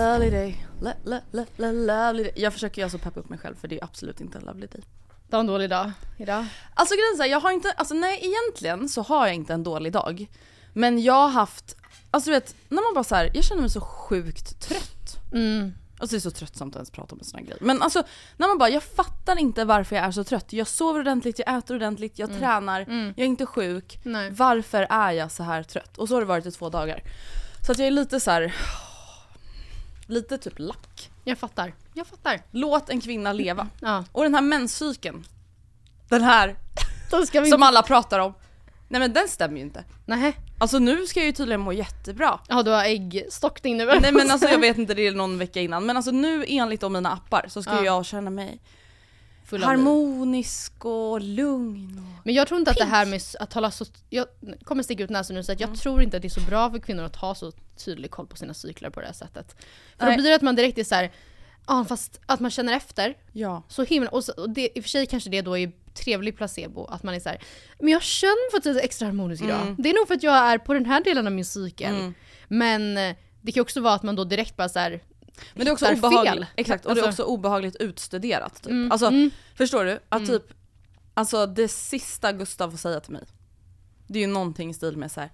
Lovely 0.00 0.30
day, 0.30 0.66
lo, 0.80 0.90
lo, 1.04 1.18
lo, 1.30 1.44
lo, 1.56 1.72
lovely 1.72 2.22
day. 2.22 2.32
Jag 2.36 2.52
försöker 2.52 2.82
ju 2.82 2.84
alltså 2.84 2.98
peppa 2.98 3.20
upp 3.20 3.28
mig 3.28 3.38
själv 3.38 3.54
för 3.54 3.68
det 3.68 3.78
är 3.78 3.84
absolut 3.84 4.20
inte 4.20 4.38
en 4.38 4.44
lovely 4.44 4.66
day. 4.66 4.82
Du 5.28 5.36
har 5.36 5.40
en 5.40 5.46
dålig 5.46 5.70
dag 5.70 5.92
idag. 6.18 6.46
Alltså 6.74 6.94
grejen 6.94 7.12
är 7.14 7.16
så 7.16 7.30
jag 7.30 7.40
har 7.40 7.50
inte, 7.50 7.72
alltså 7.72 7.94
nej 7.94 8.20
egentligen 8.22 8.88
så 8.88 9.02
har 9.02 9.26
jag 9.26 9.34
inte 9.34 9.54
en 9.54 9.62
dålig 9.62 9.92
dag. 9.92 10.26
Men 10.72 11.02
jag 11.02 11.14
har 11.14 11.28
haft, 11.28 11.76
alltså 12.10 12.30
du 12.30 12.34
vet, 12.34 12.54
när 12.68 12.82
man 12.82 12.94
bara 12.94 13.04
så 13.04 13.14
här, 13.14 13.30
jag 13.34 13.44
känner 13.44 13.60
mig 13.60 13.70
så 13.70 13.80
sjukt 13.80 14.60
trött. 14.60 15.32
Mm. 15.32 15.72
Alltså 15.98 16.16
det 16.16 16.18
är 16.18 16.20
så 16.20 16.30
tröttsamt 16.30 16.74
att 16.74 16.78
ens 16.78 16.90
prata 16.90 17.14
om 17.14 17.18
en 17.18 17.24
sån 17.24 17.38
här 17.38 17.46
grej. 17.46 17.58
Men 17.60 17.82
alltså 17.82 18.02
när 18.36 18.48
man 18.48 18.58
bara, 18.58 18.68
jag 18.68 18.82
fattar 18.82 19.38
inte 19.38 19.64
varför 19.64 19.96
jag 19.96 20.04
är 20.04 20.10
så 20.10 20.24
trött. 20.24 20.52
Jag 20.52 20.66
sover 20.66 21.00
ordentligt, 21.00 21.38
jag 21.38 21.58
äter 21.58 21.76
ordentligt, 21.76 22.18
jag 22.18 22.38
tränar, 22.38 22.80
jag 22.88 23.18
är 23.18 23.24
inte 23.24 23.46
sjuk. 23.46 24.00
Nej. 24.02 24.30
Varför 24.30 24.86
är 24.90 25.12
jag 25.12 25.30
så 25.30 25.42
här 25.42 25.62
trött? 25.62 25.98
Och 25.98 26.08
så 26.08 26.14
har 26.14 26.20
det 26.20 26.26
varit 26.26 26.46
i 26.46 26.50
två 26.50 26.68
dagar. 26.68 27.02
Så 27.66 27.72
att 27.72 27.78
jag 27.78 27.86
är 27.86 27.90
lite 27.90 28.20
så 28.20 28.30
här. 28.30 28.54
Lite 30.10 30.38
typ 30.38 30.58
lack. 30.58 31.10
Jag 31.24 31.38
fattar. 31.38 31.74
Jag 31.94 32.06
fattar. 32.06 32.40
Låt 32.50 32.90
en 32.90 33.00
kvinna 33.00 33.32
leva. 33.32 33.68
Ja. 33.80 34.04
Och 34.12 34.22
den 34.22 34.34
här 34.34 34.42
menscykeln, 34.42 35.24
den 36.08 36.22
här 36.22 36.56
Då 37.10 37.26
ska 37.26 37.40
vi 37.40 37.50
som 37.50 37.54
inte... 37.56 37.66
alla 37.66 37.82
pratar 37.82 38.18
om. 38.18 38.34
Nej 38.88 39.00
men 39.00 39.12
den 39.12 39.28
stämmer 39.28 39.56
ju 39.56 39.62
inte. 39.62 39.84
Nej. 40.06 40.36
Alltså 40.58 40.78
nu 40.78 41.06
ska 41.06 41.20
jag 41.20 41.26
ju 41.26 41.32
tydligen 41.32 41.60
må 41.60 41.72
jättebra. 41.72 42.40
Ja 42.48 42.62
du 42.62 42.70
har 42.70 42.84
äggstockning 42.84 43.76
nu. 43.76 43.84
Nej 44.00 44.12
men 44.12 44.30
alltså 44.30 44.48
jag 44.48 44.58
vet 44.60 44.78
inte, 44.78 44.94
det 44.94 45.06
är 45.06 45.12
någon 45.12 45.38
vecka 45.38 45.60
innan. 45.60 45.86
Men 45.86 45.96
alltså 45.96 46.10
nu 46.10 46.44
enligt 46.48 46.82
om 46.82 46.92
mina 46.92 47.12
appar 47.12 47.44
så 47.48 47.62
ska 47.62 47.72
Ja. 47.72 47.84
jag 47.84 48.06
känna 48.06 48.30
mig 48.30 48.60
Full 49.50 49.62
harmonisk 49.62 50.84
och 50.84 51.20
lugn. 51.20 51.98
Och... 51.98 52.20
Men 52.24 52.34
jag 52.34 52.48
tror 52.48 52.58
inte 52.58 52.70
att 52.70 52.76
det 52.76 52.84
här 52.84 53.06
med 53.06 53.20
att 53.40 53.52
hålla 53.52 53.70
så... 53.70 53.84
Jag 54.10 54.26
kommer 54.64 54.82
sticka 54.82 55.04
ut 55.04 55.10
näsan 55.10 55.36
nu 55.36 55.42
säga 55.42 55.54
att 55.54 55.60
jag 55.60 55.74
tror 55.78 56.02
inte 56.02 56.16
att 56.16 56.22
det 56.22 56.28
är 56.28 56.40
så 56.40 56.40
bra 56.40 56.70
för 56.70 56.78
kvinnor 56.78 57.04
att 57.04 57.16
ha 57.16 57.34
så 57.34 57.52
tydlig 57.84 58.10
koll 58.10 58.26
på 58.26 58.36
sina 58.36 58.54
cykler 58.54 58.90
på 58.90 59.00
det 59.00 59.06
här 59.06 59.12
sättet. 59.12 59.56
För 59.98 60.06
Nej. 60.06 60.16
då 60.16 60.22
blir 60.22 60.30
det 60.30 60.36
att 60.36 60.42
man 60.42 60.56
direkt 60.56 60.78
är 60.78 60.84
så 60.84 60.94
här. 60.94 61.12
Ja 61.66 61.84
fast 61.88 62.20
att 62.26 62.40
man 62.40 62.50
känner 62.50 62.72
efter 62.72 63.16
Ja. 63.32 63.62
så 63.68 63.84
himla... 63.84 64.10
Och, 64.10 64.24
så, 64.24 64.32
och 64.32 64.50
det, 64.50 64.78
i 64.78 64.80
och 64.80 64.84
för 64.84 64.90
sig 64.90 65.06
kanske 65.06 65.30
det 65.30 65.42
då 65.42 65.58
är 65.58 65.72
trevlig 65.94 66.36
placebo 66.36 66.84
att 66.84 67.02
man 67.02 67.14
är 67.14 67.20
så 67.20 67.28
här. 67.28 67.42
Men 67.78 67.88
jag 67.88 68.02
känner 68.02 68.50
för 68.50 68.58
att 68.58 68.64
jag 68.64 68.76
är 68.76 68.80
extra 68.80 69.06
harmonisk 69.06 69.42
idag. 69.44 69.60
Mm. 69.60 69.76
Det 69.78 69.90
är 69.90 69.94
nog 69.94 70.08
för 70.08 70.14
att 70.14 70.22
jag 70.22 70.34
är 70.36 70.58
på 70.58 70.74
den 70.74 70.86
här 70.86 71.04
delen 71.04 71.26
av 71.26 71.32
min 71.32 71.44
cykel. 71.44 72.12
Men 72.48 72.96
eh, 72.96 73.16
det 73.40 73.52
kan 73.52 73.60
också 73.60 73.80
vara 73.80 73.94
att 73.94 74.02
man 74.02 74.16
då 74.16 74.24
direkt 74.24 74.56
bara 74.56 74.68
så 74.68 74.78
här. 74.78 75.00
Men 75.54 75.64
det 75.64 75.70
är 75.70 75.72
också 75.72 75.92
obehagligt. 75.92 76.48
Exakt, 76.56 76.86
och 76.86 76.94
det 76.94 77.00
är 77.00 77.06
Alltså- 77.06 77.22
också 77.22 77.32
obehagligt 77.32 77.76
utstuderat. 77.76 78.54
Typ. 78.62 78.70
Mm, 78.70 78.92
Alltså, 78.92 79.06
mm. 79.06 79.30
förstår 79.54 79.84
du? 79.84 80.00
Att 80.08 80.26
typ, 80.26 80.42
alltså 81.14 81.46
det 81.46 81.68
sista 81.68 82.32
Gustav 82.32 82.70
får 82.70 82.78
säga 82.78 83.00
till 83.00 83.12
mig, 83.12 83.22
det 84.06 84.18
är 84.18 84.20
ju 84.20 84.26
någonting 84.32 84.70
i 84.70 84.74
stil 84.74 84.96
med 84.96 85.12
så 85.12 85.20
här. 85.20 85.30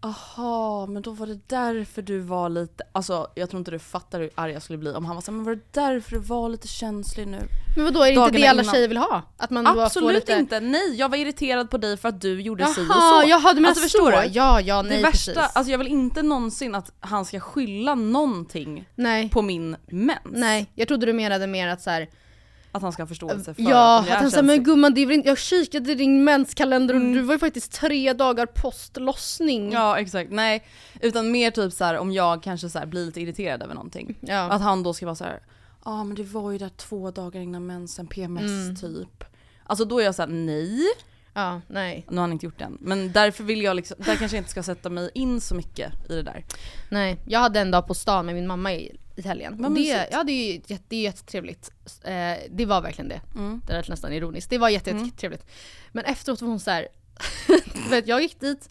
Aha, 0.00 0.86
men 0.86 1.02
då 1.02 1.10
var 1.10 1.26
det 1.26 1.38
därför 1.46 2.02
du 2.02 2.18
var 2.18 2.48
lite, 2.48 2.84
alltså 2.92 3.26
jag 3.34 3.50
tror 3.50 3.58
inte 3.58 3.70
du 3.70 3.78
fattar 3.78 4.20
hur 4.20 4.30
arg 4.34 4.52
jag 4.52 4.62
skulle 4.62 4.78
bli 4.78 4.90
om 4.90 5.04
han 5.04 5.14
var 5.14 5.22
såhär, 5.22 5.36
men 5.36 5.44
var 5.44 5.54
det 5.54 5.62
därför 5.72 6.10
du 6.10 6.18
var 6.18 6.48
lite 6.48 6.68
känslig 6.68 7.28
nu? 7.28 7.48
Men 7.76 7.84
vadå, 7.84 8.00
är 8.02 8.06
det 8.06 8.12
inte 8.12 8.30
det 8.30 8.46
alla 8.46 8.62
innan. 8.62 8.74
tjejer 8.74 8.88
vill 8.88 8.96
ha? 8.96 9.22
Att 9.36 9.50
man 9.50 9.66
Absolut 9.66 10.14
lite... 10.14 10.32
inte, 10.32 10.60
nej 10.60 10.94
jag 10.96 11.08
var 11.08 11.16
irriterad 11.16 11.70
på 11.70 11.78
dig 11.78 11.96
för 11.96 12.08
att 12.08 12.20
du 12.20 12.40
gjorde 12.40 12.66
si 12.66 12.80
och 12.80 12.84
Jaha, 12.88 13.22
så. 13.22 13.28
jaha 13.28 13.52
du 13.52 13.60
menar 13.60 13.68
Alltså, 13.68 13.82
förstår 13.82 14.12
så? 14.12 14.20
du? 14.20 14.26
Ja, 14.26 14.60
ja, 14.60 14.82
nej 14.82 14.96
det 14.96 15.02
värsta, 15.02 15.32
precis. 15.32 15.56
alltså 15.56 15.70
jag 15.70 15.78
vill 15.78 15.88
inte 15.88 16.22
någonsin 16.22 16.74
att 16.74 16.92
han 17.00 17.24
ska 17.24 17.40
skylla 17.40 17.94
någonting 17.94 18.88
nej. 18.94 19.28
på 19.30 19.42
min 19.42 19.76
mens. 19.86 20.20
Nej, 20.24 20.70
jag 20.74 20.88
trodde 20.88 21.06
du 21.06 21.12
menade 21.12 21.46
mer 21.46 21.68
att 21.68 21.82
så 21.82 21.90
här, 21.90 22.08
Att 22.76 22.82
han 22.82 22.92
ska 22.92 23.02
ha 23.02 23.06
förståelse 23.06 23.54
för 23.54 23.62
Ja, 23.62 23.98
att 24.00 24.08
han 24.08 24.30
sa 24.30 24.42
men 24.42 24.64
gumman 24.64 24.94
det 24.94 25.00
är 25.00 25.06
väl 25.06 25.14
inte, 25.16 25.28
jag 25.28 25.38
kikade 25.38 25.92
i 25.92 25.94
din 25.94 26.24
menskalender 26.24 26.94
och 26.94 27.00
du 27.00 27.20
var 27.20 27.34
ju 27.34 27.38
faktiskt 27.38 27.72
tre 27.72 28.12
dagar 28.12 28.46
postlossning. 28.46 29.72
Ja 29.72 29.98
exakt, 29.98 30.30
nej. 30.30 30.64
Utan 31.00 31.30
mer 31.30 31.50
typ 31.50 31.72
så 31.72 31.84
här 31.84 31.98
om 31.98 32.12
jag 32.12 32.42
kanske 32.42 32.68
så 32.68 32.78
här 32.78 32.86
blir 32.86 33.06
lite 33.06 33.20
irriterad 33.20 33.62
över 33.62 33.74
någonting. 33.74 34.18
Ja. 34.20 34.40
Att 34.40 34.62
han 34.62 34.82
då 34.82 34.94
ska 34.94 35.06
vara 35.06 35.14
så 35.16 35.24
här. 35.24 35.40
ja 35.84 35.90
ah, 35.90 36.04
men 36.04 36.16
det 36.16 36.22
var 36.22 36.52
ju 36.52 36.58
där 36.58 36.68
två 36.68 37.10
dagar 37.10 37.40
innan 37.40 37.66
mensen, 37.66 38.06
PMS 38.06 38.42
Mm. 38.42 38.76
typ. 38.76 39.24
Alltså 39.64 39.84
då 39.84 40.00
är 40.00 40.04
jag 40.04 40.14
såhär 40.14 40.28
nej, 40.28 40.82
ja, 41.34 41.60
nej. 41.68 42.06
nu 42.08 42.16
har 42.16 42.20
han 42.22 42.32
inte 42.32 42.46
gjort 42.46 42.58
det 42.58 42.64
än. 42.64 42.78
Men 42.80 43.12
därför 43.12 43.44
vill 43.44 43.62
jag 43.62 43.76
liksom, 43.76 43.96
där 43.98 44.16
kanske 44.16 44.36
jag 44.36 44.40
inte 44.40 44.50
ska 44.50 44.62
sätta 44.62 44.90
mig 44.90 45.10
in 45.14 45.40
så 45.40 45.54
mycket 45.54 45.92
i 46.10 46.14
det 46.14 46.22
där. 46.22 46.44
Nej, 46.90 47.18
jag 47.26 47.40
hade 47.40 47.60
en 47.60 47.70
dag 47.70 47.86
på 47.86 47.94
stan 47.94 48.26
med 48.26 48.34
min 48.34 48.46
mamma 48.46 48.72
i, 48.72 48.96
i 49.18 49.22
helgen. 49.22 49.54
Vad 49.58 49.74
det, 49.74 50.08
ja, 50.12 50.24
det 50.24 50.32
är 50.32 50.52
ju 50.52 50.60
jätte, 50.66 50.84
det 50.88 50.96
är 50.96 51.02
jättetrevligt. 51.02 51.70
Eh, 52.04 52.34
det 52.50 52.66
var 52.66 52.80
verkligen 52.80 53.08
det. 53.08 53.20
Mm. 53.34 53.60
Det 53.66 53.72
lät 53.72 53.88
nästan 53.88 54.12
ironiskt. 54.12 54.50
Det 54.50 54.58
var 54.58 54.68
jätte, 54.68 54.90
jättetrevligt. 54.90 55.46
Men 55.92 56.04
efteråt 56.04 56.40
var 56.40 56.48
hon 56.48 56.60
så 56.60 56.70
här. 56.70 56.88
vet, 57.90 58.06
jag 58.08 58.22
gick 58.22 58.40
dit, 58.40 58.68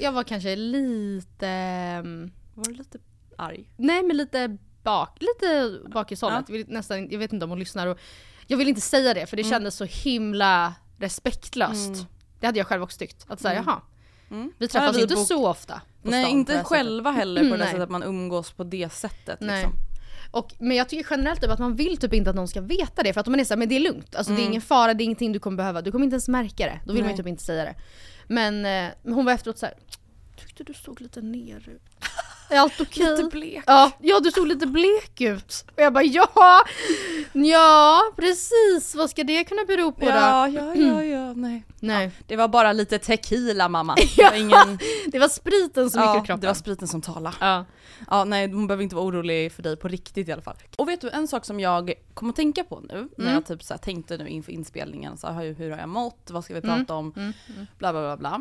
jag 0.00 0.12
var- 0.12 0.22
kanske 0.24 0.56
lite, 0.56 1.48
ehm, 1.48 2.30
Var 2.54 2.64
du 2.64 2.72
lite 2.74 2.98
arg? 3.38 3.70
nej 3.76 4.02
men 4.02 4.16
lite 4.16 4.56
bak, 4.82 5.18
lite 5.20 5.78
bakishållet. 5.88 6.44
Ja. 6.48 6.64
Nästan, 6.68 7.10
jag 7.10 7.18
vet 7.18 7.32
inte 7.32 7.44
om 7.44 7.50
hon 7.50 7.58
lyssnar 7.58 7.86
och 7.86 7.98
jag 8.46 8.56
vill 8.56 8.68
inte 8.68 8.80
säga 8.80 9.14
det 9.14 9.26
för 9.26 9.36
det 9.36 9.44
kändes 9.44 9.74
så 9.74 9.84
himla 9.84 10.74
respektlöst. 10.98 12.06
Det 12.40 12.46
hade 12.46 12.58
jag 12.58 12.66
själv 12.66 12.82
också 12.82 12.98
tyckt. 12.98 13.24
Att 13.28 13.40
säga 13.40 13.62
jaha, 13.66 13.80
Mm. 14.30 14.52
vi 14.58 14.68
träffas 14.68 14.96
ju 14.98 15.02
inte 15.02 15.14
bok- 15.14 15.26
så 15.26 15.48
ofta. 15.48 15.82
på 16.02 16.10
Nej 16.10 16.30
inte 16.30 16.52
sättet. 16.52 16.66
själva 16.66 17.10
heller 17.10 17.42
på 17.44 17.50
det 17.50 17.56
Nej. 17.56 17.66
sättet 17.66 17.82
att 17.82 17.90
man 17.90 18.02
umgås 18.02 18.50
på 18.52 18.64
det 18.64 18.92
sättet 18.92 19.40
Nej. 19.40 19.56
liksom. 19.62 19.72
Och, 20.30 20.52
men 20.58 20.76
jag 20.76 20.88
tycker 20.88 21.06
generellt 21.10 21.40
typ 21.40 21.50
att 21.50 21.58
man 21.58 21.76
vill 21.76 21.96
typ 21.96 22.12
inte 22.14 22.30
att 22.30 22.36
någon 22.36 22.48
ska 22.48 22.60
veta 22.60 23.02
det 23.02 23.12
för 23.12 23.20
att 23.20 23.26
man 23.26 23.40
är 23.40 23.44
såhär, 23.44 23.58
men 23.58 23.68
det 23.68 23.76
är 23.76 23.80
lugnt. 23.80 24.14
Alltså 24.16 24.32
det 24.32 24.42
är 24.42 24.46
ingen 24.46 24.60
fara, 24.62 24.94
det 24.94 25.02
är 25.02 25.04
ingenting 25.04 25.32
du 25.32 25.38
kommer 25.38 25.56
behöva. 25.56 25.82
Du 25.82 25.92
kommer 25.92 26.04
inte 26.04 26.14
ens 26.14 26.28
märka 26.28 26.64
det. 26.66 26.80
Då 26.86 26.92
vill 26.92 27.02
man 27.02 27.08
Nej. 27.08 27.12
ju 27.12 27.16
typ 27.16 27.26
inte 27.26 27.44
säga 27.44 27.64
det. 27.64 27.74
Men, 28.26 28.54
eh, 28.56 28.92
men 29.02 29.12
hon 29.14 29.24
var 29.24 29.32
efteråt 29.32 29.58
så 29.58 29.66
här. 29.66 29.74
tyckte 30.40 30.64
du 30.64 30.74
såg 30.74 31.00
lite 31.00 31.20
ner 31.20 31.68
ut. 31.68 31.82
Är 32.48 32.58
allt 32.58 32.80
okej? 32.80 33.10
Lite 33.10 33.24
blek. 33.24 33.64
Ja, 33.66 33.90
ja, 34.00 34.20
du 34.20 34.30
såg 34.30 34.46
lite 34.46 34.66
blek 34.66 35.20
ut. 35.20 35.64
Och 35.76 35.82
jag 35.82 35.92
bara 35.92 36.04
ja, 36.04 36.62
ja 37.32 38.02
precis. 38.16 38.94
Vad 38.94 39.10
ska 39.10 39.24
det 39.24 39.44
kunna 39.44 39.64
bero 39.64 39.92
på 39.92 40.00
då? 40.00 40.06
Ja, 40.10 40.48
ja, 40.48 40.74
ja, 40.74 41.04
ja, 41.04 41.32
nej. 41.32 41.62
Nej, 41.80 42.10
Det 42.26 42.36
var 42.36 42.48
bara 42.48 42.72
lite 42.72 42.98
tequila 42.98 43.68
mamma. 43.68 43.94
Det 44.16 44.22
var 44.22 44.34
ingen... 44.36 44.78
det 45.06 45.18
var 45.18 45.28
spriten 45.28 45.90
som 45.90 46.00
gick 46.02 46.10
ur 46.10 46.14
Ja, 46.14 46.24
kroppen. 46.24 46.40
det 46.40 46.46
var 46.46 46.54
spriten 46.54 46.88
som 46.88 47.02
talade. 47.02 47.36
ja. 47.40 47.64
Ja, 48.10 48.24
nej 48.24 48.52
hon 48.52 48.66
behöver 48.66 48.82
inte 48.82 48.94
vara 48.96 49.06
orolig 49.06 49.52
för 49.52 49.62
dig 49.62 49.76
på 49.76 49.88
riktigt 49.88 50.28
i 50.28 50.32
alla 50.32 50.42
fall. 50.42 50.56
Och 50.78 50.88
vet 50.88 51.00
du, 51.00 51.10
en 51.10 51.28
sak 51.28 51.44
som 51.44 51.60
jag 51.60 51.92
kom 52.14 52.30
att 52.30 52.36
tänka 52.36 52.64
på 52.64 52.80
nu, 52.80 53.08
när 53.16 53.24
Mm. 53.24 53.34
jag 53.34 53.46
typ 53.46 53.62
så 53.62 53.78
tänkte 53.78 54.16
nu 54.16 54.28
inför 54.28 54.52
inspelningen, 54.52 55.16
så 55.18 55.26
här, 55.26 55.54
hur, 55.58 55.70
har 55.70 55.78
jag 55.78 55.88
mått, 55.88 56.28
vad 56.30 56.44
ska 56.44 56.54
vi 56.54 56.60
prata 56.60 56.74
Mm. 56.74 56.90
om, 56.96 57.12
bla 57.78 57.92
bla 57.92 58.00
bla 58.00 58.16
bla. 58.16 58.40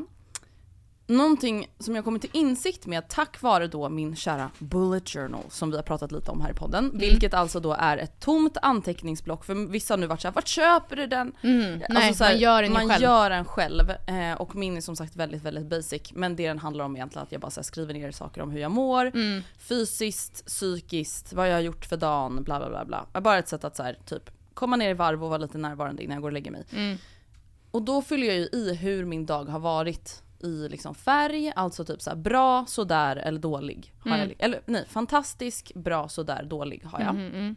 Någonting 1.08 1.68
som 1.80 1.96
jag 1.96 2.06
kommit 2.06 2.22
till 2.22 2.32
insikt 2.34 2.86
med 2.86 3.08
tack 3.08 3.42
vare 3.42 3.68
då 3.68 3.90
min 3.90 4.16
kära 4.16 4.52
bullet 4.60 5.10
journal 5.10 5.44
som 5.50 5.72
vi 5.72 5.76
har 5.76 5.84
pratat 5.84 6.12
lite 6.12 6.32
om 6.32 6.42
här 6.42 6.52
i 6.52 6.54
podden. 6.54 6.86
Mm. 6.86 6.98
Vilket 6.98 7.34
alltså 7.34 7.60
då 7.60 7.74
är 7.74 7.98
ett 7.98 8.20
tomt 8.20 8.58
anteckningsblock 8.62 9.46
för 9.46 9.72
vissa 9.72 9.94
har 9.94 10.00
nu 10.00 10.08
varit 10.08 10.22
såhär, 10.22 10.36
vart 10.36 10.48
köper 10.48 10.96
du 10.96 11.08
den? 11.08 11.32
Mm. 11.42 11.82
Nej, 11.90 12.14
så 12.14 12.24
här, 12.24 12.32
man 12.32 12.42
gör 12.42 12.62
den 12.62 12.74
man 12.74 12.90
själv. 12.90 13.04
gör 13.04 13.30
den 13.30 13.46
själv. 13.46 13.90
Eh, 13.90 14.34
och 14.34 14.56
min 14.56 14.78
är 14.78 14.82
som 14.82 14.96
sagt 14.96 15.16
väldigt, 15.16 15.44
väldigt 15.44 15.66
basic. 15.66 16.14
Men 16.14 16.36
det 16.36 16.48
den 16.48 16.60
handlar 16.60 16.86
om 16.86 16.96
egentligen 16.96 17.24
att 17.24 17.32
jag 17.32 17.42
bara 17.42 17.52
så 17.52 17.60
här, 17.60 17.64
skriver 17.64 17.94
ner 17.94 18.12
saker 18.12 18.42
om 18.42 18.52
hur 18.52 18.60
jag 18.60 18.72
mår. 18.72 19.06
Mm. 19.06 19.42
Fysiskt, 19.58 20.46
psykiskt, 20.46 21.34
vad 21.34 21.50
jag 21.50 21.54
har 21.54 21.62
gjort 21.62 21.86
för 21.86 21.98
dagen, 21.98 22.44
bla 22.44 22.60
bla 22.60 22.70
bla. 22.70 23.06
bla. 23.12 23.22
Bara 23.22 23.38
ett 23.38 23.48
sätt 23.48 23.64
att 23.64 23.76
så 23.76 23.84
här, 23.84 23.98
typ 24.06 24.32
komma 24.54 24.76
ner 24.76 24.90
i 24.90 24.94
varv 24.94 25.24
och 25.24 25.30
vara 25.30 25.38
lite 25.38 25.58
närvarande 25.58 26.04
innan 26.04 26.16
jag 26.16 26.22
går 26.22 26.30
och 26.30 26.34
lägger 26.34 26.52
mig. 26.52 26.64
Mm. 26.72 26.98
Och 27.72 27.82
då 27.82 28.02
fyller 28.02 28.28
jag 28.28 28.36
ju 28.36 28.50
i 28.52 28.76
hur 28.76 29.06
min 29.06 29.26
dag 29.26 29.46
har 29.46 29.60
varit 29.60 30.24
i 30.46 30.70
liksom 30.70 30.96
färg, 30.96 31.52
alltså 31.56 31.86
typ 31.86 32.02
så 32.02 32.16
bra, 32.16 32.66
sådär 32.68 33.16
eller 33.16 33.40
dålig. 33.40 33.94
Har 34.00 34.12
Mm. 34.12 34.20
jag, 34.30 34.36
eller 34.40 34.62
nej, 34.66 34.86
fantastisk, 34.90 35.72
bra, 35.76 36.10
sådär, 36.10 36.44
dålig 36.44 36.84
har 36.84 37.00
jag. 37.02 37.16
Mhm, 37.16 37.26
mm. 37.28 37.56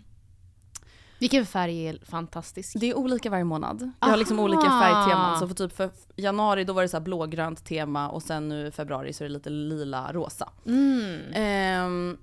Vilken 1.20 1.46
färg 1.46 1.86
är 1.88 1.98
fantastisk? 2.04 2.76
Det 2.80 2.90
är 2.90 2.96
olika 2.98 3.30
varje 3.30 3.44
månad. 3.44 3.90
Jag 4.00 4.08
har 4.08 4.16
liksom 4.16 4.40
olika 4.40 4.60
färgteman. 4.70 5.38
Så 5.38 5.48
för 5.48 5.54
typ 5.54 5.76
för 5.76 5.90
januari 6.16 6.64
då 6.64 6.72
var 6.72 6.82
det 6.82 6.88
så 6.88 7.00
blågrönt 7.00 7.64
tema 7.64 8.08
och 8.08 8.22
sen 8.22 8.48
nu 8.48 8.66
i 8.66 8.70
februari 8.70 9.12
så 9.12 9.24
är 9.24 9.28
det 9.28 9.32
lite 9.34 9.50
lila 9.50 10.12
rosa. 10.12 10.50
Mm. 10.66 11.20
Ehm, 11.32 12.18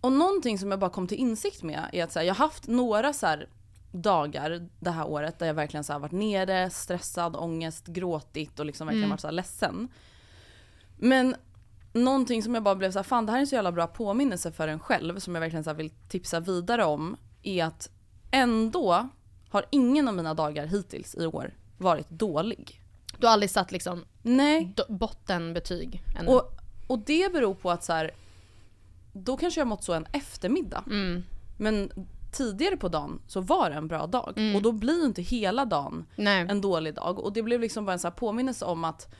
och 0.00 0.12
någonting 0.12 0.58
som 0.58 0.70
jag 0.70 0.80
bara 0.80 0.90
kom 0.90 1.06
till 1.06 1.18
insikt 1.18 1.62
med 1.62 1.90
är 1.92 2.04
att 2.04 2.12
så 2.12 2.18
här, 2.18 2.26
jag 2.26 2.34
har 2.34 2.44
haft 2.44 2.66
några 2.68 3.12
så 3.12 3.36
dagar 3.92 4.68
det 4.80 4.90
här 4.90 5.06
året 5.08 5.38
där 5.38 5.46
jag 5.46 5.54
verkligen 5.54 5.84
så 5.84 5.98
varit 5.98 6.12
nere, 6.12 6.70
stressad, 6.70 7.36
ångest, 7.36 7.86
gråtit 7.86 8.60
och 8.60 8.66
liksom 8.66 8.86
verkligen 8.86 9.04
Mm. 9.04 9.10
varit 9.10 9.20
så 9.20 9.30
ledsen. 9.30 9.88
Men 11.02 11.36
någonting 11.92 12.42
som 12.42 12.54
jag 12.54 12.62
bara 12.62 12.74
blev 12.74 12.92
så 12.92 12.98
här, 12.98 13.04
fan 13.04 13.26
det 13.26 13.32
här 13.32 13.38
är 13.38 13.40
en 13.40 13.46
så 13.46 13.54
jävla 13.54 13.72
bra 13.72 13.86
påminnelse 13.86 14.52
för 14.52 14.68
en 14.68 14.80
själv 14.80 15.18
som 15.18 15.34
jag 15.34 15.40
verkligen 15.40 15.64
så 15.64 15.72
vill 15.72 15.90
tipsa 15.90 16.40
vidare 16.40 16.84
om 16.84 17.16
är 17.42 17.64
att 17.64 17.90
ändå 18.30 19.08
har 19.48 19.64
ingen 19.70 20.08
av 20.08 20.14
mina 20.14 20.34
dagar 20.34 20.66
hittills 20.66 21.14
i 21.14 21.26
år 21.26 21.54
varit 21.78 22.10
dålig. 22.10 22.82
Du 23.18 23.26
har 23.26 23.32
aldrig 23.32 23.50
satt 23.50 23.72
liksom 23.72 24.04
Nej. 24.22 24.74
bottenbetyg 24.88 26.02
ännu? 26.18 26.30
Och, 26.30 26.52
och 26.86 26.98
det 26.98 27.32
beror 27.32 27.54
på 27.54 27.70
att 27.70 27.84
så 27.84 27.92
här, 27.92 28.10
då 29.12 29.36
kanske 29.36 29.60
jag 29.60 29.68
mått 29.68 29.84
så 29.84 29.92
en 29.92 30.06
eftermiddag. 30.12 30.84
Mm. 30.86 31.22
Men 31.58 31.90
tidigare 32.32 32.76
på 32.76 32.88
dagen 32.88 33.20
så 33.26 33.40
var 33.40 33.70
det 33.70 33.76
en 33.76 33.88
bra 33.88 34.06
dag. 34.06 34.32
Mm. 34.36 34.56
Och 34.56 34.62
då 34.62 34.72
blir 34.72 35.04
inte 35.04 35.22
hela 35.22 35.64
dagen 35.64 36.06
Nej. 36.16 36.46
en 36.48 36.60
dålig 36.60 36.94
dag. 36.94 37.18
Och 37.18 37.32
det 37.32 37.42
blev 37.42 37.60
liksom 37.60 37.84
bara 37.84 37.92
en 37.92 37.98
så 37.98 38.10
påminnelse 38.10 38.64
om 38.64 38.84
att, 38.84 39.14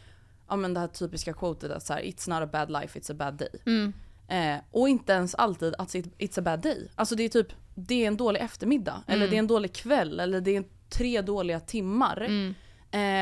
ja 0.51 0.57
men 0.57 0.75
det 0.75 0.81
här 0.81 0.87
typiska 0.89 1.33
quotet 1.33 1.71
att 1.71 1.83
så 1.87 1.93
här, 1.93 2.01
it's 2.03 2.31
not 2.31 2.43
a 2.43 2.49
bad 2.53 2.71
life, 2.71 2.99
it's 2.99 3.11
a 3.13 3.15
bad 3.15 3.35
day. 3.35 3.51
Mm. 3.67 3.93
Eh, 4.29 4.63
och 4.71 4.89
inte 4.89 5.13
ens 5.13 5.35
alltid 5.35 5.75
att 5.79 5.95
it- 5.95 6.15
it's 6.19 6.39
a 6.39 6.43
bad 6.43 6.61
day. 6.61 6.91
Alltså 6.95 7.15
det 7.15 7.23
är 7.23 7.29
typ, 7.29 7.49
det 7.75 8.05
är 8.05 8.09
en 8.09 8.17
dålig 8.17 8.41
eftermiddag. 8.41 9.03
Eller 9.07 9.17
Mm. 9.17 9.31
det 9.31 9.37
är 9.37 9.39
en 9.39 9.47
dålig 9.47 9.73
kväll. 9.75 10.21
Eller 10.21 10.41
det 10.41 10.57
är 10.57 10.65
tre 10.89 11.21
dåliga 11.23 11.61
timmar. 11.61 12.21
Mm. 12.21 12.55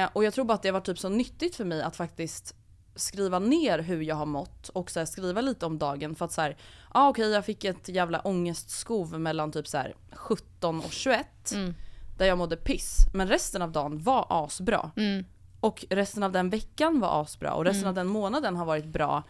Eh, 0.05 0.11
och 0.13 0.25
jag 0.25 0.35
tror 0.35 0.45
bara 0.45 0.55
att 0.55 0.63
det 0.63 0.69
har 0.69 0.73
varit 0.73 0.87
typ 0.87 0.99
så 0.99 1.09
nyttigt 1.09 1.57
för 1.57 1.65
mig 1.65 1.83
att 1.83 1.97
faktiskt 1.97 2.55
skriva 2.95 3.39
ner 3.39 3.79
hur 3.79 4.03
jag 4.03 4.17
har 4.17 4.27
mått 4.27 4.69
och 4.69 4.91
så 4.91 4.99
här, 5.01 5.07
skriva 5.07 5.41
lite 5.41 5.67
om 5.67 5.79
dagen 5.79 6.15
för 6.15 6.25
att 6.25 6.33
så 6.33 6.41
här, 6.41 6.51
ja 6.95 7.01
ah, 7.01 7.09
okej 7.09 7.31
jag 7.31 7.45
fick 7.45 7.65
ett 7.65 7.89
jävla 7.89 8.21
ångestskov 8.21 9.21
mellan 9.21 9.53
typ 9.53 9.69
så 9.69 9.77
här 9.79 9.95
17 10.13 10.79
och 10.81 10.93
21 10.93 11.53
Mm. 11.53 11.75
där 12.19 12.27
jag 12.27 12.39
mådde 12.39 12.57
piss 12.57 12.97
men 13.15 13.29
resten 13.29 13.63
av 13.63 13.73
dagen 13.73 13.99
var 14.03 14.27
asbra. 14.29 14.91
Mm. 14.97 15.25
Och 15.61 15.85
resten 15.91 16.23
av 16.23 16.33
den 16.33 16.51
veckan 16.51 17.01
var 17.01 17.23
asbra 17.23 17.55
och 17.55 17.65
resten 17.65 17.81
Mm. 17.83 17.89
av 17.89 17.95
den 17.95 18.07
månaden 18.07 18.57
har 18.57 18.65
varit 18.65 18.85
bra. 18.87 19.23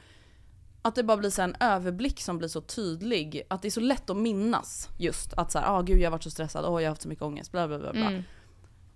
Att 0.83 0.95
det 0.95 1.03
bara 1.03 1.17
blir 1.17 1.31
så 1.31 1.43
en 1.43 1.57
överblick 1.61 2.21
som 2.21 2.39
blir 2.39 2.49
så 2.49 2.61
tydlig. 2.61 3.43
Att 3.51 3.63
det 3.63 3.69
är 3.69 3.71
så 3.71 3.81
lätt 3.81 4.11
att 4.11 4.17
minnas 4.17 4.89
just 4.99 5.33
att 5.33 5.53
så 5.53 5.59
här, 5.59 5.67
ah 5.79 5.83
gud 5.83 5.99
jag 6.01 6.07
har 6.07 6.11
varit 6.11 6.23
så 6.23 6.31
stressad, 6.31 6.65
åh 6.65 6.83
jag 6.83 6.89
har 6.89 6.93
haft 6.93 7.03
så 7.03 7.09
mycket 7.09 7.23
ångest, 7.25 7.53
bla 7.53 7.69
bla 7.69 7.79
bla. 7.79 7.93
bla. 7.93 8.07
Mm. 8.11 8.23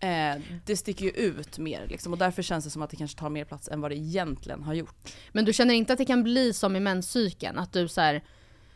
Eh, 0.00 0.43
det 0.67 0.76
sticker 0.76 1.05
ju 1.05 1.11
ut 1.11 1.58
mer 1.58 1.87
liksom 1.88 2.12
och 2.12 2.19
därför 2.19 2.43
känns 2.43 2.64
det 2.64 2.70
som 2.70 2.82
att 2.82 2.90
det 2.90 2.96
kanske 2.96 3.19
tar 3.19 3.31
mer 3.31 3.44
plats 3.44 3.69
än 3.69 3.81
vad 3.81 3.90
det 3.90 3.96
egentligen 3.96 4.62
har 4.62 4.75
gjort. 4.75 5.12
Men 5.32 5.44
du 5.44 5.52
känner 5.52 5.75
inte 5.75 5.93
att 5.93 5.99
det 5.99 6.05
kan 6.05 6.23
bli 6.23 6.52
som 6.52 6.76
i 6.76 6.81
menscykeln? 6.81 7.58
Att 7.58 7.73
du 7.73 7.88
så 7.88 8.00
här, 8.00 8.25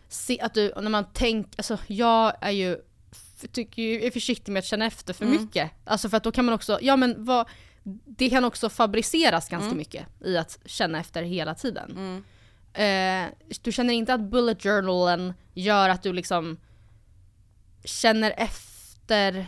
se, 0.08 0.40
att 0.40 0.54
du, 0.54 0.72
när 0.80 0.90
man 0.90 1.04
tänker, 1.12 1.52
alltså 1.58 1.78
jag 1.86 2.32
är 2.40 2.50
ju, 2.50 2.76
tycker 3.52 3.82
ju, 3.82 4.04
är 4.06 4.10
försiktig 4.10 4.52
med 4.52 4.60
att 4.60 4.66
känna 4.66 4.86
efter 4.86 5.12
för 5.14 5.24
Mm. 5.24 5.42
mycket. 5.42 5.70
Alltså 5.84 6.08
för 6.08 6.16
att 6.16 6.24
då 6.24 6.32
kan 6.32 6.44
man 6.44 6.54
också, 6.54 6.78
ja 6.82 6.96
men 6.96 7.24
vad, 7.24 7.48
det 8.06 8.30
kan 8.30 8.44
också 8.44 8.68
fabriceras 8.68 9.48
ganska 9.48 9.66
Mm. 9.66 9.78
mycket 9.78 10.06
i 10.24 10.36
att 10.36 10.58
känna 10.64 11.00
efter 11.00 11.22
hela 11.22 11.54
tiden. 11.54 11.90
Mm. 11.90 12.24
Eh, 12.72 13.32
du 13.62 13.72
känner 13.72 13.94
inte 13.94 14.14
att 14.14 14.20
bullet 14.20 14.62
journalen 14.62 15.34
gör 15.54 15.88
att 15.88 16.02
du 16.02 16.12
liksom 16.12 16.56
känner 17.84 18.34
efter 18.36 19.46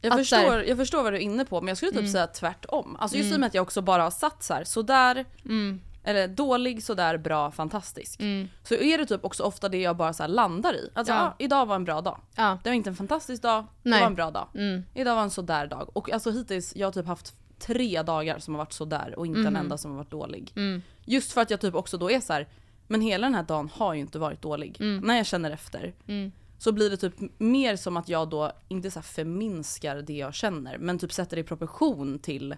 Jag 0.00 0.12
så 0.12 0.36
här- 0.36 0.42
förstår, 0.42 0.62
jag 0.64 0.76
förstår 0.78 1.02
vad 1.02 1.12
du 1.12 1.16
är 1.16 1.20
inne 1.20 1.44
på 1.44 1.60
men 1.60 1.68
jag 1.68 1.76
skulle 1.76 1.90
typ 1.92 2.00
Mm. 2.00 2.12
säga 2.12 2.26
tvärtom. 2.26 2.96
Alltså 3.00 3.16
just 3.16 3.26
i 3.26 3.30
och 3.30 3.32
Mm. 3.32 3.40
med 3.40 3.46
att 3.48 3.54
jag 3.54 3.62
också 3.62 3.82
bara 3.82 4.02
har 4.02 4.10
satt 4.10 4.42
så 4.42 4.54
här, 4.54 4.64
sådär, 4.64 5.24
Mm. 5.44 5.80
eller 6.04 6.28
dålig, 6.28 6.82
sådär, 6.82 7.18
bra, 7.18 7.50
fantastisk. 7.50 8.20
Mm. 8.20 8.48
Så 8.62 8.74
är 8.74 8.98
det 8.98 9.06
typ 9.06 9.24
också 9.24 9.42
ofta 9.42 9.68
det 9.68 9.80
jag 9.80 9.96
bara 9.96 10.12
så 10.12 10.26
landar 10.26 10.74
i. 10.74 10.90
Alltså 10.94 11.12
Ja. 11.12 11.20
ah, 11.20 11.34
idag 11.38 11.66
var 11.66 11.76
en 11.76 11.84
bra 11.84 12.00
dag. 12.00 12.20
Ja. 12.36 12.58
Det 12.62 12.70
var 12.70 12.74
inte 12.74 12.90
en 12.90 12.96
fantastisk 12.96 13.42
dag, 13.42 13.66
det 13.82 13.90
Nej. 13.90 14.00
var 14.00 14.06
en 14.06 14.14
bra 14.14 14.30
dag. 14.30 14.48
Mm. 14.54 14.84
Idag 14.94 15.14
var 15.16 15.22
en 15.22 15.30
sådär 15.30 15.66
dag. 15.66 15.90
Och 15.96 16.12
alltså 16.12 16.30
hittills, 16.30 16.76
jag 16.76 16.86
har 16.86 16.92
typ 16.92 17.06
haft 17.06 17.34
tre 17.58 18.02
dagar 18.02 18.38
som 18.38 18.54
har 18.54 18.58
varit 18.58 18.72
sådär 18.72 19.14
och 19.18 19.26
inte 19.26 19.38
en 19.40 19.44
Mhm. 19.46 19.56
enda 19.56 19.78
som 19.78 19.90
har 19.90 19.98
varit 19.98 20.10
dålig. 20.10 20.52
Mm. 20.56 20.82
Just 21.04 21.32
för 21.32 21.40
att 21.40 21.50
jag 21.50 21.60
typ 21.60 21.74
också 21.74 21.98
då 21.98 22.10
är 22.10 22.20
så 22.20 22.32
här, 22.32 22.48
men 22.86 23.00
hela 23.00 23.26
den 23.26 23.34
här 23.34 23.42
dagen 23.42 23.68
har 23.74 23.94
ju 23.94 24.00
inte 24.00 24.18
varit 24.18 24.42
dålig. 24.42 24.76
Mm. 24.80 25.00
När 25.06 25.16
jag 25.16 25.26
känner 25.26 25.50
efter. 25.50 25.94
Mm. 26.06 26.32
Så 26.58 26.72
blir 26.72 26.90
det 26.90 26.96
typ 26.96 27.14
mer 27.38 27.76
som 27.76 27.96
att 27.96 28.08
jag 28.08 28.28
då, 28.28 28.52
inte 28.68 28.90
så 28.90 29.02
förminskar 29.02 29.96
det 29.96 30.12
jag 30.16 30.34
känner, 30.34 30.78
men 30.78 30.98
typ 30.98 31.12
sätter 31.12 31.36
det 31.36 31.40
i 31.40 31.44
proportion 31.44 32.18
till 32.18 32.56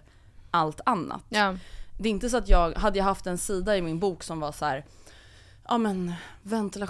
allt 0.51 0.81
annat. 0.85 1.23
Ja. 1.29 1.55
Det 1.99 2.09
är 2.09 2.11
inte 2.11 2.29
så 2.29 2.37
att 2.37 2.49
jag, 2.49 2.71
hade 2.73 2.97
jag 2.97 3.05
haft 3.05 3.27
en 3.27 3.37
sida 3.37 3.77
i 3.77 3.81
min 3.81 3.99
bok 3.99 4.23
som 4.23 4.39
var 4.39 4.51
så 4.51 4.65
här. 4.65 4.85
Ja 5.69 5.77
men 5.77 6.13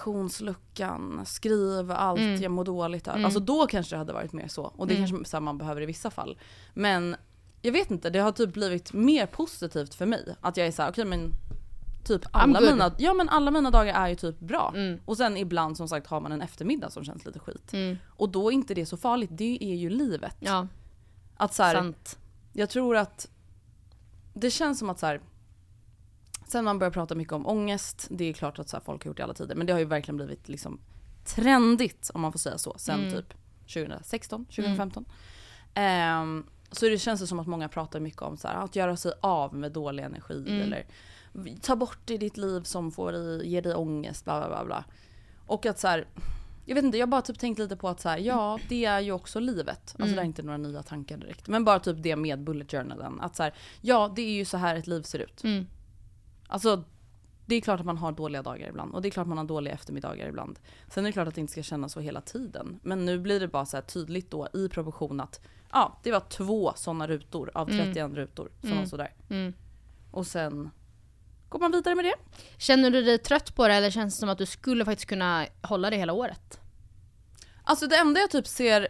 ventilationsluckan, 0.07 1.21
skriv 1.25 1.91
allt 1.91 2.19
Mm. 2.19 2.41
jag 2.41 2.51
mår 2.51 2.63
dåligt 2.65 3.07
av. 3.07 3.13
Mm. 3.13 3.25
Alltså 3.25 3.39
då 3.39 3.67
kanske 3.67 3.95
det 3.95 3.97
hade 3.99 4.13
varit 4.13 4.33
mer 4.33 4.47
så. 4.47 4.63
Och 4.63 4.87
det 4.87 4.95
Mm. 4.95 5.07
kanske 5.09 5.29
så 5.29 5.39
man 5.39 5.57
behöver 5.57 5.81
i 5.81 5.85
vissa 5.85 6.11
fall. 6.11 6.37
Men 6.73 7.15
jag 7.61 7.71
vet 7.71 7.91
inte, 7.91 8.09
det 8.09 8.19
har 8.19 8.31
typ 8.31 8.53
blivit 8.53 8.93
mer 8.93 9.25
positivt 9.25 9.93
för 9.93 10.05
mig. 10.05 10.35
Att 10.41 10.57
jag 10.57 10.67
är 10.67 10.71
så 10.71 10.81
här, 10.81 10.89
okej 10.91 11.05
men 11.05 11.31
typ 12.03 12.21
alla 12.31 12.61
mina, 12.61 12.91
ja, 12.97 13.13
men 13.13 13.29
alla 13.29 13.51
mina 13.51 13.71
dagar 13.71 13.93
är 13.93 14.07
ju 14.07 14.15
typ 14.15 14.39
bra. 14.39 14.71
Mm. 14.75 14.99
Och 15.05 15.17
sen 15.17 15.37
ibland 15.37 15.77
som 15.77 15.87
sagt 15.87 16.07
har 16.07 16.21
man 16.21 16.31
en 16.31 16.41
eftermiddag 16.41 16.89
som 16.89 17.03
känns 17.03 17.25
lite 17.25 17.39
skit. 17.39 17.73
Mm. 17.73 17.97
Och 18.07 18.29
då 18.29 18.49
är 18.49 18.53
inte 18.53 18.73
det 18.73 18.85
så 18.85 18.97
farligt, 18.97 19.29
det 19.33 19.57
är 19.63 19.75
ju 19.75 19.89
livet. 19.89 20.35
Ja, 20.39 20.67
Att 21.37 21.53
så 21.53 21.63
här, 21.63 21.73
sant. 21.75 22.19
jag 22.53 22.69
tror 22.69 22.95
att 22.95 23.29
det 24.33 24.51
känns 24.51 24.79
som 24.79 24.89
att 24.89 24.99
så 24.99 25.05
här, 25.05 25.21
sen 26.47 26.65
man 26.65 26.79
börjar 26.79 26.91
prata 26.91 27.15
mycket 27.15 27.33
om 27.33 27.47
ångest, 27.47 28.07
det 28.09 28.25
är 28.25 28.33
klart 28.33 28.59
att 28.59 28.69
så 28.69 28.77
här, 28.77 28.83
folk 28.83 29.03
har 29.03 29.09
gjort 29.09 29.17
det 29.17 29.21
i 29.21 29.23
alla 29.23 29.33
tider, 29.33 29.55
men 29.55 29.67
det 29.67 29.73
har 29.73 29.79
ju 29.79 29.85
verkligen 29.85 30.15
blivit 30.17 30.49
liksom 30.49 30.79
trendigt 31.25 32.11
om 32.13 32.21
man 32.21 32.31
får 32.31 32.39
säga 32.39 32.57
så, 32.57 32.75
sen 32.77 32.99
Mm. 32.99 33.11
typ 33.13 33.33
2016, 33.73 34.45
2015. 34.45 35.05
Ehm, 35.73 36.45
så 36.71 36.85
det 36.89 36.97
känns 36.97 37.19
det 37.21 37.27
som 37.27 37.39
att 37.39 37.47
många 37.47 37.69
pratar 37.69 37.99
mycket 37.99 38.21
om 38.21 38.37
så 38.37 38.47
här, 38.47 38.55
att 38.55 38.75
göra 38.75 38.97
sig 38.97 39.11
av 39.21 39.53
med 39.55 39.71
dålig 39.71 40.03
energi 40.03 40.43
Mm. 40.47 40.61
eller 40.61 40.85
ta 41.61 41.75
bort 41.75 41.99
det 42.05 42.13
i 42.13 42.17
ditt 42.17 42.37
liv 42.37 42.61
som 42.63 42.91
får 42.91 43.11
dig, 43.11 43.47
ger 43.49 43.61
dig 43.61 43.75
ångest, 43.75 44.23
bla 44.25 44.39
bla 44.39 44.47
bla. 44.49 44.65
bla. 44.65 44.83
Och 45.45 45.65
att 45.65 45.79
så 45.79 45.87
här, 45.87 46.07
jag 46.65 46.75
vet 46.75 46.83
inte, 46.83 46.97
jag 46.97 47.09
bara 47.09 47.21
typ 47.21 47.39
tänkt 47.39 47.59
lite 47.59 47.75
på 47.77 47.89
att 47.89 47.99
så 47.99 48.09
här, 48.09 48.17
ja 48.17 48.59
det 48.69 48.85
är 48.85 48.99
ju 48.99 49.11
också 49.11 49.39
livet. 49.39 49.79
Alltså 49.79 50.03
Mm. 50.03 50.15
det 50.15 50.21
är 50.21 50.25
inte 50.25 50.43
några 50.43 50.57
nya 50.57 50.83
tankar 50.83 51.17
direkt. 51.17 51.47
Men 51.47 51.65
bara 51.65 51.79
typ 51.79 51.97
det 52.03 52.15
med 52.15 52.43
bullet 52.43 52.71
journalen. 52.71 53.21
Att 53.21 53.35
så 53.35 53.43
här, 53.43 53.53
ja 53.81 54.13
det 54.15 54.21
är 54.21 54.31
ju 54.33 54.45
så 54.45 54.57
här 54.57 54.75
ett 54.75 54.87
liv 54.87 55.01
ser 55.01 55.19
ut. 55.19 55.43
Mm. 55.43 55.67
Alltså 56.47 56.83
det 57.45 57.55
är 57.55 57.61
klart 57.61 57.79
att 57.79 57.85
man 57.85 57.97
har 57.97 58.11
dåliga 58.11 58.41
dagar 58.43 58.69
ibland 58.69 58.93
och 58.95 59.01
det 59.01 59.07
är 59.07 59.09
klart 59.09 59.23
att 59.23 59.29
man 59.29 59.37
har 59.37 59.45
dåliga 59.45 59.73
eftermiddagar 59.73 60.27
ibland. 60.27 60.59
Sen 60.89 61.05
är 61.05 61.09
det 61.09 61.13
klart 61.13 61.27
att 61.27 61.35
det 61.35 61.41
inte 61.41 61.51
ska 61.51 61.63
kännas 61.63 61.93
så 61.93 61.99
hela 61.99 62.21
tiden. 62.21 62.79
Men 62.83 63.05
nu 63.05 63.19
blir 63.19 63.39
det 63.39 63.47
bara 63.47 63.65
så 63.65 63.81
tydligt 63.81 64.31
då 64.31 64.47
i 64.53 64.69
proportion 64.69 65.19
att 65.19 65.41
ja, 65.71 65.99
det 66.03 66.11
var 66.11 66.19
två 66.19 66.73
sådana 66.75 67.07
rutor 67.07 67.51
av 67.53 67.69
Mm. 67.69 67.85
31 67.85 68.13
rutor 68.15 68.49
som 68.61 68.69
Mm. 68.69 68.79
var 68.81 68.85
sådär. 68.89 69.13
Mm. 69.29 69.53
Och 70.11 70.27
sen 70.27 70.69
går 71.49 71.59
man 71.59 71.71
vidare 71.71 71.95
med 71.95 72.05
det. 72.05 72.15
Känner 72.57 72.89
du 72.91 73.01
dig 73.01 73.17
trött 73.17 73.55
på 73.55 73.67
det 73.67 73.73
eller 73.73 73.89
känns 73.91 74.15
det 74.15 74.19
som 74.19 74.29
att 74.29 74.37
du 74.37 74.45
skulle 74.45 74.85
faktiskt 74.85 75.09
kunna 75.09 75.45
hålla 75.61 75.89
det 75.89 75.97
hela 75.97 76.13
året? 76.13 76.59
Alltså 77.63 77.87
det 77.87 77.95
enda 77.97 78.19
jag 78.19 78.29
typ 78.31 78.47
ser 78.47 78.87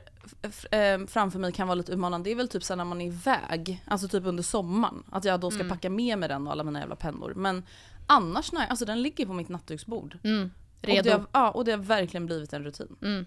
eh, 0.71 1.05
framför 1.07 1.39
mig 1.39 1.51
kan 1.51 1.67
vara 1.67 1.75
lite 1.75 1.91
utmanande, 1.91 2.29
det 2.29 2.31
är 2.31 2.35
väl 2.35 2.47
typ 2.49 2.63
så 2.63 2.75
när 2.75 2.85
man 2.85 3.01
är 3.01 3.05
iväg, 3.07 3.83
alltså 3.87 4.07
typ 4.07 4.25
under 4.25 4.43
sommaren. 4.43 5.03
Att 5.11 5.25
jag 5.25 5.39
då 5.39 5.51
ska 5.51 5.59
Mm. 5.59 5.69
packa 5.69 5.89
med 5.89 6.17
mig 6.19 6.29
den 6.29 6.47
och 6.47 6.53
alla 6.53 6.63
mina 6.63 6.79
jävla 6.79 6.95
pennor. 6.95 7.33
Men 7.35 7.63
annars 8.07 8.51
nej, 8.51 8.67
alltså 8.69 8.85
den 8.85 9.01
ligger 9.01 9.25
på 9.25 9.33
mitt 9.33 9.49
nattduksbord. 9.49 10.17
Mm. 10.23 10.51
Och 10.81 10.87
Redo? 10.87 11.01
det, 11.03 11.11
har, 11.11 11.25
ja, 11.31 11.51
och 11.51 11.65
det 11.65 11.71
har 11.71 11.77
verkligen 11.77 12.25
blivit 12.25 12.53
en 12.53 12.63
rutin. 12.63 12.95
Mm. 13.01 13.25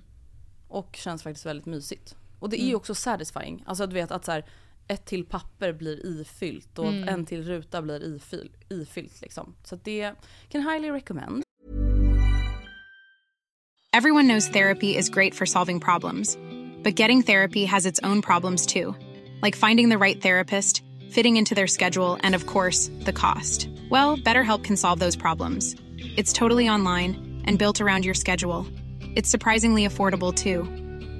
Och 0.68 0.96
känns 0.96 1.22
faktiskt 1.22 1.46
väldigt 1.46 1.66
mysigt. 1.66 2.16
Och 2.40 2.48
det 2.50 2.56
är 2.56 2.64
ju 2.64 2.68
Mm. 2.68 2.76
också 2.76 2.94
satisfying. 2.94 3.62
Alltså 3.66 3.86
du 3.86 3.94
vet 3.94 4.10
att 4.10 4.24
så 4.24 4.32
här, 4.32 4.44
ett 4.88 5.04
till 5.06 5.24
papper 5.24 5.72
blir 5.72 6.06
ifyllt 6.20 6.78
och 6.78 6.86
Mm. 6.88 7.08
en 7.08 7.26
till 7.26 7.42
ruta 7.42 7.82
blir 7.82 8.16
ifyll, 8.16 8.50
ifyllt 8.68 9.20
liksom. 9.22 9.54
Så 9.64 9.76
det 9.76 10.14
kan 10.48 10.62
highly 10.62 10.90
recommend. 10.90 11.42
Everyone 13.92 14.26
knows 14.28 14.48
therapy 14.48 14.96
is 14.96 15.10
great 15.10 15.34
for 15.34 15.46
solving 15.46 15.80
problems, 15.80 16.38
but 16.84 16.98
getting 16.98 17.22
therapy 17.22 17.64
has 17.66 17.86
its 17.86 18.00
own 18.02 18.22
problems 18.22 18.66
too, 18.66 18.94
like 19.42 19.56
finding 19.56 19.90
the 19.90 19.98
right 19.98 20.22
therapist, 20.22 20.82
fitting 21.10 21.36
into 21.36 21.54
their 21.54 21.66
schedule, 21.66 22.16
and 22.22 22.34
of 22.36 22.46
course, 22.46 22.90
the 23.04 23.12
cost. 23.12 23.68
Well, 23.90 24.16
BetterHelp 24.16 24.62
can 24.64 24.76
solve 24.76 25.00
those 25.00 25.16
problems. 25.18 25.74
It's 26.16 26.32
totally 26.32 26.68
online 26.68 27.42
and 27.46 27.58
built 27.58 27.80
around 27.80 28.04
your 28.04 28.14
schedule. 28.14 28.64
It's 29.16 29.28
surprisingly 29.28 29.86
affordable 29.86 30.32
too. 30.32 30.66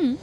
today. 0.00 0.16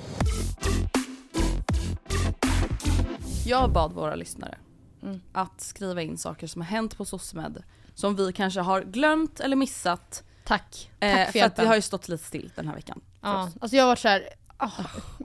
Jag 3.45 3.71
bad 3.71 3.93
våra 3.93 4.15
lyssnare 4.15 4.57
Mm. 5.03 5.21
att 5.33 5.61
skriva 5.61 6.01
in 6.01 6.17
saker 6.17 6.47
som 6.47 6.61
har 6.61 6.67
hänt 6.69 6.97
på 6.97 7.05
SOSMED 7.05 7.63
som 7.95 8.15
vi 8.15 8.33
kanske 8.33 8.59
har 8.61 8.81
glömt 8.81 9.39
eller 9.39 9.55
missat. 9.55 10.23
Tack. 10.45 10.91
Tack 10.99 11.09
Eh, 11.11 11.25
för 11.25 11.31
för 11.31 11.45
att 11.45 11.59
vi 11.59 11.65
har 11.65 11.75
ju 11.75 11.81
stått 11.81 12.07
lite 12.07 12.23
still 12.23 12.51
den 12.55 12.67
här 12.67 12.75
veckan. 12.75 13.01
ja, 13.21 13.49
alltså 13.61 13.75
jag 13.77 13.83
har 13.83 13.87
varit 13.87 13.99
såhär, 13.99 14.29
oh, 14.59 14.81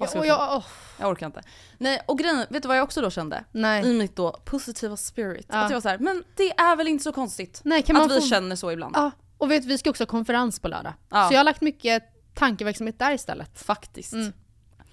ska 0.06 0.18
och 0.18 0.24
vi 0.24 0.28
jag, 0.28 0.56
oh, 0.56 0.64
Jag 0.98 1.10
orkar 1.10 1.26
inte. 1.26 1.42
Nej 1.78 2.00
och 2.06 2.18
grejen, 2.18 2.46
vet 2.50 2.62
du 2.62 2.68
vad 2.68 2.76
jag 2.76 2.84
också 2.84 3.00
då 3.00 3.10
kände? 3.10 3.44
nej. 3.52 3.86
I 3.86 3.92
mitt 3.98 4.16
då 4.16 4.40
positiva 4.44 4.96
spirit. 4.96 5.46
Ja. 5.48 5.58
Att 5.58 5.70
jag 5.70 5.76
var 5.76 5.80
så 5.80 5.88
här, 5.88 5.98
men 5.98 6.24
det 6.36 6.50
är 6.60 6.76
väl 6.76 6.88
inte 6.88 7.04
så 7.04 7.12
konstigt 7.12 7.60
nej 7.64 7.82
kan 7.82 7.96
man 7.96 8.04
att 8.04 8.16
vi 8.16 8.20
få... 8.20 8.26
känner 8.26 8.56
så 8.56 8.72
ibland. 8.72 8.96
Ja, 8.96 9.10
och 9.38 9.50
vet, 9.50 9.64
vi 9.64 9.78
ska 9.78 9.90
också 9.90 10.02
ha 10.02 10.06
konferens 10.08 10.60
på 10.60 10.68
lördag. 10.68 10.92
Ja. 11.10 11.28
Så 11.28 11.34
jag 11.34 11.38
har 11.38 11.44
lagt 11.44 11.60
mycket 11.60 12.17
tankeverksamhet 12.38 12.98
där 12.98 13.12
istället. 13.14 13.58
Faktiskt. 13.62 14.12
Mm. 14.12 14.32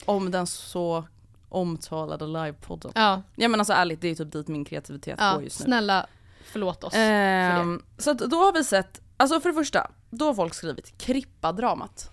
Om 0.05 0.31
den 0.31 0.47
så 0.47 1.03
omtalade 1.49 2.25
livepodden. 2.27 2.91
Ja, 2.95 3.21
Ja 3.35 3.47
men 3.47 3.59
alltså 3.59 3.73
ärligt, 3.73 4.01
det 4.01 4.07
är 4.07 4.15
typ 4.15 4.31
dit 4.31 4.47
min 4.47 4.65
kreativitet 4.65 5.15
ja 5.19 5.33
går 5.33 5.43
just 5.43 5.59
nu. 5.59 5.63
snälla 5.65 6.05
förlåt 6.45 6.83
oss. 6.83 6.93
Ehm, 6.95 7.81
så 7.97 8.13
då 8.13 8.37
har 8.37 8.53
vi 8.53 8.63
sett, 8.63 9.01
alltså 9.17 9.39
för 9.39 9.49
det 9.49 9.55
första, 9.55 9.91
då 10.09 10.25
har 10.25 10.33
folk 10.33 10.53
skrivit 10.53 10.97
Krippa-dramat. 10.97 12.09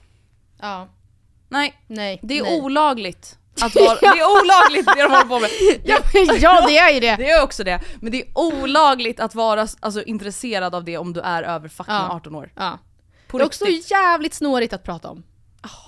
Ja, 0.60 0.88
Nej, 1.48 1.82
nej. 1.86 2.20
det 2.22 2.38
är 2.38 2.42
nej. 2.42 2.60
olagligt. 2.60 3.38
Att 3.62 3.74
vara, 3.74 3.94
det 4.00 4.06
är 4.06 4.42
olagligt 4.42 4.86
det 4.86 5.02
de 5.02 5.10
håller 5.10 5.24
på 5.28 5.40
med. 5.40 5.50
ja, 5.84 5.98
ja 6.40 6.66
det 6.66 6.78
är 6.78 6.90
ju 6.94 7.00
det! 7.00 7.16
Det 7.16 7.30
är 7.30 7.44
också 7.44 7.64
det. 7.64 7.80
Men 8.00 8.12
det 8.12 8.22
är 8.22 8.28
olagligt 8.34 9.20
att 9.20 9.34
vara 9.34 9.66
alltså, 9.80 10.02
intresserad 10.02 10.74
av 10.74 10.84
det 10.84 10.98
om 10.98 11.12
du 11.12 11.20
är 11.20 11.42
över 11.42 11.68
fucking 11.68 11.94
Ja. 11.94 12.08
18 12.12 12.34
år. 12.34 12.52
Ja. 12.56 12.78
På 13.32 13.38
Det 13.38 13.44
är 13.44 13.46
också 13.46 13.64
riktigt. 13.64 13.90
jävligt 13.90 14.34
snårigt 14.34 14.72
att 14.72 14.84
prata 14.84 15.10
om. 15.10 15.22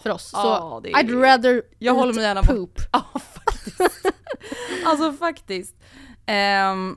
För 0.03 0.11
oss. 0.11 0.25
Så 0.31 0.37
Ja, 0.37 0.83
är- 0.85 0.91
I'd 0.91 1.21
rather 1.21 1.63
Jag 1.79 1.95
håller 1.95 2.15
mig 2.15 2.25
gärna 2.25 2.43
poop. 2.43 2.79
Ja 2.93 3.05
faktiskt. 3.45 4.07
alltså 4.87 5.13
faktiskt. 5.13 5.75
Ehm, 6.27 6.97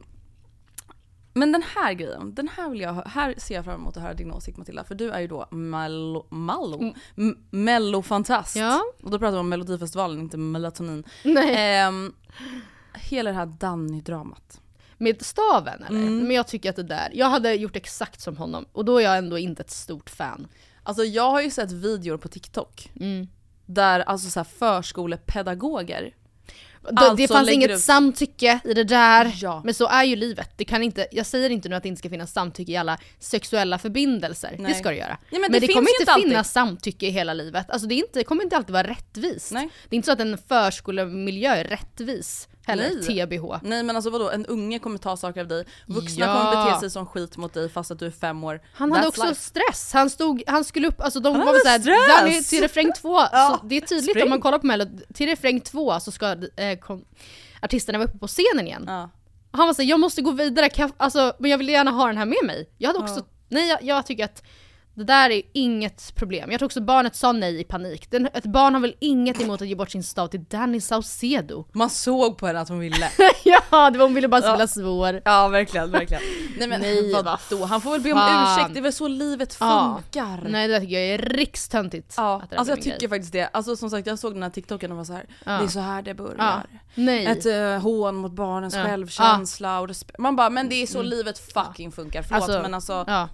men 1.33 1.51
den 1.51 1.63
här 1.75 1.93
grejen, 1.93 2.35
den 2.35 2.47
här 2.57 2.69
vill 2.69 2.81
jag 2.81 2.93
här 2.93 3.35
ser 3.37 3.55
jag 3.55 3.65
fram 3.65 3.75
emot 3.81 3.97
att 3.97 4.03
höra 4.03 4.13
din 4.13 4.31
åsikt 4.31 4.57
Matilda. 4.57 4.83
För 4.83 4.95
du 4.95 5.11
är 5.11 5.19
ju 5.19 5.27
då 5.27 5.47
mello, 5.51 6.27
mallo, 6.29 6.93
m- 7.17 7.35
mellofantast. 7.51 8.55
Mm. 8.55 8.67
Ja. 8.67 8.81
Och 9.03 9.11
då 9.11 9.19
pratar 9.19 9.31
vi 9.33 9.39
om 9.39 9.49
melodifestivalen, 9.49 10.19
inte 10.19 10.37
melatonin. 10.37 11.03
Nej. 11.23 11.77
Ehm, 11.77 12.13
hela 12.93 13.29
det 13.29 13.35
här 13.37 13.45
Danny-dramat. 13.45 14.61
Med 14.97 15.25
staven 15.25 15.83
eller? 15.83 15.99
Mm. 15.99 16.17
Men 16.27 16.35
jag 16.35 16.47
tycker 16.47 16.69
att 16.69 16.75
det 16.75 16.83
där, 16.83 17.11
jag 17.13 17.29
hade 17.29 17.53
gjort 17.53 17.75
exakt 17.75 18.21
som 18.21 18.37
honom 18.37 18.65
och 18.71 18.85
då 18.85 18.97
är 18.97 19.03
jag 19.03 19.17
ändå 19.17 19.37
inte 19.37 19.61
ett 19.63 19.71
stort 19.71 20.09
fan. 20.09 20.47
Alltså 20.83 21.03
jag 21.03 21.31
har 21.31 21.41
ju 21.41 21.49
sett 21.51 21.71
videor 21.71 22.17
på 22.17 22.27
TikTok. 22.27 22.91
Mm. 22.99 23.27
Där 23.65 23.99
alltså 23.99 24.29
så 24.29 24.39
här 24.39 24.47
förskolepedagoger 25.11 26.13
det, 26.81 26.91
Alltså 26.95 27.15
det 27.15 27.27
fanns 27.27 27.49
inget 27.51 27.71
ut- 27.71 27.79
samtycke 27.81 28.59
i 28.63 28.73
det 28.73 28.83
där, 28.83 29.33
Ja. 29.41 29.61
men 29.65 29.73
så 29.73 29.87
är 29.87 30.03
ju 30.03 30.15
livet. 30.15 30.49
Det 30.57 30.65
kan 30.65 30.83
inte, 30.83 31.07
jag 31.11 31.25
säger 31.25 31.49
inte 31.49 31.69
nu 31.69 31.75
att 31.75 31.83
det 31.83 31.89
inte 31.89 31.99
ska 31.99 32.09
finnas 32.09 32.31
samtycke 32.33 32.71
i 32.71 32.77
alla 32.77 32.97
sexuella 33.19 33.77
förbindelser, 33.79 34.55
Nej. 34.59 34.71
det 34.73 34.79
ska 34.79 34.89
det 34.89 34.95
göra. 34.95 35.17
Ja, 35.29 35.39
men 35.39 35.41
men 35.41 35.51
det 35.51 35.59
det, 35.59 35.73
kommer 35.73 36.01
inte 36.01 36.11
alltid. 36.11 36.27
finnas 36.29 36.51
samtycke 36.51 37.05
i 37.07 37.09
hela 37.09 37.33
livet. 37.33 37.69
Alltså 37.69 37.87
det, 37.87 37.95
inte, 37.95 38.19
det 38.19 38.23
kommer 38.23 38.43
inte 38.43 38.57
alltid 38.57 38.73
vara 38.73 38.87
rättvist. 38.87 39.51
Nej. 39.51 39.69
Det 39.89 39.95
är 39.95 39.97
inte 39.97 40.05
så 40.05 40.11
att 40.11 40.19
en 40.19 40.37
förskolemiljö 40.37 41.51
är 41.55 41.63
rättvis 41.63 42.47
heller, 42.67 42.91
Nej. 43.07 43.25
TBH. 43.25 43.59
Nej 43.61 43.83
men 43.83 43.95
alltså 43.95 44.09
vadå, 44.09 44.29
en 44.29 44.45
unge 44.45 44.79
kommer 44.79 44.97
ta 44.97 45.17
saker 45.17 45.41
av 45.41 45.47
dig, 45.47 45.65
vuxna 45.85 46.25
Ja. 46.25 46.33
kommer 46.51 46.65
bete 46.65 46.79
sig 46.79 46.89
som 46.89 47.05
skit 47.05 47.37
mot 47.37 47.53
dig 47.53 47.69
fast 47.69 47.91
att 47.91 47.99
du 47.99 48.05
är 48.05 48.11
fem 48.11 48.43
år. 48.43 48.61
Han 48.73 48.91
hade 48.91 49.03
That's 49.03 49.07
också 49.07 49.23
life. 49.23 49.41
stress, 49.41 49.93
han 49.93 50.09
stod, 50.09 50.43
han 50.47 50.63
skulle 50.63 50.87
upp, 50.87 51.01
alltså 51.01 51.19
de 51.19 51.29
Han 51.35 51.39
var 51.39 51.47
hade 51.47 51.59
såhär! 51.83 52.19
Danny 52.21 52.43
till 52.43 52.61
refräng 52.61 52.91
två, 53.01 53.17
Ja, 53.31 53.57
så 53.61 53.67
det 53.67 53.77
är 53.77 53.81
tydligt 53.81 54.09
spring. 54.09 54.23
om 54.23 54.29
man 54.29 54.41
kollar 54.41 54.59
på 54.59 54.65
Mello, 54.67 54.85
till 55.13 55.27
refräng 55.27 55.61
två 55.61 55.99
så 55.99 56.11
ska 56.11 56.35
eh, 56.55 56.79
kom, 56.79 57.05
artisterna 57.61 57.97
vara 57.97 58.07
uppe 58.09 58.17
på 58.17 58.27
scenen 58.27 58.67
igen. 58.67 58.83
Ja. 58.87 59.09
Han 59.51 59.67
var 59.67 59.73
såhär, 59.73 59.89
jag 59.89 59.99
måste 59.99 60.21
gå 60.21 60.31
vidare, 60.31 60.69
jag, 60.75 60.91
alltså, 60.97 61.33
men 61.39 61.51
jag 61.51 61.57
vill 61.57 61.69
gärna 61.69 61.91
ha 61.91 62.07
den 62.07 62.17
här 62.17 62.25
med 62.25 62.37
mig. 62.45 62.69
Jag 62.77 62.89
hade 62.89 62.99
också, 62.99 63.25
nej 63.49 63.69
jag, 63.69 63.83
jag 63.83 64.05
tycker 64.05 64.25
att 64.25 64.43
det 64.97 65.03
där 65.03 65.29
är 65.29 65.41
inget 65.53 66.15
problem. 66.15 66.51
Jag 66.51 66.59
tror 66.59 66.65
också 66.65 66.81
barnet 66.81 67.15
sa 67.15 67.31
nej 67.31 67.59
i 67.59 67.63
panik. 67.63 68.11
Den, 68.11 68.25
ett 68.33 68.45
barn 68.45 68.73
har 68.73 68.81
väl 68.81 68.95
inget 68.99 69.41
emot 69.41 69.61
att 69.61 69.67
ge 69.67 69.75
bort 69.75 69.89
sin 69.91 70.03
stav 70.03 70.27
till 70.27 70.43
Danny 70.43 70.81
Saucedo? 70.81 71.65
Man 71.71 71.89
såg 71.89 72.37
på 72.37 72.47
henne 72.47 72.59
att 72.59 72.69
hon 72.69 72.79
ville. 72.79 73.11
ja, 73.43 73.89
det 73.89 73.97
var, 73.97 74.05
hon 74.05 74.13
ville 74.13 74.27
bara 74.27 74.41
spela 74.41 74.59
Ja. 74.59 74.67
svår. 74.67 75.21
ja 75.25 75.47
verkligen, 75.47 75.91
verkligen. 75.91 76.23
Nej 76.57 76.67
men 76.67 76.81
Nej, 76.81 77.13
vadå? 77.13 77.37
vad 77.51 77.69
Han 77.69 77.81
får 77.81 77.91
väl 77.91 78.01
be 78.01 78.11
om 78.13 78.19
fan. 78.19 78.59
ursäkt, 78.59 78.73
det 78.73 78.79
är 78.79 78.83
väl 78.83 78.93
så 78.93 79.07
livet 79.07 79.57
Ja. 79.59 79.99
funkar. 80.03 80.49
Nej 80.49 80.67
det 80.67 80.73
där 80.73 80.79
tycker 80.81 80.99
jag 80.99 81.03
är 81.13 81.17
rikstöntigt. 81.17 82.13
Ja, 82.17 82.41
alltså 82.55 82.71
jag 82.73 82.81
tycker 82.81 82.99
grej. 82.99 83.09
faktiskt 83.09 83.33
det. 83.33 83.49
Alltså 83.53 83.75
som 83.75 83.89
sagt 83.89 84.07
jag 84.07 84.19
såg 84.19 84.33
den 84.33 84.43
här 84.43 84.49
TikToken 84.49 84.91
och 84.91 84.97
var 84.97 85.03
så 85.05 85.13
här. 85.13 85.25
Ja. 85.45 85.51
det 85.51 85.63
är 85.63 85.67
så 85.67 85.79
här 85.79 86.01
det 86.01 86.13
börjar. 86.13 86.35
Ja. 86.37 86.61
Nej. 86.95 87.25
Ett 87.25 87.45
uh, 87.45 87.79
hån 87.83 88.15
mot 88.15 88.31
barnens 88.31 88.75
Ja. 88.75 88.83
självkänsla 88.83 89.79
och 89.79 89.87
respekt. 89.87 90.19
Man 90.19 90.35
bara, 90.35 90.49
men 90.49 90.69
det 90.69 90.75
är 90.75 90.87
så 90.87 91.01
livet 91.01 91.39
fucking 91.53 91.91
funkar. 91.91 92.21
Förlåt 92.21 92.43
Alltså, 92.43 92.61
men 92.61 92.73
alltså 92.73 93.03
ja. 93.07 93.29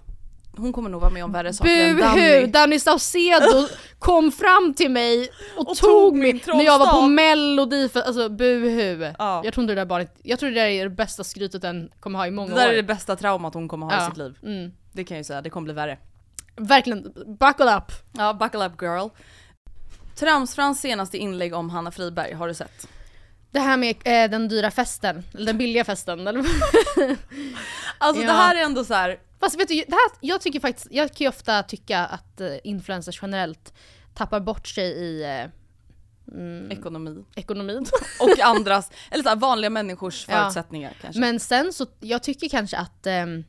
Hon 0.56 0.72
kommer 0.72 0.90
nog 0.90 1.00
vara 1.00 1.10
med 1.10 1.24
om 1.24 1.32
värre 1.32 1.52
saker 1.52 1.70
än! 1.88 1.96
Danny. 2.00 2.46
Danny 2.46 2.78
Saucedo 2.78 3.68
kom 3.98 4.32
fram 4.32 4.74
till 4.74 4.90
mig 4.90 5.28
och, 5.56 5.68
Och 5.70 5.76
tog, 5.76 6.16
mig 6.16 6.32
min 6.32 6.42
när 6.46 6.64
jag 6.64 6.78
var 6.78 6.86
på 6.86 6.92
trollstav. 6.92 7.10
melodi 7.10 7.88
för, 7.88 8.00
alltså 8.00 8.28
buhu. 8.28 9.12
Ja. 9.18 9.40
Jag 9.44 9.54
tror 9.54 9.62
inte 9.64 9.74
det 9.74 9.80
där 9.80 9.86
barnet, 9.86 10.16
jag 10.22 10.38
tror 10.38 10.50
det 10.50 10.54
där 10.60 10.66
är 10.66 10.84
det 10.84 10.90
bästa 10.90 11.24
skrytet 11.24 11.62
den 11.62 11.90
kommer 12.00 12.18
ha 12.18 12.26
i 12.26 12.30
många 12.30 12.54
Det 12.54 12.60
där 12.60 12.68
år. 12.68 12.72
är 12.72 12.76
det 12.76 12.82
bästa 12.82 13.16
traumat 13.16 13.54
hon 13.54 13.68
kommer 13.68 13.86
ha 13.86 13.92
i 13.92 13.96
Ja. 13.96 14.08
sitt 14.08 14.16
liv. 14.18 14.38
Mm. 14.42 14.72
Det 14.92 15.04
kan 15.04 15.14
jag 15.14 15.20
ju 15.20 15.24
säga, 15.24 15.42
det 15.42 15.50
kommer 15.50 15.64
bli 15.64 15.74
värre. 15.74 15.98
Verkligen, 16.56 17.02
buckle 17.40 17.76
up. 17.76 17.92
Ja, 18.12 18.32
buckle 18.34 18.66
up 18.66 18.82
girl. 18.82 19.08
Tramsfrans 20.16 20.80
senaste 20.80 21.18
inlägg 21.18 21.54
om 21.54 21.70
Hanna 21.70 21.90
Friberg, 21.90 22.32
har 22.32 22.48
du 22.48 22.54
sett? 22.54 22.88
Det 23.50 23.60
här 23.60 23.76
med 23.76 23.96
eh, 24.04 24.30
den 24.30 24.48
dyra 24.48 24.70
festen, 24.70 25.22
eller 25.34 25.46
den 25.46 25.58
billiga 25.58 25.84
festen. 25.84 26.26
Eller? 26.26 26.40
Alltså 27.98 28.22
Ja. 28.22 28.28
det 28.28 28.34
här 28.38 28.54
är 28.56 28.62
ändå 28.64 28.84
så 28.84 28.94
här. 28.94 29.18
Fast 29.40 29.60
vet 29.60 29.68
du, 29.68 29.74
det 29.74 29.90
här, 29.92 30.18
jag 30.20 30.40
tycker 30.40 30.60
faktiskt, 30.60 30.86
jag 30.90 31.08
kan 31.08 31.24
ju 31.24 31.28
ofta 31.28 31.62
tycka 31.62 31.98
att 32.00 32.40
eh, 32.40 32.48
influencers 32.64 33.18
generellt 33.22 33.72
tappar 34.14 34.40
bort 34.40 34.66
sig 34.68 34.84
i, 34.86 35.22
eh, 35.24 35.50
Ekonomi. 36.70 37.24
ekonomin. 37.36 37.86
Och 38.20 38.40
andras, 38.40 38.90
eller 39.10 39.22
så 39.22 39.28
här, 39.28 39.36
vanliga 39.36 39.70
människors 39.70 40.26
Ja. 40.28 40.34
förutsättningar 40.34 40.96
kanske. 41.00 41.20
Men 41.20 41.40
sen 41.40 41.72
så, 41.72 41.86
jag 42.00 42.22
tycker 42.22 42.48
kanske 42.48 42.76
att 42.76 43.06
ehm, 43.06 43.44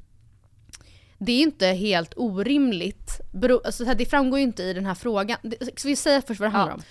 det 1.18 1.32
är 1.32 1.42
inte 1.42 1.68
helt 1.68 2.14
orimligt. 2.16 3.22
Bero, 3.34 3.62
alltså, 3.66 3.84
det 3.86 4.06
framgår 4.06 4.40
ju 4.40 4.44
inte 4.46 4.64
i 4.64 4.74
den 4.74 4.86
här 4.86 4.96
frågan. 4.96 5.38
Ska 5.76 5.88
vi 5.88 5.96
säga 5.96 6.22
först 6.22 6.40
vad 6.40 6.50
det 6.50 6.54
handlar 6.58 6.72
Ja. 6.72 6.76
om? 6.76 6.84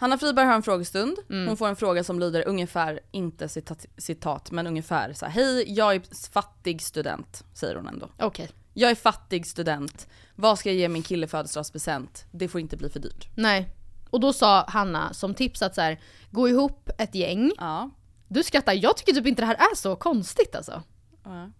Hanna 0.00 0.18
Friberg 0.18 0.46
har 0.46 0.54
en 0.54 0.62
frågestund. 0.62 1.18
Mm. 1.30 1.48
Hon 1.48 1.56
får 1.56 1.68
en 1.68 1.76
fråga 1.76 2.04
som 2.04 2.20
lyder 2.20 2.48
ungefär, 2.48 3.00
inte 3.10 3.48
citat, 3.48 3.86
citat 3.96 4.50
men 4.50 4.66
ungefär 4.66 5.12
så 5.12 5.26
här. 5.26 5.32
Hej, 5.32 5.64
jag 5.72 5.94
är 5.94 6.30
fattig 6.32 6.82
student, 6.82 7.44
säger 7.54 7.76
hon 7.76 7.88
ändå. 7.88 8.08
Okej. 8.18 8.48
Jag 8.74 8.90
är 8.90 8.94
fattig 8.94 9.46
student. 9.46 10.08
Vad 10.36 10.58
ska 10.58 10.68
jag 10.68 10.76
ge 10.76 10.88
min 10.88 11.02
kille 11.02 11.26
födelsedagspresent? 11.26 12.24
Det 12.30 12.48
får 12.48 12.60
inte 12.60 12.76
bli 12.76 12.88
för 12.88 13.00
dyrt. 13.00 13.28
Nej. 13.34 13.68
Och 14.10 14.20
då 14.20 14.32
sa 14.32 14.64
Hanna 14.68 15.14
som 15.14 15.34
tips 15.34 15.62
att 15.62 15.74
så 15.74 15.80
här, 15.80 16.00
gå 16.30 16.48
ihop 16.48 16.90
ett 16.98 17.14
gäng. 17.14 17.52
Ja. 17.58 17.90
Du 18.28 18.42
skrattar, 18.42 18.72
jag 18.72 18.96
tycker 18.96 19.12
typ 19.12 19.26
inte 19.26 19.42
det 19.42 19.46
här 19.46 19.54
är 19.54 19.76
så 19.76 19.96
konstigt 19.96 20.54
alltså. 20.54 20.82
Ja. 21.24 21.50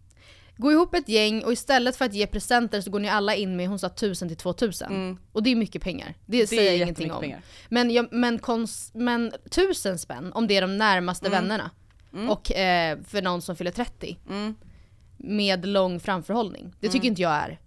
Gå 0.60 0.72
ihop 0.72 0.94
ett 0.94 1.08
gäng 1.08 1.44
och 1.44 1.52
istället 1.52 1.96
för 1.96 2.04
att 2.04 2.14
ge 2.14 2.26
presenter 2.26 2.80
så 2.80 2.90
går 2.90 3.00
ni 3.00 3.08
alla 3.08 3.34
in 3.34 3.56
med, 3.56 3.68
hon 3.68 3.78
sa 3.78 3.86
1000 3.86 4.28
till 4.28 4.36
2000. 4.36 5.18
Och 5.32 5.42
det 5.42 5.50
är 5.50 5.56
mycket 5.56 5.82
pengar. 5.82 6.14
Det, 6.26 6.36
Mm. 6.36 6.40
Det 6.42 6.46
säger 6.46 6.70
jag 6.72 6.76
ingenting 6.76 7.12
om. 7.12 7.20
pengar. 7.20 7.42
Men, 7.68 7.90
jag, 7.90 8.08
men, 8.12 8.38
kons, 8.38 8.90
men 8.94 9.32
1000 9.46 9.98
spänn 9.98 10.32
om 10.32 10.46
det 10.46 10.56
är 10.56 10.60
de 10.60 10.76
närmaste 10.78 11.26
Mm. 11.26 11.42
vännerna. 11.42 11.70
Och 12.32 12.52
eh, 12.52 12.98
för 13.06 13.22
någon 13.22 13.42
som 13.42 13.56
fyller 13.56 13.70
30. 13.70 14.18
Mm. 14.28 14.54
Med 15.16 15.66
lång 15.66 16.00
framförhållning. 16.00 16.74
Det 16.80 16.88
tycker 16.88 17.08
inte 17.08 17.22
jag 17.22 17.32
är 17.32 17.58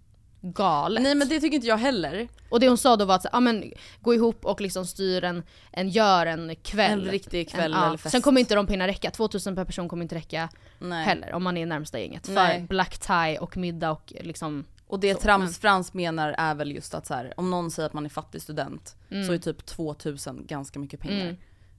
galet. 0.52 1.02
Nej 1.02 1.14
men 1.14 1.28
det 1.28 1.40
tycker 1.40 1.54
inte 1.54 1.66
jag 1.66 1.76
heller. 1.78 2.28
Och 2.48 2.60
det 2.60 2.68
hon 2.68 2.78
sa 2.78 2.96
då 2.96 3.04
var 3.04 3.14
att 3.14 3.22
så, 3.22 3.28
ja, 3.32 3.40
men, 3.40 3.72
gå 4.00 4.14
ihop 4.14 4.44
och 4.44 4.60
liksom 4.60 4.86
styr 4.86 5.24
en, 5.24 5.42
en 5.72 5.88
gör 5.88 6.26
en 6.26 6.56
kväll. 6.62 6.90
En 7.04 7.10
riktig 7.10 7.50
kväll 7.50 7.72
En- 7.72 7.80
ja. 7.80 7.86
eller 7.86 7.96
fest. 7.96 8.12
Sen 8.12 8.22
kommer 8.22 8.40
inte 8.40 8.54
de 8.54 8.66
pengarna 8.66 8.86
räcka, 8.86 9.10
2000 9.10 9.54
per 9.56 9.64
person 9.64 9.88
kommer 9.88 10.02
inte 10.02 10.14
räcka 10.14 10.48
Nej. 10.78 11.04
heller 11.04 11.32
om 11.32 11.42
man 11.44 11.56
är 11.56 11.66
närmsta 11.66 12.00
gänget. 12.00 12.26
För 12.26 12.34
Nej. 12.34 12.66
black 12.68 12.98
tie 12.98 13.38
och 13.38 13.56
middag 13.56 13.90
och 13.90 14.12
liksom 14.20 14.64
Och 14.86 15.00
det 15.00 15.14
Så, 15.14 15.20
Trams 15.20 15.58
Frans 15.58 15.94
menar 15.94 16.34
är 16.38 16.54
väl 16.54 16.72
just 16.72 16.94
att 16.94 17.06
så 17.06 17.14
här, 17.14 17.34
om 17.36 17.50
någon 17.50 17.70
säger 17.70 17.86
att 17.86 17.92
man 17.92 18.04
är 18.04 18.10
fattig 18.10 18.42
student 18.42 18.96
Mm. 19.10 19.26
så 19.26 19.32
är 19.32 19.38
typ 19.38 19.66
2000 19.66 20.46
ganska 20.46 20.78
mycket 20.78 21.00
pengar. 21.00 21.36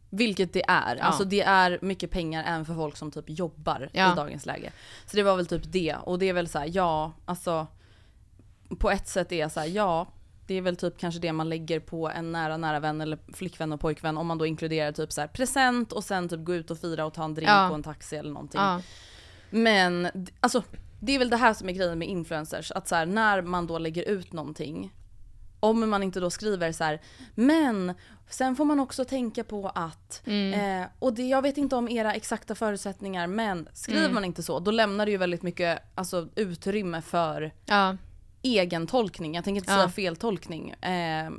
Vilket 0.10 0.54
det 0.54 0.64
är. 0.68 0.96
Ja. 0.96 1.04
Alltså 1.04 1.24
det 1.24 1.42
är 1.42 1.80
mycket 1.82 2.12
pengar 2.12 2.44
även 2.48 2.66
för 2.66 2.74
folk 2.76 2.98
som 2.98 3.12
typ 3.12 3.26
jobbar 3.28 3.90
Ja. 3.94 4.14
i 4.14 4.16
dagens 4.16 4.46
läge. 4.46 4.72
Så 5.06 5.18
det 5.18 5.24
var 5.24 5.36
väl 5.36 5.46
typ 5.46 5.62
det. 5.66 5.96
Och 6.04 6.20
det 6.20 6.30
är 6.30 6.34
väl 6.34 6.48
så 6.48 6.60
här, 6.60 6.70
ja, 6.74 7.12
alltså 7.26 7.68
på 8.80 8.90
ett 8.92 9.08
sätt 9.08 9.32
är 9.32 9.36
jag 9.40 9.52
så 9.52 9.60
här, 9.60 9.68
ja, 9.68 10.08
det 10.48 10.54
är 10.56 10.62
väl 10.62 10.76
typ 10.76 10.98
kanske 10.98 11.20
det 11.20 11.34
man 11.34 11.50
lägger 11.50 11.80
på 11.80 12.10
en 12.10 12.32
nära 12.32 12.58
nära 12.58 12.80
vän 12.80 13.02
eller 13.02 13.18
flickvän 13.34 13.74
och 13.74 13.80
pojkvän 13.80 14.18
om 14.18 14.28
man 14.28 14.38
då 14.38 14.46
inkluderar 14.46 14.92
typ 14.92 15.12
så 15.12 15.22
här 15.22 15.28
present 15.28 15.92
och 15.92 16.04
sen 16.04 16.30
typ 16.30 16.44
gå 16.46 16.56
ut 16.56 16.72
och 16.72 16.78
fira 16.78 17.06
och 17.06 17.14
ta 17.14 17.24
en 17.24 17.34
drink 17.34 17.50
Ja. 17.50 17.70
och 17.70 17.76
en 17.76 17.84
taxi 17.84 18.16
eller 18.16 18.32
någonting. 18.32 18.62
Ja. 18.62 18.82
Men 19.50 20.08
alltså, 20.40 20.64
det 21.00 21.12
är 21.16 21.20
väl 21.20 21.30
det 21.30 21.38
här 21.38 21.54
som 21.54 21.70
är 21.70 21.74
grejen 21.74 22.00
med 22.00 22.08
influencers. 22.08 22.72
Att 22.72 22.88
så 22.88 22.96
här, 22.96 23.06
när 23.06 23.42
man 23.42 23.68
då 23.68 23.78
lägger 23.78 24.04
ut 24.04 24.34
någonting, 24.34 24.94
om 25.60 25.90
man 25.90 26.04
inte 26.04 26.20
då 26.20 26.30
skriver 26.30 26.72
så 26.72 26.84
här, 26.84 27.02
men 27.36 27.94
sen 28.30 28.56
får 28.56 28.66
man 28.66 28.80
också 28.80 29.06
tänka 29.06 29.44
på 29.44 29.72
att, 29.76 30.22
Mm. 30.26 30.82
eh, 30.82 30.88
och 31.00 31.14
det, 31.14 31.24
jag 31.28 31.42
vet 31.42 31.58
inte 31.58 31.76
om 31.76 31.90
era 31.90 32.14
exakta 32.14 32.56
förutsättningar, 32.56 33.28
men 33.28 33.68
skriver 33.74 34.02
Mm. 34.02 34.14
man 34.14 34.26
inte 34.26 34.44
så, 34.44 34.60
då 34.60 34.72
lämnar 34.72 35.06
det 35.06 35.12
ju 35.12 35.18
väldigt 35.18 35.44
mycket 35.44 35.80
alltså, 35.96 36.28
utrymme 36.36 37.02
för 37.02 37.52
Ja. 37.66 37.98
Egen 38.46 38.88
tolkning. 38.88 39.36
Jag 39.36 39.44
tänker 39.44 39.62
inte 39.62 39.72
Ja. 39.72 39.78
säga 39.78 39.90
feltolkning. 39.90 40.70
Eh, 40.70 41.32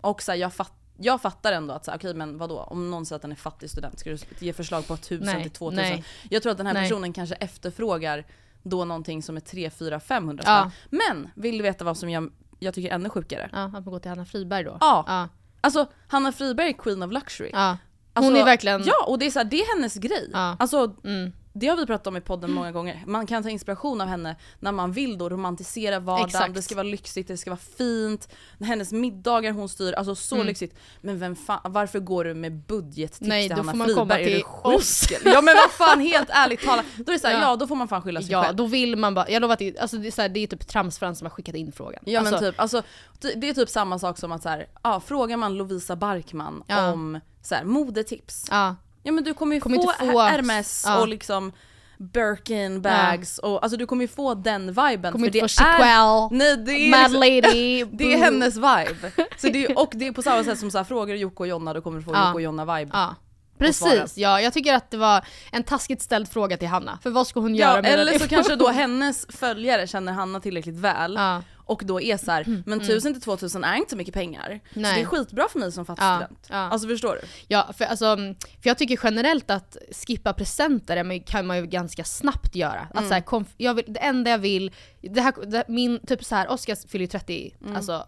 och 0.00 0.22
så 0.22 0.32
här, 0.32 0.38
jag, 0.38 0.52
fatt, 0.54 0.72
jag 0.98 1.22
fattar 1.22 1.52
ändå 1.52 1.74
att 1.74 1.84
så 1.84 1.90
här, 1.90 1.98
okej 1.98 2.14
men 2.14 2.38
vadå, 2.38 2.58
om 2.60 2.90
någon 2.90 3.06
säger 3.06 3.16
att 3.16 3.22
den 3.22 3.32
är 3.32 3.36
fattig 3.36 3.70
student, 3.70 3.98
ska 3.98 4.10
du 4.10 4.18
ge 4.38 4.52
förslag 4.52 4.86
på 4.86 4.94
1000 4.94 5.26
Nej, 5.26 5.42
till 5.42 5.50
2000? 5.52 5.82
nej. 5.84 6.04
Jag 6.30 6.42
tror 6.42 6.50
att 6.52 6.58
den 6.58 6.66
här 6.66 6.74
Nej. 6.74 6.82
personen 6.88 7.12
kanske 7.12 7.34
efterfrågar 7.34 8.24
då 8.62 8.84
någonting 8.84 9.22
som 9.22 9.36
är 9.36 9.40
3, 9.40 9.70
4, 9.70 10.00
500 10.00 10.44
Ja. 10.46 10.70
Men 10.90 11.28
vill 11.34 11.56
du 11.58 11.62
veta 11.62 11.84
vad 11.84 11.96
som 11.96 12.10
jag, 12.10 12.30
jag 12.58 12.74
tycker 12.74 12.90
är 12.90 12.94
ännu 12.94 13.08
sjukare? 13.08 13.48
ja, 13.52 13.58
att 13.64 13.72
man 13.72 13.84
går 13.84 13.98
till 13.98 14.08
Hanna 14.10 14.24
Friberg 14.24 14.64
då. 14.64 14.76
Ja. 14.80 15.04
Ja. 15.08 15.28
Alltså 15.60 15.86
Hanna 16.08 16.32
Friberg 16.32 16.68
är 16.68 16.72
queen 16.72 17.02
of 17.02 17.12
luxury. 17.12 17.50
ja. 17.52 17.76
Hon 18.14 18.24
Alltså, 18.24 18.40
är 18.40 18.44
verkligen... 18.44 18.82
Ja, 18.86 19.04
och 19.06 19.18
det 19.18 19.26
är 19.26 19.30
så 19.30 19.38
här, 19.38 19.44
det 19.46 19.56
är 19.60 19.76
hennes 19.76 19.94
grej. 19.94 20.30
Ja. 20.32 20.56
Alltså, 20.58 20.94
Mm. 21.04 21.32
Det 21.52 21.66
har 21.66 21.76
vi 21.76 21.86
pratat 21.86 22.06
om 22.06 22.16
i 22.16 22.20
podden 22.20 22.50
många 22.52 22.72
gånger. 22.72 23.04
Man 23.06 23.26
kan 23.26 23.42
ta 23.42 23.48
inspiration 23.50 24.00
av 24.00 24.08
henne 24.08 24.36
när 24.60 24.72
man 24.72 24.92
vill 24.92 25.18
då 25.18 25.28
romantisera 25.28 25.98
vardagen, 26.00 26.26
Exakt. 26.26 26.54
det 26.54 26.62
ska 26.62 26.74
vara 26.74 26.82
lyxigt, 26.82 27.28
det 27.28 27.36
ska 27.36 27.50
vara 27.50 27.60
fint. 27.78 28.28
Hennes 28.60 28.92
middagar 28.92 29.52
hon 29.52 29.68
styr, 29.68 29.92
alltså 29.92 30.14
så 30.14 30.34
Mm. 30.34 30.46
lyxigt. 30.46 30.76
Men 31.00 31.18
vem 31.18 31.36
fan, 31.36 31.60
varför 31.64 31.98
går 32.00 32.24
du 32.24 32.34
med 32.34 32.52
budgettips 32.52 33.20
Nej, 33.20 33.48
till 33.48 33.56
Hanna 33.56 33.72
får 33.72 33.78
man 33.78 33.86
Friberg? 33.86 34.00
komma 34.00 34.18
Är 34.18 34.24
du 34.24 34.30
till 34.30 34.44
oss. 34.76 35.06
Ja 35.24 35.40
men 35.42 35.54
vad 35.56 35.70
fan, 35.88 36.00
helt 36.00 36.28
ärligt 36.30 36.64
talat. 36.64 36.84
Då 36.96 37.12
är 37.12 37.14
det 37.16 37.18
såhär, 37.20 37.34
Ja. 37.34 37.40
ja. 37.40 37.56
då 37.56 37.66
får 37.66 37.76
man 37.76 37.88
fan 37.88 38.02
skylla 38.02 38.22
sig 38.22 38.32
Ja, 38.32 38.42
själv. 38.42 38.56
då 38.56 38.66
vill 38.66 38.96
man 38.96 39.14
bara, 39.14 39.30
jag 39.30 39.40
lovar 39.40 39.52
att 39.52 39.58
det, 39.58 39.78
alltså 39.78 39.96
det, 39.96 40.06
är 40.06 40.10
så 40.10 40.22
här, 40.22 40.28
det 40.28 40.40
är 40.40 40.46
typ 40.46 40.66
Tramsfrans 40.68 41.18
som 41.18 41.26
har 41.26 41.30
skickat 41.30 41.54
in 41.54 41.72
frågan. 41.72 42.02
Ja 42.06 42.22
men 42.22 42.34
alltså, 42.34 42.50
typ, 42.50 42.60
alltså, 42.60 42.82
det- 43.20 43.34
det 43.34 43.48
är 43.48 43.54
typ 43.54 43.68
samma 43.68 43.98
sak 43.98 44.18
som 44.18 44.32
att 44.32 44.42
så 44.42 44.48
här, 44.48 44.66
ja, 44.82 45.00
frågar 45.00 45.36
man 45.36 45.54
Lovisa 45.54 45.96
Barkman 45.96 46.62
Ja. 46.66 46.92
om 46.92 47.20
så 47.42 47.54
här, 47.54 47.64
modetips, 47.64 48.46
Ja, 48.50 48.76
Ja 49.02 49.12
men 49.12 49.24
du 49.24 49.34
kommer 49.34 49.54
ju 49.54 49.60
Kommer 49.60 49.76
få, 49.76 49.92
få- 50.12 50.20
Hermes 50.20 50.82
Ja. 50.86 51.00
och 51.00 51.08
liksom 51.08 51.52
Birkin 51.98 52.82
bags 52.82 53.38
och 53.38 53.62
alltså 53.62 53.76
du 53.76 53.86
kommer 53.86 54.04
ju 54.04 54.08
få 54.08 54.34
den 54.34 54.66
viben. 54.66 55.12
kommer 55.12 55.18
för 55.18 55.26
inte 55.26 55.30
det 55.30 55.40
få 55.40 55.44
är, 55.44 55.48
Chiquelle, 55.48 56.28
nej, 56.30 56.56
det 56.56 56.72
är 56.72 56.90
Mad 56.90 57.00
liksom, 57.00 57.20
Lady, 57.20 57.84
Det 57.92 58.12
är 58.14 58.18
hennes 58.18 58.56
vibe. 58.56 59.12
Så 59.38 59.48
det 59.48 59.64
är, 59.66 59.78
och 59.82 59.92
det 59.94 60.06
är 60.06 60.12
på 60.12 60.22
samma 60.22 60.44
sätt 60.44 60.58
som 60.58 60.70
så 60.70 60.78
här, 60.78 60.84
frågar 60.84 61.14
Jocke 61.14 61.36
och 61.42 61.46
Jonna 61.48 61.74
då 61.74 61.80
kommer 61.80 61.98
du 61.98 62.04
få 62.04 62.10
Ja. 62.14 62.26
Jocke 62.26 62.34
och 62.34 62.42
Jonna 62.42 62.78
vibe. 62.78 62.90
Ja. 62.94 63.14
Precis, 63.58 64.16
ja 64.18 64.40
jag 64.40 64.52
tycker 64.52 64.74
att 64.74 64.90
det 64.90 64.96
var 64.96 65.24
en 65.52 65.62
taskigt 65.62 66.02
ställd 66.02 66.28
fråga 66.28 66.56
till 66.56 66.68
Hanna. 66.68 66.98
För 67.02 67.10
vad 67.10 67.26
ska 67.26 67.40
hon 67.40 67.54
Ja, 67.54 67.66
göra 67.70 67.82
med 67.82 67.92
eller 67.92 68.10
den 68.10 68.20
så 68.20 68.28
kanske 68.28 68.56
då 68.56 68.68
hennes 68.82 69.26
följare 69.36 69.86
känner 69.86 70.12
Hanna 70.12 70.40
tillräckligt 70.40 70.76
väl 70.78 71.14
Ja. 71.14 71.42
Och 71.70 71.82
då 71.84 72.00
är 72.00 72.16
så 72.16 72.30
här, 72.30 72.62
men 72.66 72.80
1000 72.80 73.12
till 73.12 73.22
2000 73.22 73.64
är 73.64 73.76
inte 73.76 73.90
så 73.90 73.96
mycket 73.96 74.14
pengar. 74.14 74.60
Så 74.74 74.80
Nej. 74.80 74.94
det 74.94 75.00
är 75.00 75.04
skitbra 75.04 75.48
för 75.48 75.58
mig 75.58 75.72
som 75.72 75.86
fattig 75.86 76.02
Ja, 76.04 76.16
student. 76.16 76.46
ja. 76.50 76.56
Alltså 76.56 76.88
förstår 76.88 77.18
du? 77.22 77.28
Ja, 77.48 77.70
för, 77.78 77.84
alltså, 77.84 78.16
för 78.36 78.70
jag 78.70 78.78
tycker 78.78 79.00
generellt 79.02 79.50
att 79.50 79.76
skippa 80.06 80.32
presenter 80.32 81.18
kan 81.26 81.46
man 81.46 81.56
ju 81.56 81.66
ganska 81.66 82.04
snabbt 82.04 82.56
göra. 82.56 82.88
Så 82.94 83.14
här, 83.14 83.20
konf- 83.20 83.54
jag 83.56 83.74
vill, 83.74 83.84
det 83.88 84.00
enda 84.00 84.30
jag 84.30 84.38
vill, 84.38 84.72
det 85.00 85.20
här, 85.20 85.46
det, 85.46 85.64
min, 85.68 86.06
typ 86.06 86.24
så 86.24 86.34
här, 86.34 86.50
Oscar 86.50 86.88
fyller 86.88 87.02
ju 87.02 87.06
30, 87.06 87.54
alltså 87.74 88.06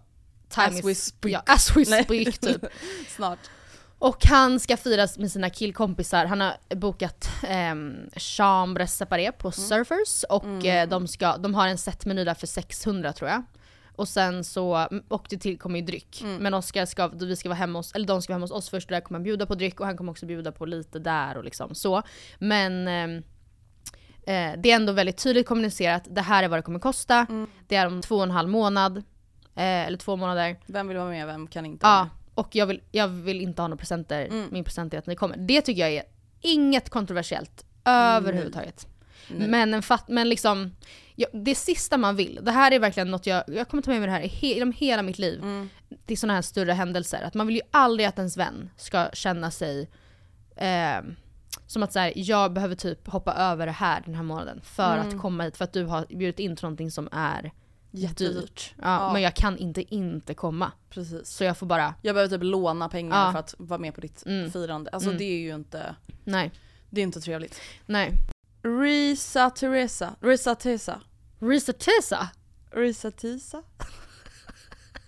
time 0.48 0.66
As 0.66 0.78
is, 0.78 0.84
we 0.84 0.94
speak. 0.94 1.32
Ja, 1.32 1.42
as 1.54 1.76
we 1.76 1.84
speak 2.04 2.38
typ. 2.38 2.64
Snart. 3.16 3.38
Och 4.02 4.26
han 4.26 4.60
ska 4.60 4.76
firas 4.76 5.18
med 5.18 5.32
sina 5.32 5.50
killkompisar. 5.50 6.26
Han 6.26 6.40
har 6.40 6.74
bokat 6.74 7.30
um, 7.72 8.10
chambre 8.16 8.86
separé 8.86 9.32
på 9.32 9.50
Surfers 9.50 10.24
och 10.28 10.64
eh, 10.66 10.88
de, 10.88 11.08
ska, 11.08 11.36
de 11.36 11.54
har 11.54 11.68
en 11.68 11.78
setmeny 11.78 12.24
där 12.24 12.34
för 12.34 12.46
600 12.46 13.12
tror 13.12 13.30
jag. 13.30 13.42
Och 13.96 14.08
sen 14.08 14.44
så, 14.44 14.88
och 15.08 15.26
det 15.30 15.38
tillkommer 15.38 15.78
ju 15.78 15.84
dryck. 15.86 16.22
Men 16.40 16.54
Oskar 16.54 16.86
ska, 16.86 17.08
vi 17.08 17.36
ska 17.36 17.48
vara 17.48 17.58
hemma 17.58 17.78
hos, 17.78 17.92
eller 17.92 18.06
de 18.06 18.22
ska 18.22 18.32
vara 18.32 18.36
hemma 18.36 18.44
hos 18.44 18.50
oss 18.50 18.70
först 18.70 18.88
och 18.88 18.92
där 18.92 19.00
kommer 19.00 19.18
han 19.18 19.24
bjuda 19.24 19.46
på 19.46 19.54
dryck 19.54 19.80
och 19.80 19.86
han 19.86 19.96
kommer 19.96 20.12
också 20.12 20.26
bjuda 20.26 20.52
på 20.52 20.66
lite 20.66 20.98
där 20.98 21.36
och 21.36 21.44
liksom 21.44 21.74
så. 21.74 22.02
Men 22.38 22.88
ehm, 22.88 23.16
eh, 24.26 24.60
det 24.62 24.70
är 24.70 24.76
ändå 24.76 24.92
väldigt 24.92 25.22
tydligt 25.22 25.46
kommunicerat, 25.46 26.02
det 26.10 26.22
här 26.22 26.42
är 26.42 26.48
vad 26.48 26.58
det 26.58 26.62
kommer 26.62 26.78
kosta. 26.78 27.26
Det 27.68 27.76
är 27.76 27.86
om 27.86 28.00
två 28.02 28.16
och 28.16 28.22
en 28.22 28.30
halv 28.30 28.48
månad. 28.48 28.96
Eh, 29.54 29.86
eller 29.86 29.98
två 29.98 30.16
månader. 30.16 30.56
Vem 30.66 30.88
vill 30.88 30.96
vara 30.96 31.08
med, 31.08 31.26
vem 31.26 31.46
kan 31.46 31.66
inte 31.66 31.86
vara 31.86 32.04
med? 32.04 32.21
Och 32.34 32.56
jag 32.56 32.66
vill, 32.66 32.80
jag 32.90 33.08
vill 33.08 33.40
inte 33.40 33.62
ha 33.62 33.68
några 33.68 33.78
presenter. 33.78 34.24
Mm. 34.26 34.48
Min 34.52 34.64
present 34.64 34.94
är 34.94 34.98
att 34.98 35.06
ni 35.06 35.16
kommer. 35.16 35.36
Det 35.36 35.60
tycker 35.62 35.82
jag 35.82 35.92
är 35.92 36.02
inget 36.40 36.90
kontroversiellt 36.90 37.64
överhuvudtaget. 37.84 38.86
Men, 39.28 39.74
en 39.74 39.82
fatt, 39.82 40.08
men 40.08 40.28
liksom, 40.28 40.74
ja, 41.14 41.28
det 41.32 41.54
sista 41.54 41.96
man 41.96 42.16
vill, 42.16 42.40
det 42.42 42.50
här 42.50 42.72
är 42.72 42.78
verkligen 42.78 43.10
något 43.10 43.26
jag, 43.26 43.44
jag 43.46 43.68
kommer 43.68 43.82
ta 43.82 43.90
med 43.90 44.00
mig 44.00 44.06
det 44.06 44.12
här 44.12 44.20
i 44.20 44.26
he, 44.28 44.46
genom 44.46 44.72
hela 44.72 45.02
mitt 45.02 45.18
liv. 45.18 45.40
Mm. 45.42 45.68
Till 46.06 46.18
sådana 46.18 46.34
här 46.34 46.42
större 46.42 46.72
händelser. 46.72 47.22
Att 47.22 47.34
man 47.34 47.46
vill 47.46 47.56
ju 47.56 47.62
aldrig 47.70 48.06
att 48.06 48.18
ens 48.18 48.36
vän 48.36 48.70
ska 48.76 49.08
känna 49.12 49.50
sig 49.50 49.90
eh, 50.56 51.00
som 51.66 51.82
att 51.82 51.92
så 51.92 51.98
här, 51.98 52.12
jag 52.16 52.52
behöver 52.52 52.74
typ 52.74 53.08
hoppa 53.08 53.32
över 53.34 53.66
det 53.66 53.72
här 53.72 54.02
den 54.06 54.14
här 54.14 54.22
månaden 54.22 54.60
för 54.64 54.96
Mm. 54.96 55.08
att 55.08 55.20
komma 55.20 55.44
hit. 55.44 55.56
För 55.56 55.64
att 55.64 55.72
du 55.72 55.84
har 55.84 56.06
bjudit 56.08 56.40
in 56.40 56.56
till 56.56 56.64
någonting 56.64 56.90
som 56.90 57.08
är 57.12 57.52
Jättedyrt. 57.94 58.40
dyrt. 58.40 58.74
Ja, 58.76 59.06
Ja. 59.06 59.12
Men 59.12 59.22
jag 59.22 59.34
kan 59.36 59.58
inte 59.58 59.94
inte 59.94 60.34
komma. 60.34 60.72
Precis. 60.90 61.28
Så 61.28 61.44
jag 61.44 61.58
får 61.58 61.66
bara, 61.66 61.94
Jag 62.02 62.14
behöver 62.14 62.36
typ 62.36 62.44
låna 62.44 62.88
pengar 62.88 63.26
Ja. 63.26 63.32
för 63.32 63.38
att 63.38 63.54
vara 63.58 63.78
med 63.80 63.94
på 63.94 64.00
ditt 64.00 64.26
Mm. 64.26 64.50
firande. 64.52 64.90
Alltså 64.90 65.08
Mm. 65.08 65.18
det 65.18 65.24
är 65.24 65.38
ju 65.38 65.54
inte, 65.54 65.94
nej, 66.24 66.50
det 66.90 67.00
är 67.00 67.02
inte 67.02 67.20
trevligt. 67.20 67.60
nej. 67.86 68.12
Risa 68.62 69.50
Teresa, 69.50 70.14
Risa 70.20 70.54
Tesa, 70.54 71.00
Risa 71.40 71.72
Tessa? 71.72 72.28
Risa 72.70 73.10
Tisa? 73.10 73.62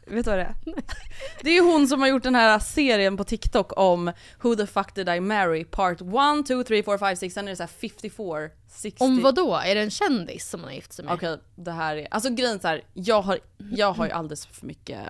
Vet 0.06 0.24
du 0.24 0.30
vad 0.30 0.38
det 0.38 0.44
är? 0.44 0.54
Det 1.42 1.50
är 1.50 1.54
ju 1.54 1.60
hon 1.60 1.88
som 1.88 2.00
har 2.00 2.08
gjort 2.08 2.22
den 2.22 2.34
här 2.34 2.58
serien 2.58 3.16
på 3.16 3.24
TikTok 3.24 3.78
om 3.78 4.12
Who 4.42 4.56
the 4.56 4.66
fuck 4.66 4.94
did 4.94 5.08
I 5.08 5.20
marry? 5.20 5.64
Part 5.64 6.00
1, 6.00 6.46
2, 6.46 6.64
3, 6.64 6.82
4, 6.82 6.98
5, 6.98 7.16
6, 7.16 7.34
sen 7.34 7.46
är 7.46 7.50
det 7.50 7.56
såhär 7.56 7.70
54, 7.80 8.50
60. 8.68 9.04
Om 9.04 9.22
vad 9.22 9.34
då? 9.34 9.54
Är 9.54 9.74
det 9.74 9.80
en 9.80 9.90
kändis 9.90 10.50
som 10.50 10.60
hon 10.60 10.68
har 10.68 10.74
gift 10.74 10.92
sig 10.92 11.04
med? 11.04 11.14
Okej, 11.14 11.38
det 11.54 11.72
här 11.72 11.96
är, 11.96 12.08
alltså 12.10 12.30
grejen 12.30 12.54
är 12.54 12.58
så 12.58 12.68
här, 12.68 12.84
jag 12.92 13.22
har, 13.22 13.38
jag 13.72 13.92
har 13.92 14.06
ju 14.06 14.12
alldeles 14.12 14.46
för 14.46 14.66
mycket 14.66 15.00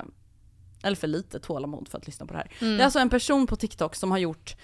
eller 0.84 0.96
för 0.96 1.06
lite 1.06 1.40
tålamod 1.40 1.88
för 1.88 1.98
att 1.98 2.06
lyssna 2.06 2.26
på 2.26 2.32
det 2.32 2.38
här. 2.38 2.52
Mm. 2.60 2.76
Det 2.76 2.82
är 2.82 2.84
alltså 2.84 2.98
en 2.98 3.10
person 3.10 3.46
på 3.46 3.56
TikTok 3.56 3.94
som 3.94 4.10
har 4.10 4.18
gjort, 4.18 4.56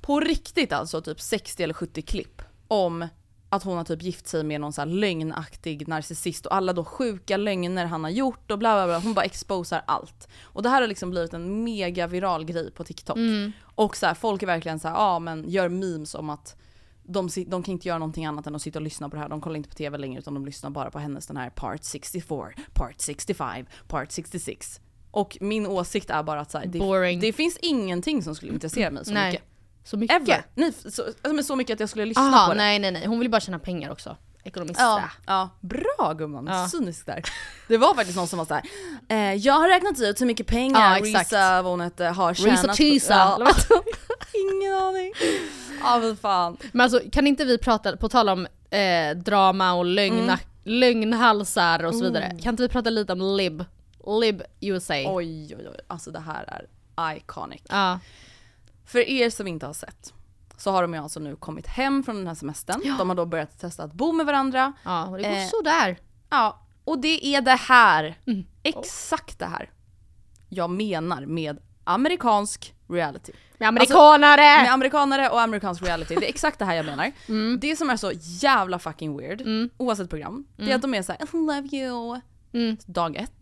på 0.00 0.20
riktigt 0.20 0.72
alltså, 0.72 1.00
typ 1.00 1.20
60 1.20 1.62
eller 1.62 1.74
70 1.74 2.02
klipp 2.02 2.42
om 2.68 3.08
att 3.48 3.62
hon 3.62 3.76
har 3.76 3.84
typ 3.84 4.02
gift 4.02 4.26
sig 4.26 4.44
med 4.44 4.60
någon 4.60 4.72
så 4.72 4.84
lögnaktig 4.84 5.88
narcissist 5.88 6.46
och 6.46 6.54
alla 6.54 6.72
då 6.72 6.84
sjuka 6.84 7.36
lögner 7.36 7.86
han 7.86 8.04
har 8.04 8.10
gjort 8.10 8.50
och 8.50 8.58
bla 8.58 8.74
bla 8.74 8.86
bla. 8.86 8.98
Hon 9.00 9.14
bara 9.14 9.24
exposar 9.24 9.82
allt. 9.86 10.28
Och 10.42 10.62
det 10.62 10.68
här 10.68 10.80
har 10.80 10.88
liksom 10.88 11.10
blivit 11.10 11.34
en 11.34 11.64
mega 11.64 12.06
viral 12.06 12.44
grej 12.44 12.70
på 12.70 12.84
TikTok. 12.84 13.16
Mm. 13.16 13.52
Och 13.62 13.96
så 13.96 14.06
här, 14.06 14.14
folk 14.14 14.42
är 14.42 14.46
verkligen 14.46 14.80
så 14.80 14.88
här, 14.88 14.94
ja 14.94 15.18
men 15.18 15.50
gör 15.50 15.68
memes 15.68 16.14
om 16.14 16.30
att 16.30 16.56
de, 17.02 17.28
de 17.46 17.62
kan 17.62 17.72
inte 17.72 17.88
göra 17.88 17.98
någonting 17.98 18.26
annat 18.26 18.46
än 18.46 18.54
att 18.54 18.62
sitta 18.62 18.78
och 18.78 18.82
lyssna 18.82 19.08
på 19.08 19.16
det 19.16 19.22
här. 19.22 19.28
De 19.28 19.40
kollar 19.40 19.56
inte 19.56 19.68
på 19.68 19.74
TV 19.74 19.98
längre 19.98 20.18
utan 20.18 20.34
de 20.34 20.46
lyssnar 20.46 20.70
bara 20.70 20.90
på 20.90 20.98
hennes 20.98 21.26
den 21.26 21.36
här 21.36 21.50
part 21.50 21.84
64, 21.84 22.52
part 22.72 23.00
65, 23.00 23.66
part 23.86 24.12
66. 24.12 24.80
Och 25.10 25.38
min 25.40 25.66
åsikt 25.66 26.10
är 26.10 26.22
bara 26.22 26.40
att 26.40 26.50
så 26.50 26.58
här, 26.58 26.66
det, 26.66 27.16
det 27.20 27.32
finns 27.32 27.56
ingenting 27.62 28.22
som 28.22 28.34
skulle 28.34 28.52
intressera 28.52 28.90
mig 28.90 29.04
så 29.04 29.12
Nej. 29.12 29.32
mycket. 29.32 29.47
Så 29.90 29.96
mycket? 29.96 30.16
Ever! 30.22 30.44
Nej, 30.54 30.72
så, 30.72 30.86
alltså, 30.86 31.32
men 31.32 31.44
så 31.44 31.56
mycket 31.56 31.74
att 31.74 31.80
jag 31.80 31.88
skulle 31.88 32.04
lyssna 32.04 32.22
Aha, 32.22 32.46
på 32.46 32.52
det. 32.52 32.58
nej 32.58 32.78
nej 32.78 32.90
nej, 32.90 33.06
hon 33.06 33.18
vill 33.20 33.30
bara 33.30 33.40
tjäna 33.40 33.58
pengar 33.58 33.90
också. 33.90 34.16
Ekonomiskt. 34.44 34.80
Ja, 34.80 35.02
ja, 35.26 35.48
bra 35.60 36.12
gumman, 36.18 36.46
Ja. 36.46 36.68
cynisk 36.68 37.06
där. 37.06 37.22
Det 37.68 37.76
var 37.76 37.94
faktiskt 37.94 38.16
någon 38.16 38.26
som 38.28 38.38
var 38.38 38.46
såhär, 38.46 38.62
eh, 39.08 39.34
jag 39.34 39.54
har 39.54 39.68
räknat 39.68 40.00
ut 40.00 40.20
hur 40.20 40.26
mycket 40.26 40.46
Ja, 40.50 40.56
pengar 40.56 40.96
exakt. 40.96 41.32
Risa, 41.32 41.62
vad 41.62 41.72
hon 41.72 41.80
hette, 41.80 42.04
har 42.04 42.34
Risa 42.34 42.44
tjänat. 42.50 42.66
på- 42.66 42.74
Tisa, 42.74 43.14
Ja? 43.14 43.38
Ingen 44.52 44.74
aning. 44.74 45.12
Ja 45.82 45.98
men 45.98 46.16
fan. 46.16 46.56
Men 46.72 46.80
alltså 46.80 47.00
kan 47.12 47.26
inte 47.26 47.44
vi 47.44 47.58
prata, 47.58 47.96
på 47.96 48.08
tal 48.08 48.28
om 48.28 48.46
eh, 48.70 49.16
drama 49.16 49.72
och 49.72 49.84
lögna, 49.84 50.38
lögnhalsar 50.64 51.84
och 51.84 51.94
så 51.94 52.04
vidare. 52.04 52.38
Kan 52.42 52.50
inte 52.52 52.62
vi 52.62 52.68
prata 52.68 52.90
lite 52.90 53.12
om 53.12 53.36
Lib? 53.36 53.64
Lib 54.20 54.42
USA. 54.60 54.94
Oj 55.06 55.54
oj 55.58 55.68
oj, 55.68 55.80
alltså 55.86 56.10
det 56.10 56.20
här 56.20 56.66
är 56.96 57.16
iconic. 57.16 57.60
Ja. 57.68 57.98
För 58.88 58.98
er 59.08 59.30
som 59.30 59.46
inte 59.46 59.66
har 59.66 59.72
sett 59.72 60.12
så 60.56 60.70
har 60.70 60.82
de 60.82 60.94
ju 60.94 61.00
alltså 61.00 61.20
nu 61.20 61.36
kommit 61.36 61.66
hem 61.66 62.02
från 62.02 62.16
den 62.16 62.26
här 62.26 62.34
semestern. 62.34 62.96
De 62.98 63.08
har 63.08 63.16
då 63.16 63.26
börjat 63.26 63.58
testa 63.60 63.82
att 63.82 63.92
bo 63.92 64.12
med 64.12 64.26
varandra. 64.26 64.72
ja, 64.84 65.06
och 65.06 65.16
det 65.16 65.22
går 65.22 65.30
Eh, 65.36 65.46
sådär. 65.46 65.98
Ja, 66.30 66.66
och 66.84 66.98
det 66.98 67.26
är 67.36 67.40
det 67.40 67.54
här. 67.54 68.18
Mm. 68.26 68.44
Exakt 68.62 69.38
det 69.38 69.46
här. 69.46 69.70
Jag 70.48 70.70
menar 70.70 71.26
med 71.26 71.58
amerikansk 71.84 72.74
reality. 72.88 73.32
Med 73.58 73.68
amerikanare! 73.68 74.62
Med 74.62 74.72
amerikanare 74.72 75.28
och 75.30 75.40
amerikansk 75.40 75.82
reality, 75.82 76.14
det 76.14 76.24
är 76.26 76.28
exakt 76.28 76.58
det 76.58 76.64
här 76.64 76.74
jag 76.74 76.86
menar. 76.86 77.12
Mm. 77.28 77.58
Det 77.60 77.76
som 77.76 77.90
är 77.90 77.96
så 77.96 78.12
jävla 78.14 78.78
fucking 78.78 79.16
weird, 79.18 79.70
oavsett 79.76 80.10
program, 80.10 80.46
det 80.56 80.70
är 80.70 80.74
att 80.74 80.82
de 80.82 80.94
är 80.94 81.02
såhär 81.02 81.22
I 81.22 81.36
love 81.36 81.68
you, 81.76 82.20
dag 82.86 83.16
ett. 83.16 83.32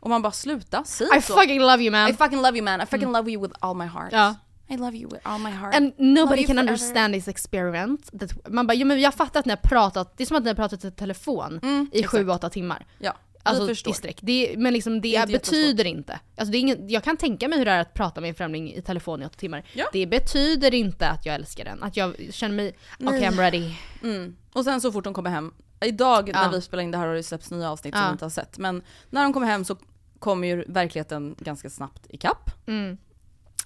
Och 0.00 0.10
man 0.10 0.22
bara 0.22 0.32
sluta, 0.32 0.84
säg 0.84 1.06
Mm. 1.06 1.18
I 1.18 1.22
så. 1.22 1.34
fucking 1.34 1.60
love 1.60 1.82
you 1.82 1.90
man. 1.90 2.10
I 2.10 2.12
fucking 2.14 2.38
love 2.42 2.56
you 2.58 2.64
man, 2.64 2.80
I 2.80 2.86
fucking 2.86 3.12
love 3.12 3.30
you 3.30 3.42
with 3.42 3.54
all 3.60 3.76
my 3.76 3.84
heart. 3.86 4.12
Ja. 4.12 4.34
I 4.70 4.76
love 4.76 4.96
you 4.96 5.10
with 5.10 5.20
all 5.28 5.40
my 5.40 5.50
heart. 5.50 5.74
And 5.74 5.92
nobody 5.98 6.46
can 6.46 6.58
understand 6.58 7.14
this 7.14 7.28
experiment. 7.28 8.10
Man 8.48 8.66
bara, 8.66 8.74
jo 8.74 8.86
men 8.86 9.00
jag 9.00 9.14
fattar 9.14 9.40
att 9.40 9.46
ni 9.46 9.50
har 9.52 9.56
pratat, 9.68 10.16
det 10.16 10.24
är 10.24 10.26
som 10.26 10.36
att 10.36 10.42
ni 10.42 10.48
har 10.50 10.54
pratat 10.54 10.84
i 10.84 10.90
telefon 10.90 11.60
i 11.92 12.02
sju, 12.02 12.28
åtta 12.28 12.50
timmar. 12.50 12.86
Ja, 12.98 13.16
Alltså 13.42 13.90
i 13.90 13.94
sträck. 13.94 14.18
Det, 14.20 14.54
men 14.58 14.72
liksom 14.72 15.00
det, 15.00 15.08
inte 15.08 15.26
betyder 15.26 15.84
inte, 15.86 16.20
alltså 16.36 16.52
det 16.52 16.58
är 16.58 16.60
ingen, 16.60 16.88
jag 16.88 17.04
kan 17.04 17.16
tänka 17.16 17.48
mig 17.48 17.58
hur 17.58 17.64
det 17.64 17.70
är 17.70 17.80
att 17.80 17.94
prata 17.94 18.20
med 18.20 18.28
en 18.28 18.34
främling 18.34 18.72
i 18.74 18.82
telefon 18.82 19.22
i 19.22 19.26
åtta 19.26 19.38
timmar. 19.38 19.64
Ja. 19.72 19.86
Det 19.92 20.06
betyder 20.06 20.74
inte 20.74 21.08
att 21.08 21.26
jag 21.26 21.34
älskar 21.34 21.64
den, 21.64 21.82
att 21.82 21.96
jag 21.96 22.16
känner 22.30 22.54
mig, 22.54 22.76
okej 23.04 23.20
I'm 23.22 23.36
ready. 23.36 23.70
Mm. 24.02 24.36
Och 24.52 24.64
sen 24.64 24.80
så 24.80 24.92
fort 24.92 25.04
de 25.04 25.14
kommer 25.14 25.30
hem, 25.30 25.52
idag 25.84 26.28
Ja. 26.28 26.42
när 26.42 26.52
vi 26.52 26.60
spelar 26.60 26.82
in 26.82 26.90
det 26.90 26.98
här 26.98 27.06
har 27.06 27.14
det 27.14 27.22
släppts 27.22 27.50
nya 27.50 27.70
avsnitt 27.70 27.94
som 27.94 28.02
Ja. 28.02 28.08
vi 28.08 28.12
inte 28.12 28.24
har 28.24 28.30
sett. 28.30 28.58
Men 28.58 28.82
när 29.10 29.22
de 29.22 29.32
kommer 29.32 29.46
hem 29.46 29.64
så 29.64 29.76
kommer 30.18 30.48
ju 30.48 30.64
verkligheten 30.68 31.34
ganska 31.38 31.70
snabbt 31.70 32.06
ikapp. 32.08 32.50
Mm. 32.66 32.98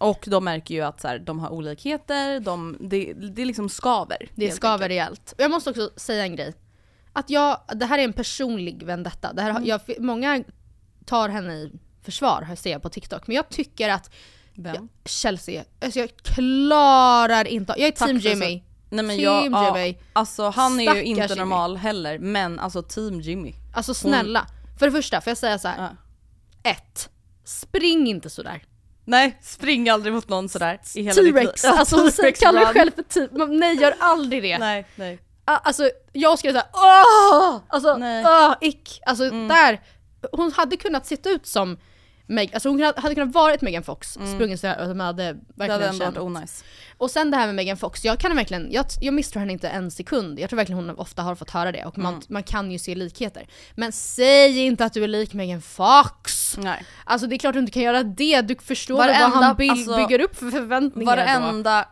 Och 0.00 0.24
de 0.26 0.44
märker 0.44 0.74
ju 0.74 0.80
att 0.80 1.00
så 1.00 1.08
här, 1.08 1.18
de 1.18 1.38
har 1.40 1.50
olikheter, 1.50 2.40
de, 2.40 2.76
det, 2.80 3.12
det 3.12 3.44
liksom 3.44 3.68
skaver. 3.68 4.28
Det 4.34 4.50
skaver 4.50 4.74
enkelt. 4.74 4.88
rejält. 4.90 5.34
Jag 5.38 5.50
måste 5.50 5.70
också 5.70 5.90
säga 5.96 6.22
en 6.24 6.36
grej. 6.36 6.54
Att 7.12 7.30
jag, 7.30 7.60
det 7.74 7.86
här 7.86 7.98
är 7.98 8.02
en 8.04 8.12
personlig 8.12 8.82
vendetta. 8.82 9.32
Det 9.32 9.42
här, 9.42 9.50
Mm. 9.50 9.64
jag, 9.64 9.80
många 9.98 10.44
tar 11.04 11.28
henne 11.28 11.54
i 11.54 11.72
försvar, 12.02 12.48
ser 12.56 12.70
jag 12.70 12.82
på 12.82 12.88
TikTok. 12.88 13.26
Men 13.26 13.36
jag 13.36 13.48
tycker 13.48 13.88
att 13.88 14.10
Vem? 14.54 14.88
Chelsea, 15.04 15.64
alltså 15.80 16.00
jag 16.00 16.10
klarar 16.16 17.48
inte, 17.48 17.74
jag 17.76 17.86
är 17.88 17.92
Tack 17.92 18.08
team 18.08 18.18
Jimmy. 18.18 18.62
Nej 18.90 19.04
men 19.04 19.16
Team 19.16 19.20
jag, 19.20 19.52
ja, 19.52 19.78
Jimmy. 19.78 19.98
alltså 20.12 20.48
han 20.50 20.80
är 20.80 20.94
ju 20.94 21.02
inte 21.02 21.22
Jimmy. 21.22 21.34
normal 21.36 21.76
heller, 21.76 22.18
men 22.18 22.58
alltså 22.58 22.82
team 22.82 23.20
Jimmy. 23.20 23.54
Alltså 23.74 23.94
snälla. 23.94 24.46
För 24.78 24.86
det 24.86 24.92
första, 24.92 25.20
får 25.20 25.30
jag 25.30 25.38
säga 25.38 25.58
så 25.58 25.68
här. 25.68 25.78
Ja. 26.62 26.70
Ett, 26.70 27.10
spring 27.44 28.06
inte 28.06 28.30
sådär. 28.30 28.62
Nej, 29.04 29.38
spring 29.42 29.88
aldrig 29.88 30.14
mot 30.14 30.28
någon 30.28 30.48
sådär 30.48 30.80
i 30.94 31.02
hela. 31.02 31.14
T-rex, 31.14 31.64
alltså 31.64 32.10
T-rex 32.10 32.40
kalla 32.40 32.58
dig 32.58 32.66
run. 32.68 32.74
själv 32.74 32.90
för 32.90 33.02
T- 33.02 33.28
men 33.30 33.56
Nej 33.56 33.76
gör 33.76 33.94
aldrig 33.98 34.42
det. 34.42 34.58
Nej, 34.58 34.86
nej. 34.96 35.18
Alltså 35.44 35.90
jag 36.12 36.38
skulle 36.38 36.52
säga 36.52 36.66
åh! 36.72 37.56
Alltså 37.68 37.96
Nej. 37.96 38.24
åh, 38.26 38.54
ick. 38.60 39.00
Alltså 39.06 39.30
där, 39.30 39.80
hon 40.32 40.52
hade 40.52 40.76
kunnat 40.76 41.06
se 41.06 41.16
ut 41.24 41.46
som 41.46 41.76
Meg, 42.26 42.50
alltså 42.54 42.68
hon 42.68 42.82
hade 42.82 43.00
hade 43.00 43.14
kunnat 43.14 43.34
varit 43.34 43.60
Megan 43.62 43.82
Fox, 43.82 44.08
sprungit 44.12 44.60
så 44.60 44.66
här 44.66 44.80
och 44.82 44.88
de 44.88 45.00
hade 45.00 45.22
Det 45.32 45.38
verkligen 45.54 45.70
hade 45.70 45.86
ändå 45.86 46.04
känt. 46.04 46.16
varit 46.16 46.24
onajs. 46.26 46.64
Och 46.98 47.10
sen 47.10 47.30
det 47.30 47.36
här 47.36 47.46
med 47.46 47.54
Megan 47.54 47.76
Fox, 47.76 48.04
jag 48.04 48.18
kan 48.18 48.36
verkligen, 48.36 48.68
jag, 48.72 48.86
jag 49.00 49.14
misstror 49.14 49.40
henne 49.40 49.52
inte 49.52 49.68
en 49.68 49.90
sekund. 49.90 50.40
Jag 50.40 50.50
tror 50.50 50.56
verkligen 50.56 50.76
hon 50.88 50.98
ofta 50.98 51.22
har 51.22 51.34
fått 51.34 51.50
höra 51.50 51.72
det 51.72 51.84
och 51.84 51.98
man, 51.98 52.22
man 52.28 52.42
kan 52.42 52.70
ju 52.70 52.78
se 52.78 52.94
likheter. 52.94 53.46
Men 53.74 53.92
säg 53.92 54.58
inte 54.58 54.84
att 54.84 54.92
du 54.92 55.04
är 55.04 55.08
lik 55.08 55.32
Megan 55.34 55.62
Fox! 55.62 56.56
Nej. 56.58 56.84
Alltså 57.04 57.26
det 57.26 57.36
är 57.36 57.38
klart 57.38 57.52
du 57.52 57.58
inte 57.58 57.72
kan 57.72 57.82
göra 57.82 58.02
det, 58.02 58.40
du 58.40 58.56
förstår 58.62 58.96
Varenda- 58.98 59.20
vad 59.20 59.44
han 59.44 59.56
by- 59.56 59.68
alltså, 59.70 59.96
bygger 59.96 60.20
upp 60.20 60.36
för 60.36 60.50
förväntningar 60.50 61.16
då. 61.16 61.84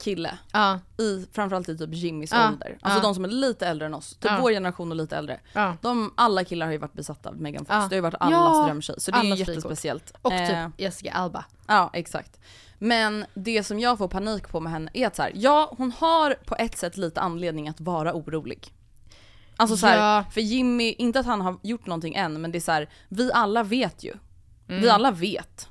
Kille 0.00 0.38
Ja, 0.52 0.80
i 0.98 1.26
framförallt 1.32 1.68
i 1.68 1.78
typ 1.78 1.94
Jimmys 1.94 2.32
Ja, 2.32 2.48
ålder, 2.48 2.78
alltså 2.80 2.98
ja. 2.98 3.02
de 3.02 3.14
som 3.14 3.24
är 3.24 3.28
lite 3.28 3.66
äldre 3.66 3.86
än 3.86 3.94
oss, 3.94 4.16
typ 4.16 4.32
vår 4.40 4.50
generation 4.50 4.90
och 4.90 4.96
lite 4.96 5.16
äldre. 5.16 5.40
De, 5.80 6.12
alla 6.16 6.44
killar 6.44 6.66
har 6.66 6.72
ju 6.72 6.78
varit 6.78 6.92
besatta 6.92 7.28
av 7.28 7.40
Megan 7.40 7.64
Fox, 7.64 7.68
det 7.68 7.76
har 7.76 7.94
ju 7.94 8.00
varit 8.00 8.14
allas 8.20 8.56
Ja, 8.56 8.64
drömtjej. 8.66 9.00
Så 9.00 9.10
det 9.10 9.18
är 9.18 9.22
ju 9.22 9.32
allas 9.32 9.48
jättespeciellt. 9.48 10.14
Och 10.22 10.32
Eh, 10.32 10.66
typ 10.68 10.80
Jessica 10.80 11.12
Alba. 11.12 11.44
Ja, 11.66 11.90
exakt. 11.92 12.40
Men 12.78 13.26
det 13.34 13.64
som 13.64 13.80
jag 13.80 13.98
får 13.98 14.08
panik 14.08 14.48
på 14.48 14.60
med 14.60 14.72
henne 14.72 14.90
är 14.94 15.06
att 15.06 15.16
så 15.16 15.22
här, 15.22 15.32
ja 15.34 15.74
hon 15.78 15.92
har 15.92 16.34
på 16.44 16.56
ett 16.58 16.78
sätt 16.78 16.96
lite 16.96 17.20
anledning 17.20 17.68
att 17.68 17.80
vara 17.80 18.14
orolig. 18.14 18.74
Alltså 19.56 19.76
så 19.76 19.86
här, 19.86 20.22
för 20.30 20.40
Jimmy, 20.40 20.92
inte 20.92 21.20
att 21.20 21.26
han 21.26 21.40
har 21.40 21.58
gjort 21.62 21.86
någonting 21.86 22.14
än, 22.14 22.40
men 22.40 22.52
det 22.52 22.58
är 22.58 22.60
så 22.60 22.72
här, 22.72 22.88
vi 23.08 23.32
alla 23.32 23.62
vet 23.62 24.04
ju. 24.04 24.12
Mm. 24.68 24.82
Vi 24.82 24.90
alla 24.90 25.10
vet 25.10 25.68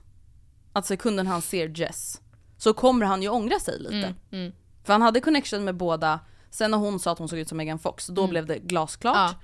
att 0.73 0.85
sekunden 0.85 1.27
han 1.27 1.41
ser 1.41 1.67
Jess 1.79 2.21
så 2.59 2.73
kommer 2.73 3.05
han 3.05 3.21
ju 3.21 3.29
ångra 3.29 3.59
sig 3.59 3.79
lite. 3.79 4.13
Mm, 4.31 4.51
För 4.83 4.93
han 4.93 5.01
hade 5.01 5.19
connection 5.19 5.63
med 5.65 5.75
båda, 5.75 6.19
sen 6.49 6.71
när 6.71 6.77
hon 6.77 6.99
sa 6.99 7.11
att 7.11 7.19
hon 7.19 7.29
såg 7.29 7.39
ut 7.39 7.47
som 7.49 7.57
Megan 7.57 7.79
Fox, 7.79 8.07
då 8.07 8.27
blev 8.27 8.45
det 8.45 8.59
glasklart. 8.59 9.15
Mm. 9.31 9.41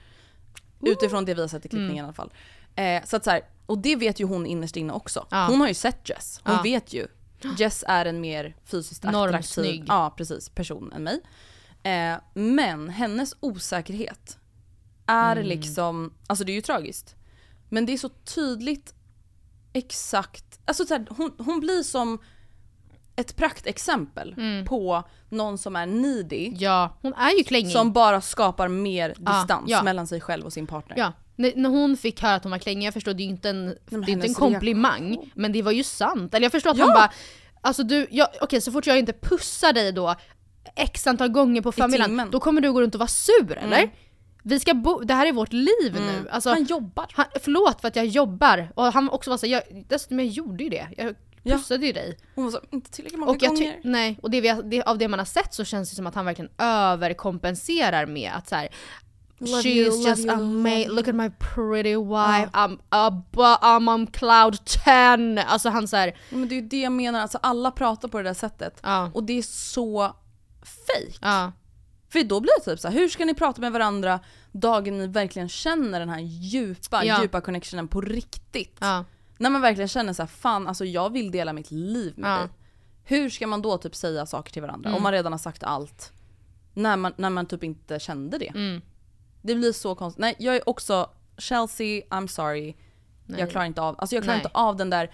Ja. 0.80 0.92
Utifrån 0.92 1.26
det 1.26 1.34
vi 1.34 1.42
har 1.42 1.48
sett 1.48 1.66
i 1.66 1.70
klippningen 1.70 1.96
i 1.98 2.02
alla 2.02 2.14
fall. 2.14 2.34
Eh, 2.76 3.04
så 3.06 3.16
att 3.16 3.24
så 3.24 3.30
här, 3.32 3.42
och 3.66 3.78
det 3.78 3.96
vet 3.96 4.20
ju 4.20 4.26
hon 4.26 4.46
innerst 4.46 4.76
inne 4.76 4.94
också. 4.94 5.28
Ja. 5.32 5.48
Hon 5.50 5.62
har 5.62 5.68
ju 5.68 5.74
sett 5.74 6.10
Jess, 6.10 6.42
hon 6.44 6.54
Ja. 6.56 6.62
vet 6.62 6.94
ju. 6.94 7.08
Jess 7.58 7.84
är 7.88 8.06
en 8.06 8.22
mer 8.22 8.56
fysiskt 8.66 9.06
attraktiv 9.06 9.84
ja, 9.88 10.14
precis, 10.18 10.50
person 10.50 10.94
än 10.94 11.04
mig. 11.04 11.22
Eh, 11.84 12.18
men 12.34 12.90
hennes 12.90 13.36
osäkerhet 13.40 14.38
är 15.06 15.36
Mm. 15.36 15.48
liksom, 15.48 16.14
alltså 16.28 16.46
det 16.46 16.52
är 16.52 16.56
ju 16.56 16.62
tragiskt. 16.62 17.16
Men 17.70 17.86
det 17.86 17.94
är 17.94 17.98
så 17.98 18.10
tydligt 18.10 18.94
exakt, 19.74 20.60
alltså 20.66 20.86
så 20.86 20.94
här, 20.94 21.06
hon, 21.10 21.34
hon 21.38 21.60
blir 21.60 21.84
som 21.84 22.20
ett 23.16 23.36
praktexempel 23.36 24.36
på 24.68 25.04
någon 25.30 25.58
som 25.58 25.76
är 25.76 25.86
needy, 25.86 26.52
Ja, 26.58 26.98
hon 27.02 27.14
är 27.14 27.38
ju 27.38 27.44
klängig. 27.44 27.72
som 27.72 27.94
bara 27.94 28.22
skapar 28.22 28.68
mer 28.68 29.14
Ja, 29.26 29.32
distans 29.32 29.64
ja. 29.68 29.84
mellan 29.84 30.08
sig 30.08 30.22
själv 30.22 30.46
och 30.46 30.54
sin 30.54 30.68
partner. 30.68 30.98
Ja, 30.98 31.14
när, 31.36 31.54
när 31.56 31.70
hon 31.70 31.98
fick 31.98 32.22
höra 32.22 32.36
att 32.36 32.44
hon 32.44 32.52
var 32.52 32.60
klängig, 32.60 32.88
jag 32.88 32.94
förstår 32.94 33.14
det 33.14 33.24
är 33.24 33.26
inte 33.26 33.50
en, 33.50 33.76
det 33.90 33.96
är 33.96 34.10
inte 34.10 34.28
en 34.28 34.34
komplimang, 34.34 35.32
men 35.36 35.52
det 35.52 35.62
var 35.62 35.72
ju 35.72 35.84
sant. 35.84 36.34
Eller 36.34 36.46
jag 36.46 36.52
förstår 36.52 36.70
att 36.72 36.78
Ja. 36.78 36.86
han 36.86 36.94
bara, 36.94 37.12
alltså 37.62 37.84
du, 37.84 38.08
jag, 38.12 38.28
okej 38.42 38.62
så 38.62 38.72
fort 38.72 38.88
jag 38.88 39.00
inte 39.00 39.14
pussar 39.14 39.74
dig 39.74 39.92
då 39.92 40.16
x 40.76 41.08
antal 41.08 41.28
gånger 41.30 41.62
på 41.62 41.72
förmiddagen, 41.72 42.28
då 42.32 42.40
kommer 42.40 42.62
du 42.62 42.72
gå 42.74 42.82
runt 42.82 42.96
och 42.96 43.00
vara 43.00 43.08
sur 43.08 43.58
eller? 43.58 43.90
Vi 44.48 44.60
ska 44.60 44.74
bo, 44.74 45.00
det 45.04 45.14
här 45.14 45.26
är 45.28 45.32
vårt 45.32 45.54
liv 45.54 45.94
nu. 45.94 46.30
Alltså, 46.30 46.50
Han 46.50 46.64
jobbar. 46.64 47.06
han, 47.14 47.26
förlåt 47.44 47.82
för 47.82 47.88
att 47.88 47.96
jag 47.96 48.06
jobbar. 48.06 48.72
Och 48.76 48.84
han 48.94 49.10
också 49.10 49.30
var 49.30 49.38
så, 49.38 49.48
jag, 49.48 49.62
dessutom 49.90 50.20
jag 50.20 50.28
gjorde 50.28 50.64
ju 50.64 50.70
det. 50.70 50.88
Jag 50.98 51.16
Ja. 51.50 51.58
pussade 51.58 51.86
ju 51.86 51.92
dig. 51.94 52.18
Hon 52.36 52.44
var 52.44 52.52
så, 52.52 52.60
inte 52.72 52.92
tillräckligt 52.92 53.20
många 53.20 53.32
Och 53.32 53.40
gånger. 53.40 53.80
nej, 53.84 54.20
och 54.22 54.32
det, 54.32 54.42
vi 54.42 54.62
det, 54.64 54.84
av 54.84 54.98
det 54.98 55.08
man 55.08 55.20
har 55.20 55.26
sett 55.26 55.54
så 55.54 55.64
känns 55.64 55.90
det 55.90 55.96
som 55.96 56.08
att 56.08 56.16
han 56.16 56.26
verkligen 56.26 56.52
överkompenserar 56.58 58.06
med 58.06 58.32
att 58.36 58.50
så 58.50 58.56
här. 58.56 58.70
Love 59.38 59.62
She's 59.62 59.66
you, 59.68 60.08
just 60.10 60.30
amazing, 60.30 60.68
you." 60.84 60.96
look 60.96 61.08
at 61.08 61.16
my 61.16 61.30
pretty 61.30 61.96
wife, 61.96 62.50
I'm, 62.54 62.78
ab- 62.90 63.36
I'm 63.62 63.94
on 63.94 64.08
cloud 64.08 64.66
10. 64.66 65.44
Alltså 65.48 65.70
han 65.70 65.88
såhär, 65.88 66.08
Ja, 66.08 66.38
Men 66.38 66.48
det 66.50 66.56
är 66.56 66.62
ju 66.62 66.68
det 66.68 66.82
jag 66.82 66.92
menar, 66.92 67.20
alltså 67.20 67.38
alla 67.42 67.72
pratar 67.72 68.08
på 68.08 68.18
det 68.18 68.24
där 68.24 68.34
sättet. 68.34 68.80
Ja. 68.84 69.12
Och 69.14 69.24
det 69.24 69.38
är 69.38 69.42
så 69.42 70.16
fake. 70.62 71.18
ja. 71.22 71.52
För 72.10 72.24
då 72.24 72.40
blir 72.40 72.52
det 72.60 72.72
typ 72.72 72.80
så 72.80 72.88
här, 72.88 72.96
hur 72.96 73.10
ska 73.10 73.26
ni 73.26 73.34
prata 73.34 73.62
med 73.62 73.72
varandra 73.72 74.20
dagen 74.52 74.98
ni 74.98 75.08
verkligen 75.08 75.50
känner 75.50 76.00
den 76.00 76.10
här 76.10 76.20
djupa, 76.20 77.06
Ja. 77.06 77.22
djupa 77.22 77.42
connectionen 77.42 77.88
på 77.88 78.02
riktigt? 78.02 78.78
När 79.38 79.50
man 79.50 79.62
verkligen 79.62 79.88
känner 79.88 80.14
så 80.14 80.22
här, 80.22 80.28
fan 80.28 80.68
alltså 80.68 80.86
jag 80.86 81.14
vill 81.14 81.32
dela 81.32 81.54
mitt 81.54 81.72
liv 81.72 82.14
med 82.18 82.32
Ja. 82.32 82.38
dig. 82.40 82.50
Hur 83.04 83.30
ska 83.30 83.48
man 83.48 83.62
då 83.62 83.78
typ 83.78 83.96
säga 83.96 84.26
saker 84.26 84.52
till 84.54 84.62
varandra 84.62 84.90
Mm. 84.90 84.98
om 84.98 85.04
man 85.04 85.12
redan 85.12 85.32
har 85.34 85.40
sagt 85.40 85.64
allt? 85.64 86.14
När 86.74 86.98
man, 86.98 87.14
när 87.18 87.30
man 87.30 87.46
typ 87.46 87.64
inte 87.64 88.00
kände 88.00 88.38
det. 88.38 88.48
Mm. 88.50 88.82
Det 89.42 89.56
blir 89.56 89.72
så 89.72 89.96
konstigt. 89.96 90.22
Nej 90.22 90.36
jag 90.40 90.56
är 90.56 90.70
också 90.70 91.10
Chelsea, 91.38 92.02
I'm 92.10 92.28
sorry. 92.28 92.76
Nej. 93.26 93.40
Jag 93.40 93.52
klarar 93.52 93.66
inte 93.66 93.82
av, 93.82 93.96
alltså 93.98 94.16
jag 94.16 94.24
klarar 94.24 94.38
Nej. 94.38 94.46
inte 94.46 94.58
av 94.60 94.76
den 94.76 94.90
där 94.90 95.12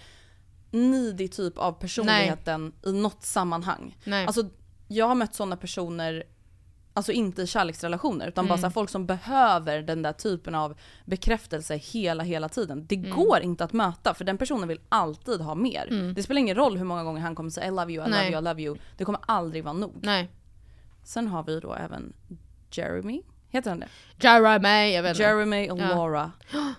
needy 0.70 1.28
typ 1.28 1.58
av 1.58 1.72
personligheten 1.72 2.72
i 2.86 2.92
något 2.92 3.22
sammanhang. 3.22 3.96
Nej. 4.04 4.26
Alltså 4.26 4.42
jag 4.88 5.06
har 5.08 5.14
mött 5.14 5.34
sådana 5.34 5.56
personer, 5.56 6.24
alltså 6.94 7.12
inte 7.12 7.42
i 7.42 7.46
kärleksrelationer 7.46 8.28
utan 8.28 8.44
bara 8.46 8.54
Mm. 8.54 8.60
så 8.60 8.66
här, 8.66 8.72
folk 8.72 8.90
som 8.90 9.06
behöver 9.06 9.82
den 9.82 10.02
där 10.02 10.12
typen 10.12 10.54
av 10.54 10.78
bekräftelse 11.04 11.76
hela 11.76 12.22
hela 12.22 12.48
tiden. 12.48 12.86
Det 12.86 12.94
Mm. 12.96 13.10
går 13.10 13.40
inte 13.40 13.64
att 13.64 13.72
möta 13.72 14.14
för 14.14 14.24
den 14.24 14.38
personen 14.38 14.68
vill 14.68 14.80
alltid 14.88 15.40
ha 15.40 15.54
mer. 15.54 15.86
Mm. 15.90 16.14
Det 16.14 16.22
spelar 16.22 16.38
ingen 16.40 16.56
roll 16.56 16.76
hur 16.78 16.84
många 16.84 17.04
gånger 17.04 17.20
han 17.20 17.34
kommer 17.34 17.50
säga 17.50 17.66
I 17.66 17.70
love 17.70 17.92
you, 17.92 18.06
I 18.06 18.10
Nej. 18.10 18.30
love 18.30 18.32
you, 18.32 18.40
I 18.40 18.44
love 18.44 18.62
you. 18.62 18.76
Det 18.96 19.04
kommer 19.04 19.20
aldrig 19.26 19.64
vara 19.64 19.74
nog. 19.74 19.94
Nej. 20.02 20.30
Sen 21.04 21.26
har 21.28 21.42
vi 21.42 21.60
då 21.60 21.74
även 21.74 22.12
Jeremy, 22.70 23.22
heter 23.48 23.70
han 23.70 23.80
det? 23.80 23.88
Jeremy, 24.20 24.92
jag 24.94 25.02
vet 25.02 25.10
inte. 25.10 25.22
Jeremy 25.22 25.70
och 25.70 25.78
Ja. 25.78 25.88
Laura. 25.88 26.32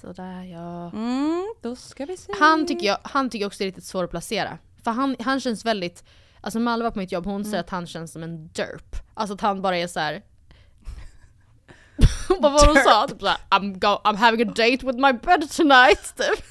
Sådär 0.00 0.42
ja. 0.44 0.90
Mm, 0.90 1.44
då 1.62 1.76
ska 1.76 2.04
vi 2.04 2.16
se. 2.16 2.32
Han 2.40 2.66
tycker 2.66 2.86
jag, 2.86 2.98
han 3.02 3.30
tycker 3.30 3.46
också 3.46 3.62
är 3.62 3.66
riktigt 3.66 3.84
svår 3.84 4.04
att 4.04 4.10
placera. 4.10 4.58
För 4.84 4.90
han, 4.90 5.16
han 5.20 5.40
känns 5.40 5.64
väldigt, 5.64 6.04
alltså 6.46 6.60
Malva 6.60 6.90
på 6.90 6.98
mitt 6.98 7.12
jobb, 7.12 7.24
hon 7.24 7.44
säger 7.44 7.60
att 7.60 7.70
han 7.70 7.86
känns 7.86 8.12
som 8.12 8.22
en 8.22 8.48
derp. 8.48 8.96
Alltså 9.14 9.34
att 9.34 9.40
han 9.40 9.62
bara 9.62 9.76
är 9.76 9.86
så 9.86 10.00
här. 10.00 10.22
Vad 12.28 12.52
var 12.52 12.66
hon 12.66 12.76
sa? 12.76 13.06
Typ 13.08 13.20
såhär, 13.20 13.36
I'm, 13.50 13.78
go, 13.78 14.00
I'm 14.04 14.16
having 14.16 14.48
a 14.48 14.52
date 14.56 14.86
with 14.86 14.98
my 14.98 15.12
bed 15.12 15.50
tonight. 15.50 16.16
Typ. 16.16 16.44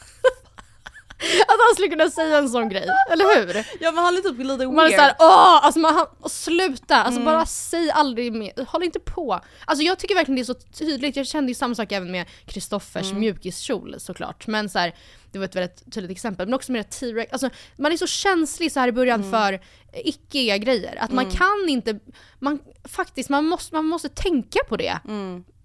Att 1.48 1.60
han 1.68 1.74
skulle 1.76 1.88
kunna 1.88 2.10
säga 2.10 2.38
en 2.38 2.50
sån 2.50 2.70
grej, 2.70 2.88
eller 3.12 3.36
hur? 3.46 3.66
Ja 3.80 3.92
men 3.92 4.04
han 4.04 4.18
är 4.18 4.22
typ 4.22 4.38
lite 4.38 4.66
Man 4.68 4.80
är 4.80 4.84
weird. 4.90 4.96
såhär 5.00 5.16
åh, 5.20 5.66
alltså 5.66 5.80
man, 5.80 5.96
han, 5.96 6.30
sluta, 6.30 6.96
alltså 6.96 7.22
Mm. 7.22 7.34
bara 7.34 7.46
säg 7.46 7.92
aldrig 7.92 8.34
mer, 8.34 8.66
håll 8.68 8.84
inte 8.84 9.00
på. 9.00 9.40
Alltså 9.66 9.84
jag 9.84 10.00
tycker 10.00 10.16
verkligen 10.16 10.36
det 10.36 10.42
är 10.42 10.46
så 10.46 10.54
tydligt, 10.54 11.16
jag 11.16 11.28
kände 11.28 11.52
ju 11.52 11.56
samma 11.56 11.76
sak 11.76 11.92
även 11.92 12.12
med 12.12 12.26
Kristoffers 12.46 13.06
Mm. 13.10 13.20
mjukiskjol 13.20 13.96
såklart. 14.00 14.48
Men 14.48 14.70
så 14.70 14.80
här, 14.80 14.96
det 15.32 15.38
var 15.40 15.46
ett 15.46 15.56
väldigt 15.56 15.94
tydligt 15.94 16.12
exempel. 16.12 16.48
Men 16.48 16.54
också 16.54 16.72
med 16.72 16.86
det 16.86 16.90
T-rex, 16.92 17.32
alltså 17.34 17.50
man 17.78 17.92
är 17.92 17.98
så 17.98 18.08
känslig 18.08 18.72
så 18.72 18.80
här 18.80 18.88
i 18.88 18.92
början 18.92 19.20
Mm. 19.24 19.32
för 19.32 19.60
icke 19.94 20.58
grejer. 20.58 20.96
Att 21.00 21.12
man 21.12 21.26
Mm. 21.26 21.38
kan 21.38 21.70
inte, 21.70 22.00
man 22.40 22.60
faktiskt, 22.84 23.30
man 23.30 23.46
måste, 23.46 23.76
man 23.76 23.86
måste 23.86 24.10
tänka 24.10 24.60
på 24.70 24.78
det. 24.78 25.00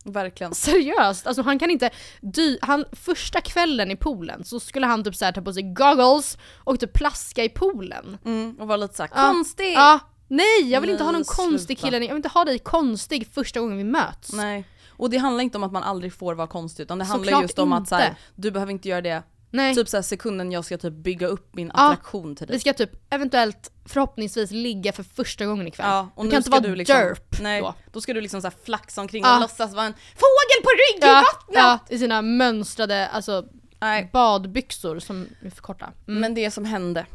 Verkligen. 0.04 0.54
Seriöst, 0.54 1.26
alltså 1.26 1.42
han 1.42 1.58
kan 1.58 1.70
inte 1.70 1.90
dy- 2.20 2.58
han, 2.62 2.84
första 2.92 3.40
kvällen 3.40 3.90
i 3.90 3.96
poolen 3.96 4.44
så 4.44 4.60
skulle 4.60 4.86
han 4.86 5.04
typ 5.04 5.16
så 5.16 5.24
här 5.24 5.32
ta 5.32 5.40
på 5.42 5.52
sig 5.52 5.62
goggles 5.62 6.38
och 6.64 6.80
typ 6.80 6.92
plaska 6.92 7.44
i 7.44 7.48
poolen. 7.48 8.18
Mm, 8.24 8.56
och 8.60 8.68
vara 8.68 8.76
lite 8.76 8.94
såhär 8.96 9.10
Ja. 9.14 9.32
konstig. 9.32 9.72
Ja, 9.74 10.00
nej 10.28 10.60
jag 10.70 10.80
vill 10.80 10.90
inte 10.90 11.04
ha 11.04 11.10
Nej, 11.12 11.18
någon 11.20 11.24
konstig 11.24 11.78
sluta. 11.78 11.86
kille, 11.86 11.96
jag 12.06 12.08
vill 12.14 12.16
inte 12.16 12.28
ha 12.28 12.44
dig 12.44 12.58
konstig 12.58 13.28
första 13.34 13.60
gången 13.60 13.78
vi 13.78 13.84
möts. 13.84 14.32
Nej. 14.32 14.64
Och 14.90 15.10
det 15.10 15.16
handlar 15.18 15.44
inte 15.44 15.58
om 15.58 15.64
att 15.64 15.72
man 15.72 15.82
aldrig 15.82 16.12
får 16.14 16.34
vara 16.34 16.46
konstig 16.46 16.82
utan 16.82 16.98
det 16.98 17.04
handlar 17.04 17.24
Såklart 17.32 17.42
just 17.42 17.58
om 17.58 17.72
att 17.72 17.88
så 17.88 17.94
här, 17.94 18.08
inte. 18.08 18.20
du 18.34 18.50
behöver 18.50 18.72
inte 18.72 18.88
göra 18.88 19.00
det 19.00 19.22
Nej. 19.50 19.74
typ 19.74 19.88
så 19.88 19.96
här, 19.96 20.02
sekunden 20.02 20.52
jag 20.52 20.64
ska 20.64 20.78
typ 20.78 20.92
bygga 20.94 21.26
upp 21.26 21.54
min 21.54 21.70
Ja, 21.74 21.84
attraktion 21.92 22.36
till 22.36 22.46
dig. 22.46 22.56
Vi 22.56 22.60
ska 22.60 22.72
typ 22.72 22.90
eventuellt 23.10 23.70
förhoppningsvis 23.84 24.50
ligga 24.50 24.92
för 24.92 25.02
första 25.02 25.46
gången 25.46 25.66
ikväll. 25.68 25.86
Ja, 25.88 26.08
och 26.14 26.24
du 26.24 26.28
nu 26.28 26.30
kan 26.30 26.36
inte 26.38 26.50
ska 26.50 26.60
vara 26.60 26.68
du 26.68 26.74
liksom, 26.76 26.96
derp 26.96 27.40
nej, 27.40 27.60
då. 27.60 27.74
då. 27.92 28.00
ska 28.00 28.14
du 28.14 28.20
liksom 28.20 28.40
så 28.40 28.46
här 28.46 28.54
flaxa 28.64 29.00
omkring 29.00 29.22
Ja. 29.24 29.34
och 29.34 29.40
låtsas 29.40 29.74
vara 29.74 29.86
en 29.86 29.92
fågel 29.92 30.62
på 30.62 30.70
rygg 30.70 31.04
i 31.04 31.06
Ja, 31.06 31.24
vattnet! 31.34 31.56
ja, 31.56 31.78
i 31.88 31.98
sina 31.98 32.22
mönstrade 32.22 33.08
alltså, 33.08 33.44
Nej. 33.80 34.10
badbyxor 34.12 34.98
som 34.98 35.26
är 35.42 35.50
för 35.50 35.62
korta. 35.62 35.90
Mm. 36.08 36.20
Men 36.20 36.34
det 36.34 36.50
som 36.50 36.64
hände, 36.64 37.06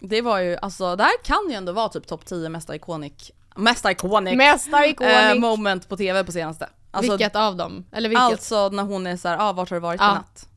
det 0.00 0.22
var 0.22 0.38
ju 0.38 0.56
alltså, 0.56 0.96
det 0.96 1.02
här 1.02 1.12
kan 1.24 1.46
ju 1.48 1.54
ändå 1.54 1.72
vara 1.72 1.88
typ 1.88 2.06
topp 2.06 2.26
10 2.26 2.48
mest 2.48 2.70
iconic, 2.70 3.30
mest 3.56 3.84
iconic, 3.90 4.36
Mesta 4.36 4.86
iconic. 4.86 5.12
eh, 5.12 5.34
moment 5.34 5.88
på 5.88 5.96
tv 5.96 6.24
på 6.24 6.32
senaste. 6.32 6.68
Alltså, 6.90 7.12
vilket 7.12 7.36
av 7.36 7.56
dem? 7.56 7.84
Eller 7.92 8.08
vilket? 8.08 8.22
Alltså 8.22 8.68
när 8.68 8.82
hon 8.82 9.06
är 9.06 9.16
såhär, 9.16 9.36
ah, 9.40 9.52
vart 9.52 9.70
har 9.70 9.76
du 9.76 9.80
varit 9.80 10.00
Ja. 10.00 10.10
i 10.10 10.14
natt? 10.14 10.48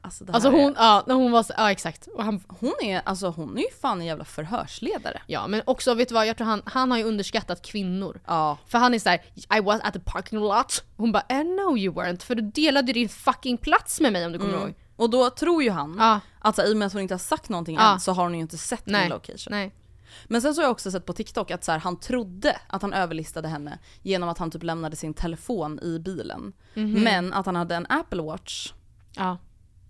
Alltså, 0.00 0.24
Alltså 0.32 0.50
hon, 0.50 0.76
är, 0.76 0.84
ja, 0.84 1.04
när 1.06 1.14
hon 1.14 1.32
var 1.32 1.42
så, 1.42 1.52
ja 1.56 1.70
exakt. 1.70 2.08
Och 2.14 2.24
han, 2.24 2.40
hon 2.48 2.72
är, 2.82 3.02
alltså 3.04 3.28
hon 3.28 3.58
är 3.58 3.62
ju 3.62 3.68
fan 3.80 4.00
en 4.00 4.06
jävla 4.06 4.24
förhörsledare. 4.24 5.22
ja 5.26 5.46
men 5.46 5.62
också 5.66 5.94
vet 5.94 6.08
du 6.08 6.14
vad, 6.14 6.26
jag 6.26 6.36
tror 6.36 6.46
han, 6.46 6.62
han 6.64 6.90
har 6.90 6.98
ju 6.98 7.04
underskattat 7.04 7.62
kvinnor. 7.62 8.20
Ja. 8.26 8.58
För 8.66 8.78
han 8.78 8.94
är 8.94 8.98
såhär, 8.98 9.20
I 9.56 9.60
was 9.60 9.80
at 9.84 9.92
the 9.92 10.00
parking 10.00 10.38
lot. 10.38 10.84
Hon 10.96 11.12
bara, 11.12 11.22
eh, 11.28 11.44
no 11.44 11.76
you 11.78 11.94
weren't, 11.94 12.22
för 12.22 12.34
du 12.34 12.42
delade 12.42 12.92
din 12.92 13.08
fucking 13.08 13.58
plats 13.58 14.00
med 14.00 14.12
mig 14.12 14.26
om 14.26 14.32
du 14.32 14.38
kommer 14.38 14.52
Mm. 14.54 14.64
ihåg. 14.66 14.74
Och 14.96 15.10
då 15.10 15.30
tror 15.30 15.62
ju 15.62 15.70
han 15.70 15.96
Ja. 15.98 16.20
att 16.40 16.56
så, 16.56 16.62
i 16.62 16.72
och 16.72 16.76
med 16.76 16.86
att 16.86 16.92
hon 16.92 17.02
inte 17.02 17.14
har 17.14 17.18
sagt 17.18 17.48
någonting 17.48 17.76
Ja. 17.76 17.92
än 17.92 18.00
så 18.00 18.12
har 18.12 18.22
hon 18.22 18.34
ju 18.34 18.40
inte 18.40 18.58
sett 18.58 18.86
Nej. 18.86 19.08
location. 19.08 19.50
Nej. 19.50 19.74
Men 20.24 20.42
sen 20.42 20.54
så 20.54 20.60
har 20.60 20.64
jag 20.64 20.72
också 20.72 20.90
sett 20.90 21.06
på 21.06 21.12
TikTok 21.12 21.50
att 21.50 21.64
så 21.64 21.72
här, 21.72 21.78
han 21.78 22.00
trodde 22.00 22.56
att 22.66 22.82
han 22.82 22.92
överlistade 22.92 23.48
henne 23.48 23.78
genom 24.02 24.28
att 24.28 24.38
han 24.38 24.50
typ 24.50 24.62
lämnade 24.62 24.96
sin 24.96 25.14
telefon 25.14 25.78
i 25.82 25.98
bilen. 25.98 26.52
Mhm. 26.74 26.92
Men 27.02 27.32
att 27.32 27.46
han 27.46 27.56
hade 27.56 27.74
en 27.74 27.86
Apple 27.88 28.22
Watch 28.22 28.72
Ja. 29.16 29.36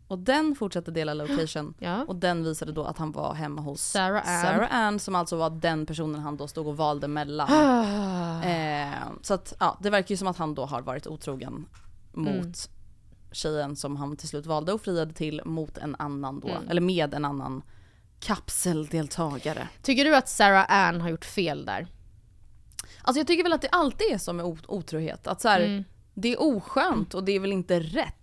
Och 0.09 0.19
den 0.19 0.55
fortsatte 0.55 0.91
dela 0.91 1.15
location 1.15 1.75
Ja. 1.79 2.05
och 2.05 2.17
den 2.17 2.45
visade 2.45 2.73
då 2.73 2.85
att 2.85 2.99
han 2.99 3.13
var 3.13 3.35
hemma 3.35 3.61
hos 3.63 3.83
Sarah 3.83 4.29
Ann. 4.29 4.43
Sarah 4.43 4.75
Ann 4.75 4.99
som 4.99 5.15
alltså 5.15 5.37
var 5.37 5.51
den 5.51 5.87
personen 5.87 6.21
han 6.21 6.37
då 6.37 6.49
stod 6.49 6.67
och 6.67 6.77
valde 6.77 7.09
mellan. 7.09 7.49
Eh, 8.45 8.93
så 9.23 9.35
att 9.35 9.55
ja, 9.61 9.79
det 9.83 9.91
verkar 9.91 10.11
ju 10.11 10.17
som 10.17 10.29
att 10.29 10.37
han 10.37 10.55
då 10.55 10.65
har 10.65 10.83
varit 10.83 11.07
otrogen 11.07 11.67
mot 12.13 12.29
Mm. 12.35 12.53
tjejen 13.33 13.77
som 13.77 13.97
han 13.97 14.17
till 14.17 14.29
slut 14.29 14.47
valde 14.47 14.73
och 14.73 14.81
friade 14.81 15.13
till 15.13 15.43
mot 15.45 15.79
en 15.79 15.97
annan 15.99 16.41
då, 16.41 16.49
Mm. 16.49 16.69
eller 16.69 16.81
med 16.81 17.15
en 17.15 17.25
annan 17.25 17.63
kapseldeltagare. 18.21 19.69
Tycker 19.83 20.05
du 20.05 20.17
att 20.17 20.29
Sarah 20.29 20.67
Ann 20.69 21.01
har 21.01 21.09
gjort 21.09 21.25
fel 21.25 21.65
där? 21.65 21.87
Alltså 23.03 23.21
jag 23.21 23.27
tycker 23.27 23.43
väl 23.43 23.53
att 23.53 23.63
det 23.63 23.69
alltid 23.69 24.07
är 24.13 24.19
så 24.19 24.33
med 24.33 24.47
otrohet. 24.69 25.27
Att 25.27 25.41
så 25.41 25.49
här, 25.49 25.61
Mm. 25.61 25.85
det 26.15 26.33
är 26.33 26.43
oskönt 26.43 27.15
och 27.15 27.25
det 27.25 27.33
är 27.33 27.41
väl 27.41 27.53
inte 27.53 27.81
rätt. 27.81 28.15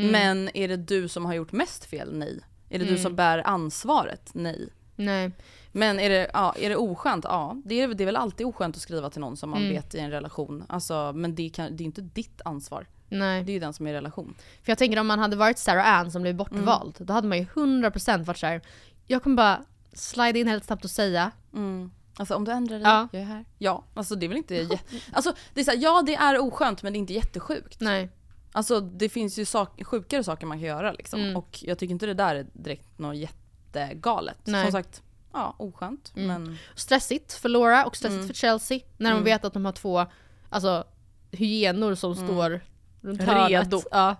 Mm. 0.00 0.10
Men 0.12 0.50
är 0.56 0.68
det 0.68 0.76
du 0.76 1.08
som 1.08 1.24
har 1.24 1.34
gjort 1.34 1.52
mest 1.52 1.84
fel? 1.84 2.12
Nej. 2.18 2.40
Är 2.68 2.78
det 2.78 2.84
du 2.84 2.90
Mm. 2.90 3.02
som 3.02 3.16
bär 3.16 3.46
ansvaret? 3.46 4.30
Nej. 4.34 4.68
Nej. 4.96 5.30
Men 5.72 6.00
är 6.00 6.08
det, 6.08 6.30
ja, 6.32 6.54
är 6.58 6.68
det 6.68 6.76
oskönt? 6.76 7.24
Ja, 7.24 7.56
det 7.64 7.80
är, 7.80 7.88
det 7.94 8.04
är 8.04 8.06
väl 8.06 8.16
alltid 8.16 8.46
oskönt 8.46 8.76
att 8.76 8.82
skriva 8.82 9.10
till 9.10 9.20
någon 9.20 9.36
som 9.36 9.50
man 9.50 9.60
Mm. 9.60 9.72
vet 9.74 9.94
i 9.94 9.98
en 9.98 10.10
relation. 10.10 10.64
Alltså, 10.68 11.12
men 11.14 11.34
det, 11.34 11.48
kan, 11.48 11.76
det 11.76 11.82
är 11.82 11.86
inte 11.86 12.00
ditt 12.00 12.40
ansvar. 12.44 12.86
Nej. 13.08 13.44
Det 13.44 13.52
är 13.52 13.54
ju 13.54 13.60
den 13.60 13.72
som 13.72 13.86
är 13.86 13.90
i 13.90 13.94
relation. 13.94 14.34
För 14.62 14.70
jag 14.70 14.78
tänker 14.78 14.98
om 15.00 15.06
man 15.06 15.18
hade 15.18 15.36
varit 15.36 15.58
Sarah 15.58 15.88
Ann 15.88 16.10
som 16.10 16.22
blev 16.22 16.34
bortvald, 16.34 16.94
då 16.98 17.12
hade 17.12 17.28
man 17.28 17.38
ju 17.38 17.44
100% 17.44 18.24
varit 18.24 18.38
såhär, 18.38 18.60
jag 19.06 19.22
kommer 19.22 19.36
bara 19.36 19.64
slide 19.92 20.38
in 20.38 20.48
helt 20.48 20.64
snabbt 20.64 20.84
och 20.84 20.90
säga 20.90 21.30
Mm. 21.54 21.90
Alltså 22.18 22.34
om 22.34 22.44
du 22.44 22.52
ändrar 22.52 22.76
dig, 22.78 22.84
Ja. 22.86 23.08
jag 23.12 23.22
är 23.22 23.26
här. 23.26 23.44
Ja, 23.58 23.84
alltså 23.94 24.14
det 24.14 24.26
är 24.26 24.28
väl 24.28 24.36
inte... 24.38 24.54
jä- 24.54 24.78
Alltså 25.12 25.32
det 25.54 25.60
är 25.60 25.64
så 25.64 25.70
här, 25.70 25.78
ja 25.78 26.02
det 26.06 26.14
är 26.14 26.38
oskönt 26.38 26.82
men 26.82 26.92
det 26.92 26.96
är 26.96 27.00
inte 27.00 27.12
jättesjukt. 27.14 27.80
Nej. 27.80 28.08
Alltså 28.56 28.80
det 28.80 29.08
finns 29.08 29.38
ju 29.38 29.44
sak, 29.44 29.84
sjukare 29.84 30.24
saker 30.24 30.46
man 30.46 30.58
kan 30.58 30.66
göra 30.68 30.92
liksom. 30.92 31.20
Mm. 31.20 31.36
Och 31.36 31.58
jag 31.62 31.78
tycker 31.78 31.92
inte 31.92 32.06
det 32.06 32.14
där 32.14 32.34
är 32.34 32.46
direkt 32.52 32.98
något 32.98 33.16
jättegalet. 33.16 34.36
Nej. 34.44 34.62
Som 34.62 34.72
sagt, 34.72 35.02
ja 35.32 35.54
oskönt 35.58 36.12
Mm. 36.16 36.26
men... 36.42 36.58
Stressigt 36.74 37.32
för 37.32 37.48
Laura 37.48 37.84
och 37.84 37.96
stressigt 37.96 38.16
Mm. 38.16 38.26
för 38.28 38.34
Chelsea 38.34 38.80
när 38.96 39.10
de 39.10 39.14
Mm. 39.16 39.24
vet 39.24 39.44
att 39.44 39.52
de 39.52 39.64
har 39.64 39.72
två 39.72 40.06
alltså, 40.50 40.84
hyenor 41.30 41.94
som 41.94 42.12
Mm. 42.12 42.24
står 42.26 42.60
runt 43.00 43.22
hörnet. 43.22 43.50
Redo. 43.50 43.82
Ja, 43.90 44.16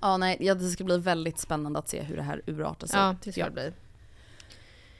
Ja 0.00 0.16
nej, 0.16 0.36
ja, 0.40 0.54
det 0.54 0.68
ska 0.68 0.84
bli 0.84 0.98
väldigt 0.98 1.38
spännande 1.38 1.78
att 1.78 1.88
se 1.88 2.02
hur 2.02 2.16
det 2.16 2.22
här 2.22 2.42
urartar 2.46 2.86
sig. 2.86 2.98
ja 2.98 3.14
det 3.24 3.32
ska 3.32 3.44
det 3.44 3.50
bli. 3.50 3.72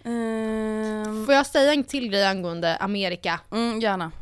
Ehm, 0.04 1.26
Får 1.26 1.34
jag 1.34 1.46
säga 1.46 1.72
en 1.74 1.84
till 1.84 2.08
grej 2.08 2.26
angående 2.26 2.76
Amerika? 2.76 3.40
mm, 3.50 3.80
gärna. 3.80 4.12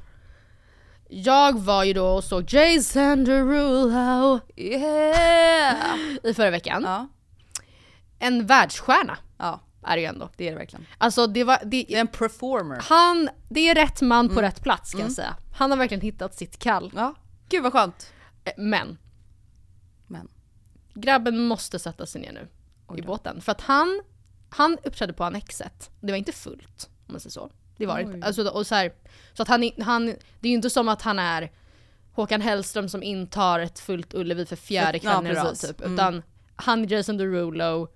Jag 1.09 1.59
var 1.61 1.85
ju 1.85 1.93
då 1.93 2.07
och 2.07 2.25
såg 2.25 2.53
Jason 2.53 3.25
Derulo 3.25 4.41
Yeah! 4.57 5.99
i 6.25 6.35
förra 6.35 6.51
veckan. 6.51 6.83
Ja, 6.83 7.09
En 8.19 8.47
världsstjärna 8.47 9.19
ja, 9.39 9.61
är 9.83 9.97
det 9.97 10.01
ju 10.03 10.07
ändå. 10.09 10.31
det 10.37 10.47
är 10.49 10.51
det 10.53 10.59
verkligen. 10.59 10.87
Alltså 10.99 11.27
det 11.27 11.45
var, 11.45 11.59
det, 11.65 11.67
Det 11.89 11.95
är 11.95 12.01
en 12.01 12.07
performer. 12.07 12.79
han, 12.83 13.29
det 13.49 13.69
är 13.69 13.75
rätt 13.75 14.01
man 14.03 14.29
på 14.29 14.33
Mm. 14.33 14.43
rätt 14.45 14.63
plats 14.63 14.91
ska 14.91 15.01
jag 15.01 15.13
säga. 15.13 15.37
Han 15.57 15.71
har 15.71 15.79
verkligen 15.79 16.01
hittat 16.01 16.35
sitt 16.35 16.59
kall. 16.59 16.93
Ja, 16.95 17.15
gud 17.49 17.63
vad 17.63 17.73
skönt. 17.73 18.13
Eh, 18.45 18.53
Men, 18.57 18.99
Men. 20.07 20.29
grabben 20.95 21.39
måste 21.47 21.79
sätta 21.79 22.07
sig 22.07 22.21
ner 22.21 22.33
nu 22.33 22.49
Oj 22.87 22.99
i 22.99 23.01
då. 23.01 23.07
båten. 23.07 23.41
För 23.41 23.53
att 23.53 23.61
han, 23.61 24.03
han 24.51 24.79
uppträdde 24.85 25.13
på 25.13 25.25
Annexet. 25.25 25.91
Det 26.01 26.13
var 26.13 26.17
inte 26.19 26.33
fullt, 26.33 26.91
om 27.07 27.13
man 27.13 27.21
säger 27.21 27.31
så. 27.31 27.51
Det 27.77 27.87
var 27.87 28.03
det. 28.03 28.27
Alltså, 28.27 28.49
och 28.49 28.67
så, 28.67 28.75
här, 28.75 28.93
så 29.33 29.43
att 29.43 29.49
han, 29.49 29.71
han, 29.81 30.07
det 30.07 30.49
är 30.49 30.51
ju 30.51 30.55
inte 30.55 30.71
som 30.71 30.89
att 30.89 31.03
han 31.03 31.19
är 31.19 31.51
Håkan 32.13 32.41
Hellström 32.41 32.89
som 32.89 33.03
intar 33.03 33.61
ett 33.61 33.79
fullt 33.79 34.15
Ullevi 34.15 34.47
för 34.47 34.57
fjärde 34.57 34.99
kvällen 34.99 35.27
i 35.27 35.35
rad 35.35 35.59
typ. 35.59 35.81
Mm. 35.81 35.95
Utan 35.95 36.23
han 36.57 36.85
är 36.85 36.93
Jason 36.93 37.17
Derulo 37.17 37.87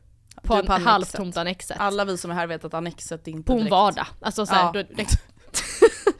på 0.42 0.54
Du 0.54 0.60
en 0.60 0.66
på 0.66 0.72
Annexet. 0.72 0.92
halvtomt 0.92 1.36
Annexet. 1.36 1.76
Alla 1.80 2.04
vi 2.04 2.18
som 2.18 2.30
är 2.30 2.34
här 2.34 2.46
vet 2.46 2.64
att 2.64 2.74
Annexet 2.74 3.26
inte 3.26 3.46
på 3.46 3.52
en 3.52 3.58
direkt... 3.58 3.70
vardag. 3.70 4.06
Alltså 4.20 4.46
så 4.46 4.54
här, 4.54 4.70
Ja. 4.74 4.82
då. 4.96 5.04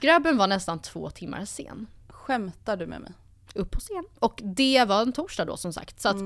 Grabben 0.00 0.36
var 0.36 0.46
nästan 0.46 0.78
två 0.78 1.10
timmar 1.10 1.44
sen. 1.44 1.86
Skämtar 2.08 2.76
du 2.76 2.86
med 2.86 3.00
mig? 3.00 3.12
Upp 3.54 3.70
på 3.70 3.80
scen. 3.80 4.04
Och 4.18 4.40
det 4.44 4.84
var 4.84 5.02
en 5.02 5.12
torsdag 5.12 5.44
då 5.44 5.56
som 5.56 5.72
sagt. 5.72 6.00
Så 6.00 6.08
att 6.08 6.16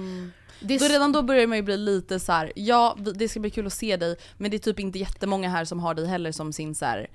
det 0.61 0.79
Då 0.79 0.85
redan 0.85 1.13
då 1.13 1.23
börjar 1.23 1.47
man 1.47 1.59
ju 1.59 1.63
bli 1.63 1.77
lite 1.77 2.21
så 2.21 2.33
här: 2.33 2.53
ja 2.57 2.97
det 3.15 3.29
ska 3.29 3.41
bli 3.41 3.51
kul 3.51 3.67
att 3.67 3.73
se 3.73 3.97
dig 3.97 4.17
men 4.37 4.51
det 4.51 4.57
är 4.57 4.59
typ 4.59 4.81
inte 4.81 4.99
jättemånga 4.99 5.49
här 5.49 5.65
som 5.65 5.81
har 5.81 5.95
dig 5.95 6.07
heller 6.07 6.33
som 6.33 6.53
sin 6.53 6.75
så 6.75 6.85
här, 6.85 7.11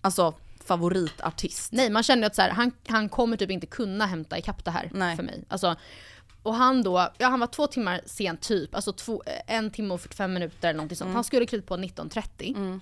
alltså 0.00 0.34
favoritartist. 0.64 1.72
Nej 1.72 1.90
man 1.90 2.02
känner 2.02 2.26
att 2.26 2.34
så 2.34 2.42
här, 2.42 2.50
han, 2.50 2.72
han 2.86 3.08
kommer 3.08 3.36
typ 3.36 3.50
inte 3.50 3.66
kunna 3.66 4.06
hämta 4.06 4.38
ikapp 4.38 4.64
det 4.64 4.70
här 4.70 4.90
Nej. 4.94 5.16
för 5.16 5.22
mig. 5.22 5.44
Alltså, 5.48 5.76
och 6.42 6.54
han 6.54 6.82
då, 6.82 7.08
ja 7.18 7.28
han 7.28 7.40
var 7.40 7.46
två 7.46 7.66
timmar 7.66 8.00
sen 8.06 8.36
typ, 8.36 8.74
alltså 8.74 8.92
två, 8.92 9.22
en 9.46 9.70
timme 9.70 9.94
och 9.94 10.00
45 10.00 10.32
minuter 10.32 10.68
eller 10.68 10.76
någonting 10.76 10.96
sånt. 10.96 11.14
Han 11.14 11.24
skulle 11.24 11.46
klivit 11.46 11.66
på 11.66 11.76
19.30. 11.76 12.80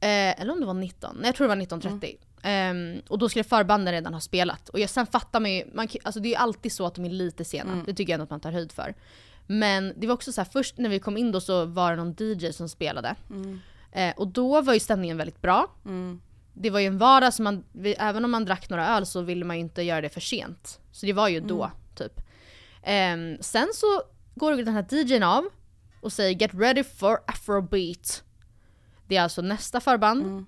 Eh, 0.00 0.40
eller 0.40 0.52
om 0.52 0.60
det 0.60 0.66
var 0.66 0.74
19, 0.74 1.16
nej 1.16 1.26
jag 1.26 1.34
tror 1.34 1.48
det 1.48 1.54
var 1.54 1.78
19.30. 1.78 2.16
Ehm, 2.46 3.02
och 3.08 3.18
då 3.18 3.28
skulle 3.28 3.44
förbanden 3.44 3.94
redan 3.94 4.14
ha 4.14 4.20
spelat. 4.20 4.68
Och 4.68 4.80
jag, 4.80 4.90
sen 4.90 5.06
fattar 5.06 5.40
man 5.40 5.52
ju, 5.52 5.64
man, 5.74 5.88
alltså 6.02 6.20
det 6.20 6.28
är 6.28 6.30
ju 6.30 6.36
alltid 6.36 6.72
så 6.72 6.86
att 6.86 6.94
de 6.94 7.04
är 7.04 7.10
lite 7.10 7.44
sena. 7.44 7.72
Det 7.86 7.94
tycker 7.94 8.12
jag 8.12 8.14
ändå 8.14 8.24
att 8.24 8.30
man 8.30 8.40
tar 8.40 8.52
höjd 8.52 8.72
för. 8.72 8.94
Men 9.46 9.92
det 9.96 10.06
var 10.06 10.14
också 10.14 10.32
så 10.32 10.40
här, 10.40 10.48
först 10.52 10.78
när 10.78 10.88
vi 10.88 10.98
kom 10.98 11.16
in 11.16 11.32
då 11.32 11.40
så 11.40 11.64
var 11.64 11.90
det 11.90 11.96
någon 11.96 12.14
DJ 12.18 12.52
som 12.52 12.68
spelade. 12.68 13.14
Eh, 13.92 14.14
och 14.16 14.28
då 14.28 14.60
var 14.60 14.74
ju 14.74 14.80
stämningen 14.80 15.16
väldigt 15.16 15.42
bra. 15.42 15.70
Det 16.52 16.70
var 16.70 16.80
ju 16.80 16.86
en 16.86 16.98
vardag, 16.98 17.34
så 17.34 17.42
man, 17.42 17.64
vi, 17.72 17.94
även 17.94 18.24
om 18.24 18.30
man 18.30 18.44
drack 18.44 18.70
några 18.70 18.88
öl 18.96 19.06
så 19.06 19.20
ville 19.20 19.44
man 19.44 19.56
ju 19.56 19.60
inte 19.60 19.82
göra 19.82 20.00
det 20.00 20.08
för 20.08 20.20
sent. 20.20 20.80
Så 20.92 21.06
det 21.06 21.12
var 21.12 21.28
ju 21.28 21.40
då, 21.40 21.70
typ. 21.94 22.20
Ehm, 22.82 23.36
sen 23.40 23.68
så 23.74 24.02
går 24.34 24.52
den 24.52 24.74
här 24.74 24.86
DJn 24.90 25.22
av 25.22 25.44
och 26.00 26.12
säger 26.12 26.40
“Get 26.40 26.50
ready 26.54 26.82
for 26.84 27.18
afrobeat”. 27.26 28.22
Det 29.06 29.16
är 29.16 29.22
alltså 29.22 29.42
nästa 29.42 29.80
förband. 29.80 30.46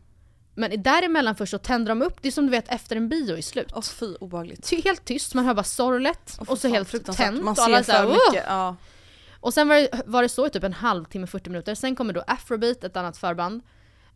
Men 0.57 0.83
däremellan 0.83 1.37
först 1.37 1.51
så 1.51 1.59
tänder 1.59 1.88
de 1.88 2.03
upp, 2.03 2.23
det 2.23 2.29
är 2.29 2.33
som 2.33 2.47
du 2.47 2.51
vet 2.51 2.69
efter 2.69 2.97
en 2.97 3.09
bio 3.09 3.37
i 3.37 3.42
slut. 3.42 3.73
Åh 3.75 3.83
fy 3.83 4.14
obehagligt. 4.14 4.69
Ty- 4.69 4.83
helt 4.83 5.05
tyst, 5.05 5.35
man 5.35 5.45
hör 5.45 5.55
bara 5.55 5.64
sorlet 5.64 6.38
Åh, 6.40 6.51
och 6.51 6.59
så 6.59 6.69
helt 6.69 7.16
tänt. 7.16 7.42
Man 7.42 7.53
och 7.53 7.59
alla 7.59 7.83
ser 7.83 7.92
så 7.92 7.99
här, 7.99 8.07
mycket. 8.07 8.45
Ja. 8.49 8.77
Och 9.40 9.55
sen 9.55 9.69
var 9.69 9.77
det, 9.77 10.03
var 10.07 10.23
det 10.23 10.29
så 10.29 10.47
i 10.47 10.51
typ 10.51 10.64
en 10.64 10.73
halvtimme, 10.73 11.27
40 11.27 11.51
minuter. 11.51 11.75
Sen 11.75 11.97
kommer 11.97 12.12
då 12.12 12.25
Afrobeat, 12.27 12.85
ett 12.85 12.97
annat 12.97 13.16
förband. 13.16 13.62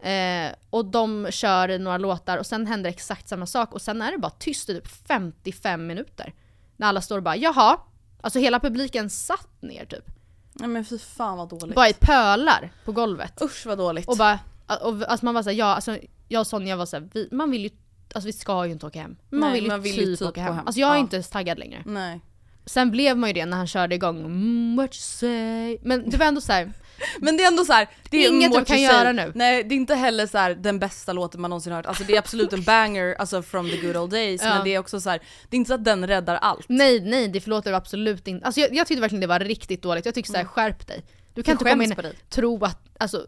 Eh, 0.01 0.53
och 0.71 0.85
de 0.85 1.27
kör 1.31 1.79
några 1.79 1.99
låtar 1.99 2.39
och 2.39 2.47
sen 2.47 2.67
händer 2.67 2.91
exakt 2.91 3.29
samma 3.29 3.47
sak. 3.47 3.73
Och 3.75 3.83
sen 3.83 4.03
är 4.03 4.13
det 4.13 4.19
bara 4.19 4.31
tyst 4.31 4.69
i 4.71 4.75
typ 4.75 4.89
55 5.09 5.87
minuter. 5.87 6.35
När 6.77 6.87
alla 6.87 7.01
står 7.01 7.17
och 7.17 7.23
bara 7.23 7.37
jaha. 7.37 7.81
Alltså 8.21 8.39
hela 8.39 8.61
publiken 8.61 9.11
satt 9.11 9.63
ner 9.63 9.85
typ. 9.85 10.05
Nej 10.53 10.69
men 10.69 10.85
fy 10.85 10.99
fan 10.99 11.39
vad 11.39 11.49
dåligt. 11.49 11.75
Bara 11.75 11.89
i 11.89 11.95
pölar 11.95 12.73
på 12.85 12.93
golvet. 12.93 13.43
Usch 13.43 13.67
vad 13.67 13.79
dåligt. 13.79 14.09
Och 14.09 14.17
bara, 14.17 14.39
och, 14.67 15.03
alltså 15.09 15.25
man 15.25 15.35
var 15.35 15.43
såhär, 15.43 15.57
ja 15.57 15.67
alltså 15.67 15.99
jag 16.31 16.41
och 16.41 16.47
Sonja 16.47 16.77
var 16.77 16.87
såhär, 16.87 17.09
vi, 17.15 17.29
man 17.33 17.51
vill 17.51 17.63
ju, 17.63 17.71
alltså 18.15 18.27
vi 18.27 18.33
ska 18.33 18.67
ju 18.67 18.73
inte 18.73 18.87
åka 18.87 19.01
hem. 19.03 19.17
Man 19.31 19.41
Nej, 19.41 19.53
vill 19.53 19.63
ju 19.65 19.69
man 19.71 19.83
vill 19.83 19.95
typ, 19.97 20.19
typ 20.19 20.29
åka 20.29 20.43
hem. 20.43 20.55
hem. 20.55 20.67
Alltså 20.67 20.81
jag 20.81 20.91
är 20.91 20.95
Ja. 20.95 21.01
inte 21.01 21.17
ens 21.17 21.31
taggad 21.31 21.59
längre. 21.59 21.83
Nej. 21.87 22.21
Sen 22.67 22.91
blev 22.91 23.19
man 23.19 23.29
ju 23.31 23.35
det 23.35 23.47
när 23.47 23.57
han 23.57 23.67
körde 23.67 23.95
igång, 23.95 24.19
mm, 24.21 24.77
what 24.77 24.91
you 24.95 25.01
say. 25.01 25.79
Men 25.83 26.11
det 26.11 26.17
var 26.17 26.27
ändå 26.27 26.41
så 26.41 26.53
här. 26.53 26.73
Men 27.21 27.37
det 27.37 27.43
är 27.43 27.49
ändå 27.49 27.65
så 27.65 27.73
här, 27.73 27.89
det 28.11 28.25
är 28.27 28.31
Inget 28.31 28.53
du 28.53 28.65
kan 28.65 28.83
göra 28.83 29.13
nu. 29.13 29.33
Nej 29.35 29.65
det 29.65 29.75
är 29.75 29.77
inte 29.77 29.95
heller 29.95 30.27
så 30.27 30.39
här 30.39 30.55
den 30.55 30.79
bästa 30.79 31.13
låten 31.13 31.41
man 31.41 31.51
någonsin 31.51 31.73
hört. 31.73 31.87
Alltså 31.87 32.05
det 32.05 32.15
är 32.15 32.19
absolut 32.19 32.53
en 32.53 32.63
banger, 32.63 33.15
alltså 33.19 33.43
from 33.43 33.71
the 33.71 33.77
good 33.87 33.97
old 33.97 34.11
days. 34.11 34.43
Ja. 34.45 34.55
Men 34.55 34.65
det 34.65 34.75
är 34.75 34.79
också 34.79 35.01
så 35.01 35.11
här, 35.11 35.19
det 35.51 35.57
är 35.57 35.59
inte 35.59 35.69
så 35.69 35.75
att 35.75 35.85
den 35.85 36.07
räddar 36.07 36.35
allt. 36.37 36.67
Nej, 36.69 37.01
nej 37.01 37.29
det 37.29 37.41
förlåter 37.41 37.71
du 37.71 37.77
absolut 37.77 38.29
inte. 38.29 38.47
Alltså 38.47 38.61
jag, 38.61 38.75
jag 38.75 38.87
tyckte 38.87 39.01
verkligen 39.01 39.21
det 39.21 39.27
var 39.27 39.41
riktigt 39.41 39.83
dåligt. 39.83 40.05
Jag 40.05 40.15
tycker 40.15 40.31
såhär, 40.33 40.45
skärp 40.45 40.87
dig. 40.87 41.05
Du 41.35 41.43
kan 41.43 41.53
Jag 41.53 41.55
inte 41.55 41.65
komma 41.65 41.85
Mm. 41.85 41.99
in 41.99 42.07
och 42.07 42.31
tro 42.31 42.65
att, 42.65 42.89
alltså, 42.99 43.27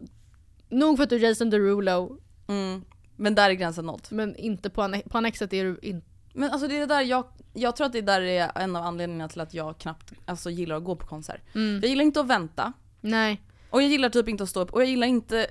nog 0.68 0.96
för 0.96 1.04
att 1.04 1.10
du 1.10 1.16
är 1.16 1.20
Jason 1.20 1.50
Derulo, 1.50 2.18
Mm. 2.52 2.84
Men 3.16 3.34
där 3.34 3.50
är 3.50 3.54
gränsen 3.54 3.86
nådd. 3.86 4.06
men 4.10 4.36
inte 4.36 4.70
på, 4.70 4.82
anne- 4.82 5.08
på 5.08 5.18
Annexet 5.18 5.52
är 5.52 5.64
du 5.64 5.78
inte. 5.82 6.06
Men 6.34 6.50
alltså 6.50 6.68
det 6.68 6.78
är 6.78 6.86
där 6.86 7.00
jag, 7.00 7.24
jag 7.52 7.76
tror 7.76 7.86
att 7.86 7.92
det 7.92 8.00
där 8.00 8.20
är 8.20 8.52
en 8.54 8.76
av 8.76 8.84
anledningarna 8.84 9.28
till 9.28 9.40
att 9.40 9.54
jag 9.54 9.78
knappt 9.78 10.12
alltså, 10.26 10.50
gillar 10.50 10.76
att 10.76 10.84
gå 10.84 10.96
på 10.96 11.06
konsert. 11.06 11.40
Mm. 11.54 11.80
Jag 11.82 11.88
gillar 11.90 12.04
inte 12.04 12.20
att 12.20 12.26
vänta. 12.26 12.72
Nej. 13.00 13.42
Och 13.70 13.82
jag 13.82 13.88
gillar 13.90 14.08
typ 14.08 14.28
inte 14.28 14.42
att 14.42 14.48
stå 14.50 14.60
upp 14.60 14.72
och 14.72 14.80
jag 14.80 14.88
gillar 14.88 15.06
inte 15.06 15.46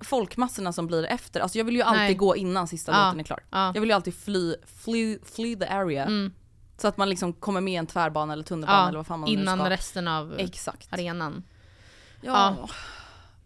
folkmassorna 0.00 0.72
som 0.72 0.86
blir 0.86 1.04
efter. 1.04 1.40
Alltså 1.40 1.58
jag 1.58 1.64
vill 1.64 1.76
ju 1.76 1.82
alltid 1.82 2.00
Nej. 2.00 2.14
gå 2.14 2.36
innan 2.36 2.68
sista 2.68 2.92
Ja, 2.92 3.04
låten 3.06 3.20
är 3.20 3.24
klar. 3.24 3.40
ja. 3.50 3.72
Jag 3.74 3.80
vill 3.80 3.90
ju 3.90 3.94
alltid 3.96 4.14
fly, 4.14 4.54
fly, 4.84 5.18
fly 5.24 5.56
the 5.56 5.66
area. 5.66 6.02
Mm. 6.04 6.32
Så 6.78 6.88
att 6.88 6.96
man 6.96 7.08
liksom 7.08 7.32
kommer 7.32 7.60
med 7.60 7.78
en 7.78 7.86
tvärbana 7.86 8.32
eller 8.32 8.42
tunnelbana 8.44 8.78
Ja, 8.82 8.88
eller 8.88 8.98
vad 8.98 9.06
fan 9.06 9.20
man 9.20 9.28
innan 9.28 9.58
nu 9.58 9.64
ska. 9.64 9.70
resten 9.70 10.08
av 10.08 10.34
Exakt. 10.38 10.92
arenan. 10.92 11.42
Ja. 12.20 12.56
Ja. 12.60 12.68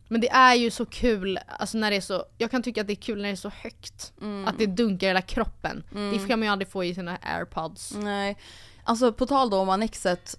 Men 0.09 0.21
det 0.21 0.29
är 0.31 0.55
ju 0.55 0.71
så 0.71 0.87
kul, 0.87 1.39
alltså 1.59 1.79
när 1.79 1.91
det 1.91 1.97
är 1.97 2.01
så, 2.01 2.25
jag 2.39 2.51
kan 2.51 2.63
tycka 2.63 2.81
att 2.81 2.87
det 2.87 2.93
är 2.93 3.03
kul 3.03 3.17
när 3.19 3.25
det 3.29 3.35
är 3.35 3.37
så 3.37 3.53
högt. 3.63 4.13
Mm. 4.21 4.49
Att 4.49 4.59
det 4.59 4.67
dunkar 4.67 5.07
i 5.07 5.11
hela 5.11 5.23
kroppen. 5.23 5.85
Det 5.91 6.29
kan 6.29 6.39
man 6.39 6.47
ju 6.47 6.53
aldrig 6.53 6.69
få 6.71 6.85
i 6.85 6.95
sina 6.95 7.19
airpods. 7.23 7.95
Nej. 7.97 8.37
Alltså 8.85 9.13
på 9.13 9.27
tal 9.27 9.51
då 9.51 9.59
om 9.59 9.69
Annexet, 9.69 10.39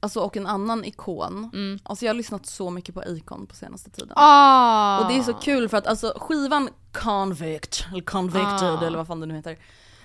alltså 0.00 0.20
och 0.20 0.36
en 0.36 0.46
annan 0.46 0.84
ikon. 0.84 1.50
Mm. 1.54 1.78
Alltså 1.82 2.04
jag 2.04 2.10
har 2.12 2.16
lyssnat 2.16 2.46
så 2.46 2.70
mycket 2.70 2.94
på 2.94 3.00
Akon 3.00 3.46
på 3.46 3.54
senaste 3.54 3.90
tiden. 3.90 4.12
Ah! 4.16 5.00
Och 5.00 5.12
det 5.12 5.18
är 5.18 5.22
så 5.22 5.34
kul 5.34 5.68
för 5.68 5.76
att 5.76 5.86
alltså 5.86 6.12
skivan 6.20 6.68
Convict, 6.92 7.86
eller 7.92 8.02
Convicted 8.02 8.68
Ah. 8.68 8.86
eller 8.86 8.96
vad 8.98 9.06
fan 9.06 9.20
det 9.20 9.26
nu 9.26 9.34
heter. 9.34 9.58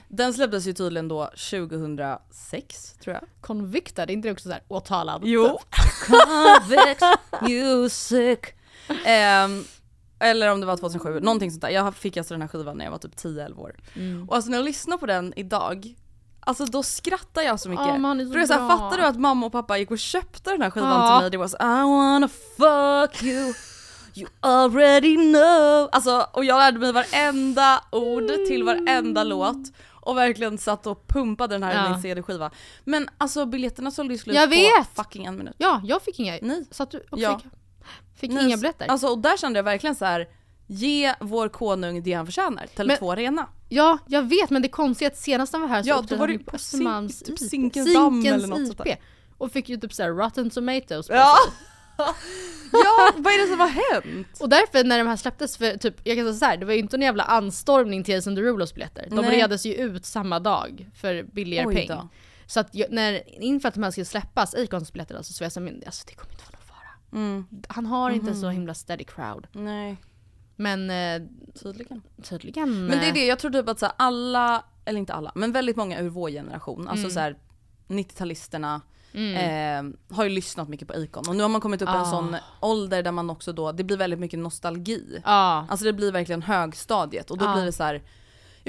Den 0.08 0.34
släpptes 0.34 0.66
ju 0.68 0.74
tydligen 0.74 1.08
då 1.08 1.26
2006 1.26 2.94
tror 3.04 3.14
jag. 3.14 3.24
Convicted, 3.42 4.10
är 4.10 4.14
inte 4.14 4.28
det 4.28 4.32
också 4.32 4.50
såhär 4.50 4.64
åtalad? 4.68 5.22
Jo. 5.26 5.60
Convict 6.08 7.02
music. 7.42 8.40
Ehm, 9.06 9.64
eller 10.20 10.52
om 10.52 10.60
det 10.60 10.66
var 10.66 10.78
2007, 10.78 11.20
någonting 11.20 11.52
sånt 11.52 11.62
där. 11.62 11.70
Jag 11.70 11.96
fick 11.96 12.18
alltså 12.18 12.34
den 12.34 12.42
här 12.42 12.48
skivan 12.48 12.78
när 12.78 12.86
jag 12.86 12.92
var 12.92 12.98
typ 12.98 13.16
10-11 13.16 13.60
år. 13.60 13.76
Mm. 13.96 14.30
Och 14.30 14.36
alltså 14.36 14.52
när 14.52 14.58
jag 14.58 14.66
lyssnar 14.66 14.98
på 14.98 15.06
den 15.06 15.34
idag, 15.36 15.96
alltså 16.40 16.66
då 16.66 16.84
skrattar 16.84 17.42
jag 17.42 17.60
så 17.60 17.70
mycket. 17.70 17.86
Han 17.86 18.20
är 18.20 18.26
så 18.26 18.34
För 18.34 18.46
så 18.46 18.54
här, 18.54 18.68
fattar 18.68 18.98
du 18.98 19.04
att 19.04 19.20
mamma 19.20 19.46
och 19.46 19.52
pappa 19.52 19.78
gick 19.78 19.92
och 19.92 20.00
köpte 20.00 20.52
den 20.52 20.62
här 20.62 20.70
skivan 20.70 20.90
Ja. 20.90 21.18
till 21.18 21.24
mig? 21.24 21.32
Det 21.32 21.38
var 21.38 21.48
så 21.48 21.58
I 21.58 21.84
wanna 21.84 22.28
fuck 22.28 23.24
you, 23.24 23.54
you 24.16 24.30
already 24.40 25.16
know. 25.16 25.90
Alltså, 25.92 26.28
och 26.34 26.46
jag 26.46 26.58
lärde 26.58 26.80
mig 26.80 26.92
varenda 26.94 27.84
ord 27.92 28.28
till 28.48 28.64
varenda 28.64 29.24
låt. 29.24 29.58
Och 30.02 30.18
verkligen 30.18 30.58
satt 30.58 30.88
och 30.88 31.08
pumpade 31.08 31.56
den 31.56 31.64
här 31.64 31.74
Ja. 31.76 31.86
i 31.88 31.90
min 31.90 32.02
CD-skiva. 32.02 32.52
Men 32.84 33.10
alltså 33.18 33.46
biljetterna 33.46 33.92
sålde 33.92 34.14
ju 34.14 34.18
slut 34.18 34.36
Jag 34.36 34.44
på 34.50 34.56
vet! 34.56 34.88
fucking 34.96 35.26
en 35.26 35.38
minut. 35.38 35.56
Ja, 35.58 35.82
jag 35.84 36.02
fick 36.02 36.20
inga. 36.20 36.38
Nej. 36.42 36.66
Satt 36.72 36.92
du 36.92 37.06
och 37.12 37.20
Ja. 37.20 37.40
fick, 37.40 37.52
fick 38.20 38.32
Nej, 38.32 38.46
inga 38.46 38.58
biljetter? 38.58 38.88
Alltså 38.88 39.08
och 39.08 39.20
där 39.20 39.38
kände 39.38 39.60
jag 39.60 39.64
verkligen 39.64 39.96
så 39.96 40.06
här. 40.06 40.28
Ge 40.72 41.14
vår 41.20 41.50
konung 41.50 42.04
det 42.04 42.14
han 42.14 42.26
förtjänar, 42.26 42.66
Tele2 42.76 43.14
Arena. 43.14 43.48
Ja, 43.70 43.98
jag 44.08 44.22
vet 44.30 44.50
men 44.50 44.62
det 44.62 44.68
konstiga 44.68 45.10
är 45.10 45.12
att 45.12 45.18
senast 45.20 45.54
han 45.54 45.62
var 45.62 45.68
här 45.70 45.84
så 45.84 45.90
Ja, 45.90 46.04
då 46.10 46.16
var 46.16 46.28
det 46.28 46.40
på 46.40 46.56
Östermalms 46.56 47.20
typ 47.20 47.42
IP. 47.42 47.50
Zinkens 47.50 47.94
damm 47.94 48.26
eller 48.26 48.32
något 48.38 48.42
Zinkens 48.48 48.68
sånt 48.68 48.78
där. 48.78 48.88
IP. 48.88 49.00
Och 49.38 49.52
fick 49.52 49.70
ju 49.70 49.78
typ 49.78 49.94
såhär 49.94 50.10
rotten 50.10 50.50
tomatoes 50.50 51.08
på 51.08 51.14
Ja. 51.14 51.36
sig. 51.46 51.54
ja, 52.72 53.12
vad 53.18 53.34
är 53.34 53.42
det 53.42 53.48
som 53.52 53.60
har 53.60 53.68
hänt? 53.94 54.28
Och 54.40 54.50
därför 54.50 54.84
när 54.84 54.98
de 54.98 55.08
här 55.08 55.16
släpptes, 55.16 55.58
för 55.58 55.78
typ, 55.78 55.96
jag 56.04 56.18
kan 56.18 56.26
säga 56.26 56.34
såhär, 56.34 56.58
det 56.58 56.66
var 56.66 56.74
ju 56.74 56.80
inte 56.80 56.98
en 56.98 57.02
jävla 57.02 57.24
anstormning 57.24 58.04
till 58.04 58.14
Jason 58.14 58.36
Derulos 58.36 58.74
biljetter. 58.74 59.08
De 59.10 59.16
Nej. 59.16 59.38
reades 59.38 59.66
ju 59.66 59.74
ut 59.74 60.06
samma 60.06 60.40
dag 60.40 60.90
för 60.96 61.24
billigare 61.24 61.68
Oj 61.68 61.76
peng. 61.76 61.88
då. 61.88 62.10
Så 62.48 62.60
att 62.60 62.76
jag, 62.76 62.92
när, 62.92 63.42
inför 63.44 63.68
att 63.68 63.74
de 63.74 63.84
här 63.84 63.92
skulle 63.92 64.06
släppas, 64.06 64.56
Acons 64.56 64.94
biljetter 64.94 65.16
alltså, 65.16 65.34
så 65.34 65.44
var 65.44 65.46
jag 65.46 65.52
såhär, 65.52 65.82
alltså 65.86 66.04
det 66.08 66.14
kommer 66.14 66.32
inte 66.32 66.44
vara 66.44 66.52
någon. 66.52 66.59
Mm. 67.14 67.46
Han 67.70 67.86
har 67.86 68.10
inte 68.12 68.32
Mhm. 68.32 68.36
så 68.42 68.50
himla 68.50 68.74
steady 68.74 69.04
crowd. 69.04 69.48
Nej, 69.52 69.98
Men 70.56 70.90
eh, 70.90 71.28
tydligen. 71.64 72.02
tydligen... 72.24 72.86
Men 72.86 73.00
det 73.00 73.06
är 73.06 73.10
eh, 73.10 73.14
det, 73.14 73.26
jag 73.26 73.40
tror 73.40 73.52
typ 73.52 73.70
att 73.70 73.80
så 73.80 73.86
här, 73.86 73.96
alla, 73.98 74.64
eller 74.86 75.00
inte 75.00 75.14
alla, 75.14 75.32
men 75.36 75.52
väldigt 75.52 75.76
många 75.76 76.00
ur 76.00 76.10
vår 76.10 76.30
generation, 76.30 76.88
alltså 76.88 77.06
Mm. 77.06 77.12
så 77.14 77.20
här 77.20 77.36
90-talisterna 77.88 78.82
Mm. 79.14 79.36
eh, 79.36 80.16
har 80.16 80.24
ju 80.24 80.30
lyssnat 80.30 80.70
mycket 80.70 80.88
på 80.88 80.94
Akon. 80.94 81.24
Och 81.30 81.36
nu 81.36 81.42
har 81.44 81.50
man 81.50 81.62
kommit 81.62 81.82
upp 81.82 81.90
i 81.90 81.92
en 81.92 81.98
Ah. 82.02 82.06
sån 82.12 82.36
ålder 82.60 83.04
där 83.04 83.12
man 83.12 83.30
också 83.30 83.54
då, 83.54 83.72
det 83.72 83.84
blir 83.84 83.98
väldigt 83.98 84.20
mycket 84.20 84.40
nostalgi. 84.40 85.22
Ja. 85.26 85.66
Alltså 85.70 85.86
det 85.86 85.94
blir 85.94 86.12
verkligen 86.12 86.42
högstadiet 86.42 87.32
och 87.32 87.38
då 87.38 87.46
Ja. 87.46 87.54
blir 87.54 87.66
det 87.66 87.72
så 87.72 87.84
här. 87.84 88.02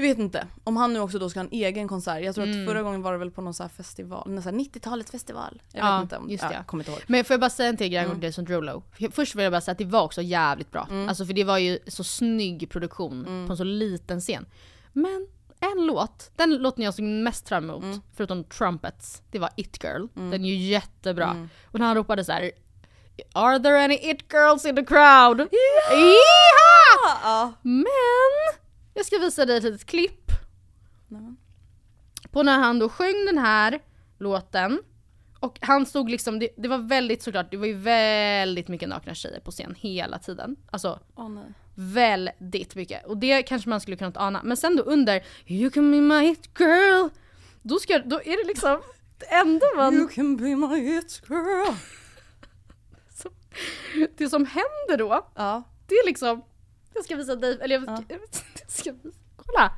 Jag 0.01 0.07
vet 0.07 0.19
inte, 0.19 0.47
om 0.63 0.77
han 0.77 0.93
nu 0.93 0.99
också 0.99 1.19
då 1.19 1.29
ska 1.29 1.39
ha 1.39 1.45
en 1.45 1.51
egen 1.53 1.87
konsert. 1.87 2.23
Jag 2.23 2.35
tror 2.35 2.45
Mm. 2.45 2.61
att 2.61 2.67
förra 2.71 2.81
gången 2.83 3.01
var 3.01 3.11
det 3.11 3.17
väl 3.17 3.31
på 3.31 3.41
någon 3.41 3.53
så 3.53 3.69
festival, 3.69 4.29
någon 4.31 4.43
så 4.43 4.49
här 4.49 4.55
90-talets 4.57 5.11
festival. 5.11 5.61
Jag 5.73 5.85
Ja, 5.87 5.95
vet 5.95 6.03
inte 6.03 6.17
om, 6.17 6.29
just 6.29 6.43
ja, 6.43 6.49
det. 6.49 6.55
jag 6.55 6.67
kommer 6.67 6.83
inte 6.83 6.91
ihåg. 6.91 7.01
Men 7.07 7.23
får 7.25 7.33
jag 7.33 7.39
bara 7.41 7.49
säga 7.49 7.69
en 7.69 7.77
till 7.77 7.87
grej 7.87 7.97
Mm. 7.97 8.05
angående 8.09 8.27
Jason 8.27 8.45
Derulo? 8.45 8.83
Först 9.11 9.35
vill 9.35 9.43
jag 9.43 9.53
bara 9.53 9.61
säga 9.61 9.71
att 9.71 9.77
det 9.77 9.85
var 9.85 10.01
också 10.01 10.21
jävligt 10.21 10.71
bra. 10.71 10.87
Mm. 10.91 11.09
Alltså 11.09 11.25
för 11.25 11.33
det 11.33 11.43
var 11.43 11.57
ju 11.57 11.79
så 11.87 12.03
snygg 12.03 12.69
produktion 12.69 13.23
på 13.47 13.53
en 13.53 13.57
så 13.57 13.63
liten 13.63 14.21
scen. 14.21 14.45
Men 14.93 15.27
en 15.59 15.85
låt, 15.85 16.31
den 16.35 16.55
låten 16.55 16.83
jag 16.83 16.93
såg 16.93 17.05
mest 17.05 17.49
fram 17.49 17.63
emot, 17.69 17.83
Mm. 17.83 18.01
förutom 18.15 18.43
Trumpets, 18.43 19.21
det 19.31 19.39
var 19.39 19.49
It 19.55 19.83
Girl. 19.83 20.05
Den 20.13 20.33
är 20.33 20.49
ju 20.49 20.55
jättebra. 20.55 21.47
Och 21.65 21.79
när 21.79 21.85
han 21.85 21.95
ropade 21.95 22.23
så 22.25 22.31
här. 22.31 22.51
Are 23.33 23.59
there 23.59 23.83
any 23.83 23.95
it 23.95 24.33
girls 24.33 24.65
in 24.65 24.75
the 24.75 24.85
crowd? 24.85 25.39
Yeehaw! 25.39 27.19
Ja. 27.23 27.53
Men! 27.61 28.61
Jag 28.93 29.05
ska 29.05 29.17
visa 29.17 29.45
dig 29.45 29.57
ett 29.57 29.63
litet 29.63 29.85
klipp. 29.85 30.31
Nej. 31.07 31.35
På 32.31 32.43
när 32.43 32.57
han 32.59 32.79
då 32.79 32.89
sjöng 32.89 33.25
den 33.25 33.37
här 33.37 33.79
låten. 34.17 34.79
Och 35.39 35.57
han 35.61 35.85
stod 35.85 36.09
liksom, 36.09 36.39
det, 36.39 36.49
det 36.57 36.67
var 36.67 36.77
väldigt 36.77 37.23
såklart, 37.23 37.51
det 37.51 37.57
var 37.57 37.65
ju 37.67 37.73
väldigt 37.73 38.67
mycket 38.67 38.89
nakna 38.89 39.13
tjejer 39.13 39.39
på 39.39 39.51
scen 39.51 39.75
hela 39.77 40.19
tiden. 40.19 40.55
Alltså 40.71 40.99
nej. 41.29 41.43
väldigt 41.75 42.75
mycket. 42.75 43.05
Och 43.05 43.17
det 43.17 43.43
kanske 43.43 43.69
man 43.69 43.81
skulle 43.81 43.97
kunnat 43.97 44.17
ana. 44.17 44.41
Men 44.43 44.57
sen 44.57 44.75
då 44.75 44.83
under 44.83 45.23
You 45.47 45.69
can 45.69 45.91
be 45.91 46.01
my 46.01 46.27
hit 46.27 46.49
girl 46.59 47.09
då, 47.61 47.79
ska, 47.79 47.99
då 47.99 48.15
är 48.15 48.43
det 48.43 48.47
liksom 48.47 48.81
det 49.17 49.25
enda 49.25 49.65
man... 49.75 49.93
You 49.93 50.07
can 50.07 50.37
be 50.37 50.55
my 50.55 50.97
it 50.97 51.21
girl. 51.29 51.73
Det 54.17 54.29
som 54.29 54.45
händer 54.45 54.97
då, 54.97 55.31
Ja. 55.35 55.63
det 55.87 55.95
är 55.95 56.05
liksom... 56.05 56.41
Jag 57.01 57.05
ska 57.05 57.15
visa 57.15 57.35
dig, 57.35 57.57
eller 57.61 57.75
jag 57.75 57.83
ska, 58.03 58.13
jag 58.13 58.21
ska 58.67 58.91
visa, 58.91 59.17
kolla! 59.35 59.71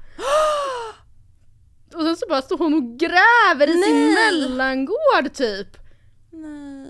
Och 1.95 2.01
sen 2.01 2.15
så 2.15 2.25
bara 2.29 2.41
står 2.41 2.57
hon 2.57 2.73
och 2.73 2.99
gräver 2.99 3.67
i 3.67 3.83
sin 3.83 3.95
Nej! 3.95 4.31
mellangård 4.31 5.33
typ. 5.33 5.77
Nej, 6.31 6.87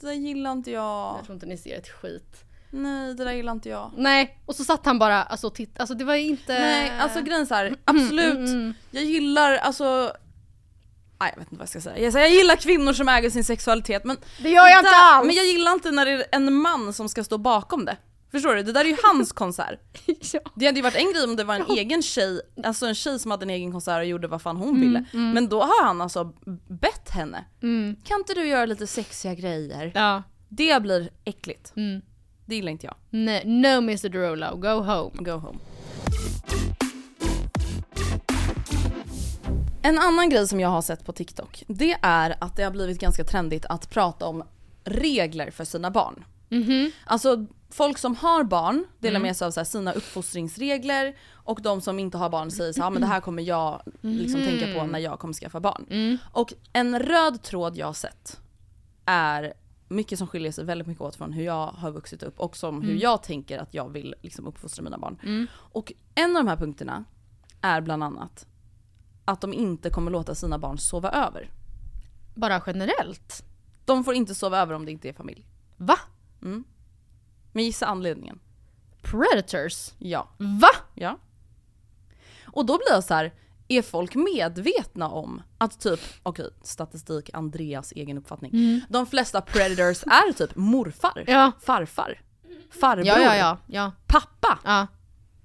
det 0.00 0.06
där 0.06 0.12
gillar 0.12 0.52
inte 0.52 0.70
jag. 0.70 1.16
Jag 1.18 1.24
tror 1.24 1.34
inte 1.34 1.46
ni 1.46 1.56
ser 1.56 1.78
ett 1.78 1.88
skit. 1.88 2.44
Nej, 2.70 3.14
det 3.14 3.24
där 3.24 3.32
gillar 3.32 3.52
inte 3.52 3.68
jag. 3.68 3.90
Nej, 3.96 4.38
och 4.46 4.54
så 4.54 4.64
satt 4.64 4.86
han 4.86 4.98
bara 4.98 5.22
alltså 5.22 5.46
och 5.46 5.54
tittade, 5.54 5.80
alltså 5.80 5.94
det 5.94 6.04
var 6.04 6.14
inte... 6.14 6.52
Nej, 6.52 6.92
alltså 6.98 7.20
grejen 7.22 7.46
så 7.46 7.54
här, 7.54 7.76
absolut. 7.84 8.34
mm. 8.34 8.74
Jag 8.90 9.04
gillar, 9.04 9.56
alltså... 9.56 10.12
Nej, 11.20 11.32
jag 11.34 11.38
vet 11.38 11.52
inte 11.52 11.56
vad 11.56 11.62
jag 11.62 11.68
ska 11.68 11.80
säga. 11.80 11.98
Jag, 11.98 12.12
säger, 12.12 12.26
jag 12.26 12.34
gillar 12.34 12.56
kvinnor 12.56 12.92
som 12.92 13.08
äger 13.08 13.30
sin 13.30 13.44
sexualitet 13.44 14.04
men... 14.04 14.16
Det 14.42 14.50
gör 14.50 14.68
jag 14.68 14.78
inte 14.78 14.96
alls! 14.96 15.26
Men 15.26 15.34
jag 15.34 15.46
gillar 15.46 15.72
inte 15.72 15.90
när 15.90 16.06
det 16.06 16.12
är 16.12 16.24
en 16.30 16.54
man 16.54 16.92
som 16.92 17.08
ska 17.08 17.24
stå 17.24 17.38
bakom 17.38 17.84
det. 17.84 17.96
Förstår 18.34 18.54
du? 18.54 18.62
Det 18.62 18.72
där 18.72 18.80
är 18.80 18.88
ju 18.88 18.96
hans 19.02 19.32
konsert. 19.42 19.80
ja. 20.32 20.40
Det 20.54 20.66
hade 20.66 20.78
ju 20.78 20.82
varit 20.82 20.96
en 20.96 21.12
grej 21.12 21.24
om 21.24 21.36
det 21.36 21.44
var 21.44 21.54
en 21.54 21.66
egen 21.70 22.02
tjej, 22.02 22.40
alltså 22.64 22.86
en 22.86 22.94
tjej 22.94 23.18
som 23.18 23.30
hade 23.30 23.44
en 23.44 23.50
egen 23.50 23.72
konsert 23.72 23.98
och 23.98 24.04
gjorde 24.04 24.28
vad 24.28 24.42
fan 24.42 24.56
hon 24.56 24.80
ville. 24.80 25.04
Men 25.12 25.48
då 25.48 25.60
har 25.62 25.84
han 25.84 26.00
alltså 26.00 26.32
bett 26.68 27.10
henne. 27.10 27.44
Mm. 27.62 27.96
Kan 28.04 28.18
inte 28.18 28.34
du 28.34 28.46
göra 28.46 28.66
lite 28.66 28.86
sexiga 28.86 29.34
grejer? 29.34 29.92
Ja. 29.94 30.22
Det 30.48 30.82
blir 30.82 31.10
äckligt. 31.24 31.72
Mm. 31.76 32.02
Det 32.46 32.54
gillar 32.54 32.72
inte 32.72 32.86
jag. 32.86 32.94
Nej, 33.10 33.42
no 33.44 33.76
Mr 33.78 34.08
Derulo, 34.08 34.56
go 34.56 34.68
home. 34.68 35.10
Go 35.24 35.30
home. 35.32 35.58
En 39.82 39.98
annan 39.98 40.30
grej 40.30 40.48
som 40.48 40.60
jag 40.60 40.68
har 40.68 40.82
sett 40.82 41.04
på 41.04 41.12
TikTok, 41.12 41.64
det 41.66 41.96
är 42.02 42.36
att 42.40 42.56
det 42.56 42.62
har 42.62 42.70
blivit 42.70 43.00
ganska 43.00 43.24
trendigt 43.24 43.66
att 43.66 43.90
prata 43.90 44.26
om 44.26 44.42
regler 44.84 45.50
för 45.50 45.64
sina 45.64 45.90
barn. 45.90 46.24
Alltså 47.04 47.46
folk 47.74 47.98
som 47.98 48.16
har 48.16 48.44
barn 48.44 48.84
delar 48.98 49.20
med 49.20 49.36
sig 49.36 49.46
av 49.46 49.56
här, 49.56 49.64
sina 49.64 49.92
uppfostringsregler 49.92 51.16
och 51.32 51.60
de 51.62 51.80
som 51.80 51.98
inte 51.98 52.18
har 52.18 52.30
barn 52.30 52.50
säger 52.50 52.72
så 52.72 52.80
här, 52.80 52.86
"Ja, 52.86 52.90
men 52.90 53.00
det 53.00 53.06
här 53.08 53.20
kommer 53.20 53.42
jag 53.42 53.82
liksom 54.00 54.40
tänka 54.44 54.74
på 54.80 54.86
när 54.86 54.98
jag 54.98 55.18
kommer 55.18 55.34
skaffa 55.34 55.60
barn. 55.60 55.86
Och 56.32 56.52
en 56.72 56.98
röd 56.98 57.42
tråd 57.42 57.76
jag 57.76 57.86
har 57.86 57.92
sett 57.92 58.40
är 59.04 59.54
mycket 59.88 60.18
som 60.18 60.26
skiljer 60.28 60.52
sig 60.52 60.64
väldigt 60.64 60.86
mycket 60.88 61.00
åt 61.02 61.16
från 61.16 61.32
hur 61.32 61.44
jag 61.44 61.66
har 61.66 61.90
vuxit 61.90 62.22
upp 62.22 62.40
och 62.40 62.56
som 62.56 62.82
hur 62.82 62.94
jag 63.02 63.22
tänker 63.22 63.58
att 63.58 63.74
jag 63.74 63.88
vill 63.92 64.14
liksom 64.22 64.46
uppfostra 64.46 64.82
mina 64.82 64.98
barn. 64.98 65.18
Och 65.54 65.92
en 66.14 66.36
av 66.36 66.44
de 66.44 66.48
här 66.50 66.56
punkterna 66.56 67.04
är 67.60 67.80
bland 67.80 68.04
annat 68.04 68.46
att 69.24 69.40
de 69.40 69.52
inte 69.52 69.90
kommer 69.90 70.10
låta 70.10 70.34
sina 70.34 70.58
barn 70.58 70.78
sova 70.78 71.10
över. 71.10 71.50
Bara 72.34 72.62
generellt. 72.66 73.44
De 73.84 74.04
får 74.04 74.14
inte 74.14 74.34
sova 74.34 74.58
över 74.58 74.74
om 74.74 74.84
det 74.84 74.92
inte 74.92 75.08
är 75.08 75.12
familj. 75.12 75.46
Va? 75.76 75.98
Men 77.54 77.64
gissa 77.64 77.86
anledningen. 77.86 78.38
Predators? 79.02 79.90
Ja. 79.98 80.28
Va? 80.38 80.68
Ja. 80.94 81.18
Och 82.44 82.66
då 82.66 82.76
blir 82.76 82.90
jag 82.90 83.04
så 83.04 83.14
här. 83.14 83.32
är 83.68 83.82
folk 83.82 84.14
medvetna 84.14 85.08
om 85.08 85.42
att 85.58 85.80
typ, 85.80 86.00
okej 86.22 86.50
statistik, 86.62 87.30
Andreas 87.32 87.92
egen 87.96 88.18
uppfattning. 88.18 88.80
De 88.88 89.06
flesta 89.06 89.40
predators 89.40 90.02
är 90.02 90.32
typ 90.32 90.56
morfar, 90.56 91.24
Ja. 91.26 91.52
farfar, 91.60 92.20
farbror, 92.70 93.06
Ja, 93.06 93.58
ja, 93.66 93.92
pappa. 94.06 94.88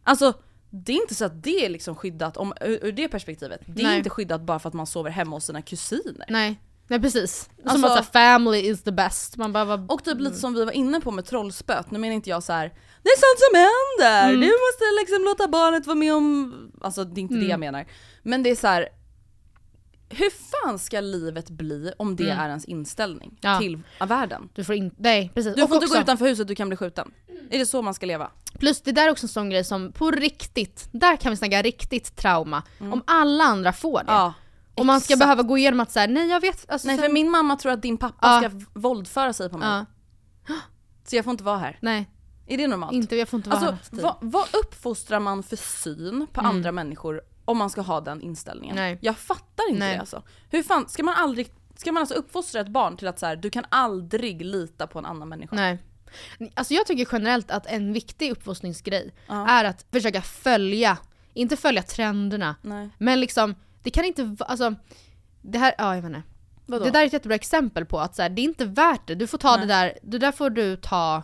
Alltså 0.03 0.33
det 0.69 0.91
är 0.91 1.01
inte 1.01 1.15
så 1.15 1.25
att 1.25 1.43
det 1.43 1.65
är 1.65 1.69
liksom 1.69 1.95
skyddat 1.95 2.37
om, 2.37 2.53
ur 2.61 2.91
det 2.91 3.07
perspektivet. 3.07 3.61
Det 3.65 3.81
är 3.81 3.85
Nej. 3.87 3.97
inte 3.97 4.09
skyddat 4.09 4.41
bara 4.41 4.59
för 4.59 4.67
att 4.67 4.73
man 4.73 4.87
sover 4.87 5.09
hemma 5.11 5.35
hos 5.35 5.45
sina 5.45 5.61
kusiner. 5.61 6.25
Nej. 6.29 6.59
Nej 6.89 6.99
precis. 7.01 7.49
Som 7.57 7.69
Alltså- 7.69 7.87
att 7.87 7.91
så 8.13 8.19
här, 8.19 8.33
family 8.37 8.59
is 8.59 8.83
the 8.83 8.91
best. 8.91 9.37
Man 9.37 9.53
bara, 9.53 9.65
vad... 9.65 9.91
Och 9.91 10.03
typ 10.03 10.19
lite 10.19 10.35
som 10.35 10.53
vi 10.53 10.65
var 10.65 10.71
inne 10.71 11.01
på 11.01 11.11
med 11.11 11.25
trollspöt, 11.25 11.91
nu 11.91 11.99
menar 11.99 12.13
inte 12.15 12.29
jag 12.29 12.43
så 12.43 12.53
här. 12.53 12.73
det 13.03 13.09
är 13.09 13.17
sånt 13.17 13.39
som 13.39 13.55
händer, 13.59 14.29
Mm. 14.29 14.41
du 14.41 14.47
måste 14.47 14.83
liksom 15.01 15.23
låta 15.23 15.47
barnet 15.47 15.87
vara 15.87 15.95
med 15.95 16.13
om, 16.13 16.55
alltså 16.81 17.03
det 17.03 17.19
är 17.19 17.21
inte 17.21 17.33
det 17.33 17.39
Mm. 17.39 17.49
jag 17.51 17.59
menar. 17.59 17.85
Men 18.23 18.43
det 18.43 18.49
är 18.49 18.55
så 18.55 18.67
här. 18.67 18.89
hur 20.11 20.29
fan 20.29 20.79
ska 20.79 20.99
livet 21.01 21.49
bli 21.49 21.91
om 21.97 22.15
det 22.15 22.29
är 22.29 22.47
ens 22.49 22.65
inställning 22.65 23.27
Mm. 23.27 23.53
Ja. 23.53 23.59
till 23.59 23.79
världen? 24.07 24.49
Du 24.55 24.63
får 24.63 24.75
inte, 24.75 24.95
nej 24.99 25.31
precis. 25.35 25.55
Du 25.55 25.61
Och 25.63 25.69
får 25.69 25.75
inte 25.75 25.85
gå 25.87 25.91
också- 25.91 26.01
utanför 26.01 26.25
huset, 26.25 26.47
du 26.47 26.55
kan 26.55 26.67
bli 26.69 26.77
skjuten. 26.77 27.11
Är 27.49 27.59
det 27.59 27.65
så 27.65 27.81
man 27.81 27.93
ska 27.93 28.05
leva? 28.05 28.31
Plus 28.59 28.81
det 28.81 28.91
där 28.91 29.07
är 29.07 29.11
också 29.11 29.23
en 29.25 29.29
sån 29.29 29.49
grej 29.49 29.63
som 29.63 29.91
på 29.91 30.11
riktigt, 30.11 30.89
där 30.91 31.15
kan 31.15 31.29
vi 31.31 31.37
snacka 31.37 31.61
riktigt 31.61 32.15
trauma. 32.15 32.63
Om 32.79 33.03
alla 33.07 33.43
andra 33.43 33.73
får 33.73 34.03
det. 34.03 34.11
Mm. 34.11 34.15
Ja. 34.21 34.33
Och 34.79 34.85
man 34.85 35.01
ska 35.01 35.15
behöva 35.15 35.43
gå 35.43 35.57
igenom 35.57 35.79
att 35.79 35.91
säga 35.91 36.07
nej 36.07 36.27
jag 36.29 36.41
vet, 36.41 36.71
alltså, 36.71 36.87
Nej 36.87 36.97
för 36.97 37.09
min 37.09 37.29
mamma 37.31 37.55
tror 37.55 37.71
att 37.71 37.81
din 37.81 37.97
pappa 37.97 38.41
Ja. 38.43 38.49
ska 38.49 38.59
våldföra 38.79 39.33
sig 39.33 39.49
på 39.49 39.57
mig. 39.57 39.67
Ja. 39.67 39.85
Så 41.07 41.15
jag 41.15 41.25
får 41.25 41.31
inte 41.31 41.43
vara 41.43 41.57
här. 41.57 41.77
Nej, 41.81 42.09
Är 42.47 42.57
det 42.57 42.67
normalt? 42.67 42.91
inte, 42.93 43.15
jag 43.15 43.29
får 43.29 43.37
inte 43.37 43.49
vara 43.49 43.59
Alltså 43.69 43.95
här. 43.95 44.01
vad, 44.03 44.15
vad 44.21 44.55
uppfostrar 44.55 45.19
man 45.19 45.43
för 45.43 45.55
syn 45.55 46.27
på 46.33 46.41
andra 46.41 46.71
människor 46.71 47.21
om 47.45 47.57
man 47.57 47.69
ska 47.69 47.81
ha 47.81 48.01
den 48.01 48.21
inställningen? 48.21 48.75
Nej. 48.75 48.97
Jag 49.01 49.17
fattar 49.17 49.69
inte 49.69 49.79
Nej. 49.79 49.93
det 49.93 49.99
alltså. 49.99 50.23
Hur 50.49 50.63
fan, 50.63 50.89
ska 50.89 51.03
man 51.03 51.15
aldrig, 51.17 51.51
ska 51.75 51.91
man 51.91 52.01
alltså 52.01 52.15
uppfostra 52.15 52.61
ett 52.61 52.67
barn 52.67 52.97
till 52.97 53.07
att 53.07 53.19
så 53.19 53.25
här, 53.25 53.35
du 53.35 53.49
kan 53.49 53.65
aldrig 53.69 54.41
lita 54.45 54.87
på 54.87 54.99
en 54.99 55.05
annan 55.05 55.29
människa? 55.29 55.55
Nej. 55.55 55.77
Alltså 56.53 56.73
jag 56.73 56.85
tycker 56.85 57.07
generellt 57.11 57.51
att 57.51 57.65
en 57.65 57.93
viktig 57.93 58.31
uppfostringsgrej 58.31 59.13
Ja. 59.27 59.47
är 59.47 59.65
att 59.65 59.85
försöka 59.91 60.21
följa, 60.21 60.97
inte 61.33 61.57
följa 61.57 61.83
trenderna, 61.83 62.55
Nej. 62.61 62.89
men 62.97 63.19
liksom, 63.19 63.55
det 63.83 63.89
kan 63.89 64.05
inte 64.05 64.23
vara, 64.23 64.49
alltså, 64.49 64.75
det 65.41 65.57
här, 65.57 65.73
ja 65.77 65.95
jag 65.95 66.01
vet 66.01 66.09
inte. 66.09 66.21
Vadå? 66.65 66.83
Det 66.85 66.91
där 66.91 67.01
är 67.01 67.05
ett 67.05 67.13
jättebra 67.13 67.35
exempel 67.35 67.85
på 67.85 67.99
att 67.99 68.15
så 68.15 68.21
här, 68.21 68.29
det 68.29 68.41
är 68.41 68.43
inte 68.43 68.65
värt 68.65 69.07
det, 69.07 69.15
du 69.15 69.27
får 69.27 69.37
ta 69.37 69.51
Nej. 69.57 69.59
det 69.67 69.73
där, 69.73 69.97
det 70.03 70.17
där 70.17 70.31
får 70.31 70.49
du 70.49 70.75
ta, 70.75 71.23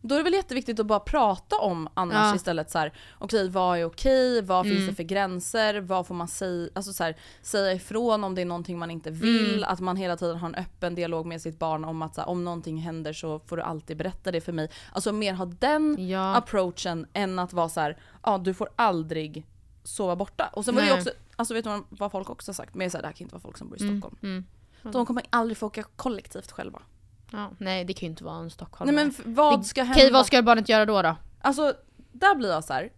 Då 0.00 0.14
är 0.14 0.18
det 0.18 0.24
väl 0.24 0.34
jätteviktigt 0.34 0.80
att 0.80 0.86
bara 0.86 1.00
prata 1.00 1.56
om 1.56 1.88
annars 1.94 2.14
Ja. 2.14 2.34
istället 2.34 2.70
så 2.70 2.78
här, 2.78 2.92
okej 3.18 3.48
vad 3.48 3.78
är 3.78 3.84
okej, 3.84 4.42
vad 4.42 4.64
finns 4.66 4.76
Mm. 4.78 4.86
det 4.88 4.94
för 4.94 5.02
gränser, 5.02 5.80
vad 5.80 6.06
får 6.06 6.14
man 6.14 6.28
säga, 6.28 6.68
alltså 6.74 6.92
så 6.92 7.04
här, 7.04 7.16
säga 7.42 7.72
ifrån 7.72 8.24
om 8.24 8.34
det 8.34 8.40
är 8.40 8.46
någonting 8.46 8.78
man 8.78 8.90
inte 8.90 9.10
vill, 9.10 9.54
Mm. 9.58 9.64
att 9.72 9.80
man 9.80 9.96
hela 9.96 10.16
tiden 10.16 10.36
har 10.36 10.48
en 10.48 10.54
öppen 10.54 10.94
dialog 10.94 11.26
med 11.26 11.42
sitt 11.42 11.58
barn 11.58 11.84
om 11.84 12.02
att 12.02 12.14
så 12.14 12.20
här, 12.20 12.28
om 12.28 12.44
någonting 12.44 12.78
händer 12.78 13.12
så 13.12 13.38
får 13.38 13.56
du 13.56 13.62
alltid 13.62 13.96
berätta 13.96 14.30
det 14.32 14.40
för 14.40 14.52
mig. 14.52 14.70
Alltså 14.92 15.12
mer 15.12 15.32
ha 15.34 15.44
den 15.44 16.08
ja. 16.08 16.36
approachen 16.36 17.06
än 17.12 17.38
att 17.38 17.52
vara 17.52 17.68
så 17.68 17.80
här, 17.80 17.98
ja 18.22 18.38
du 18.38 18.54
får 18.54 18.68
aldrig 18.76 19.46
sova 19.88 20.16
borta. 20.16 20.50
Och 20.52 20.64
sen 20.64 20.74
var 20.74 20.82
det 20.82 20.88
Nej. 20.88 20.98
också, 20.98 21.10
alltså 21.36 21.54
vet 21.54 21.64
du 21.64 21.82
vad 21.88 22.12
folk 22.12 22.30
också 22.30 22.48
har 22.50 22.54
sagt? 22.54 22.74
Men 22.74 22.88
det 22.90 22.94
här 23.06 23.12
kan 23.12 23.24
inte 23.24 23.34
vara 23.34 23.42
folk 23.42 23.58
som 23.58 23.68
bor 23.68 23.78
i 23.78 23.82
Mm, 23.84 24.00
Stockholm. 24.00 24.16
mm. 24.22 24.44
De 24.92 25.06
kommer 25.06 25.22
aldrig 25.30 25.56
få 25.58 25.66
åka 25.66 25.82
kollektivt 25.82 26.50
själva. 26.52 26.82
Ja, 27.30 27.50
nej 27.58 27.84
det 27.84 27.92
kan 27.92 28.06
ju 28.06 28.10
inte 28.10 28.24
vara 28.24 28.36
en 28.36 28.50
stockholmare. 28.50 28.96
Nej 28.96 29.12
men 29.24 29.34
vad 29.34 29.60
Det- 29.60 29.64
ska 29.64 29.82
hända? 29.82 29.94
Okej 30.00 30.12
vad 30.12 30.26
ska 30.26 30.42
barnet 30.42 30.68
göra 30.68 30.86
då 30.86 31.02
då? 31.02 31.16
Alltså, 31.40 31.74
där 32.12 32.34
blir 32.34 32.48
jag 32.50 32.64
så 32.64 32.72
här. 32.72 32.92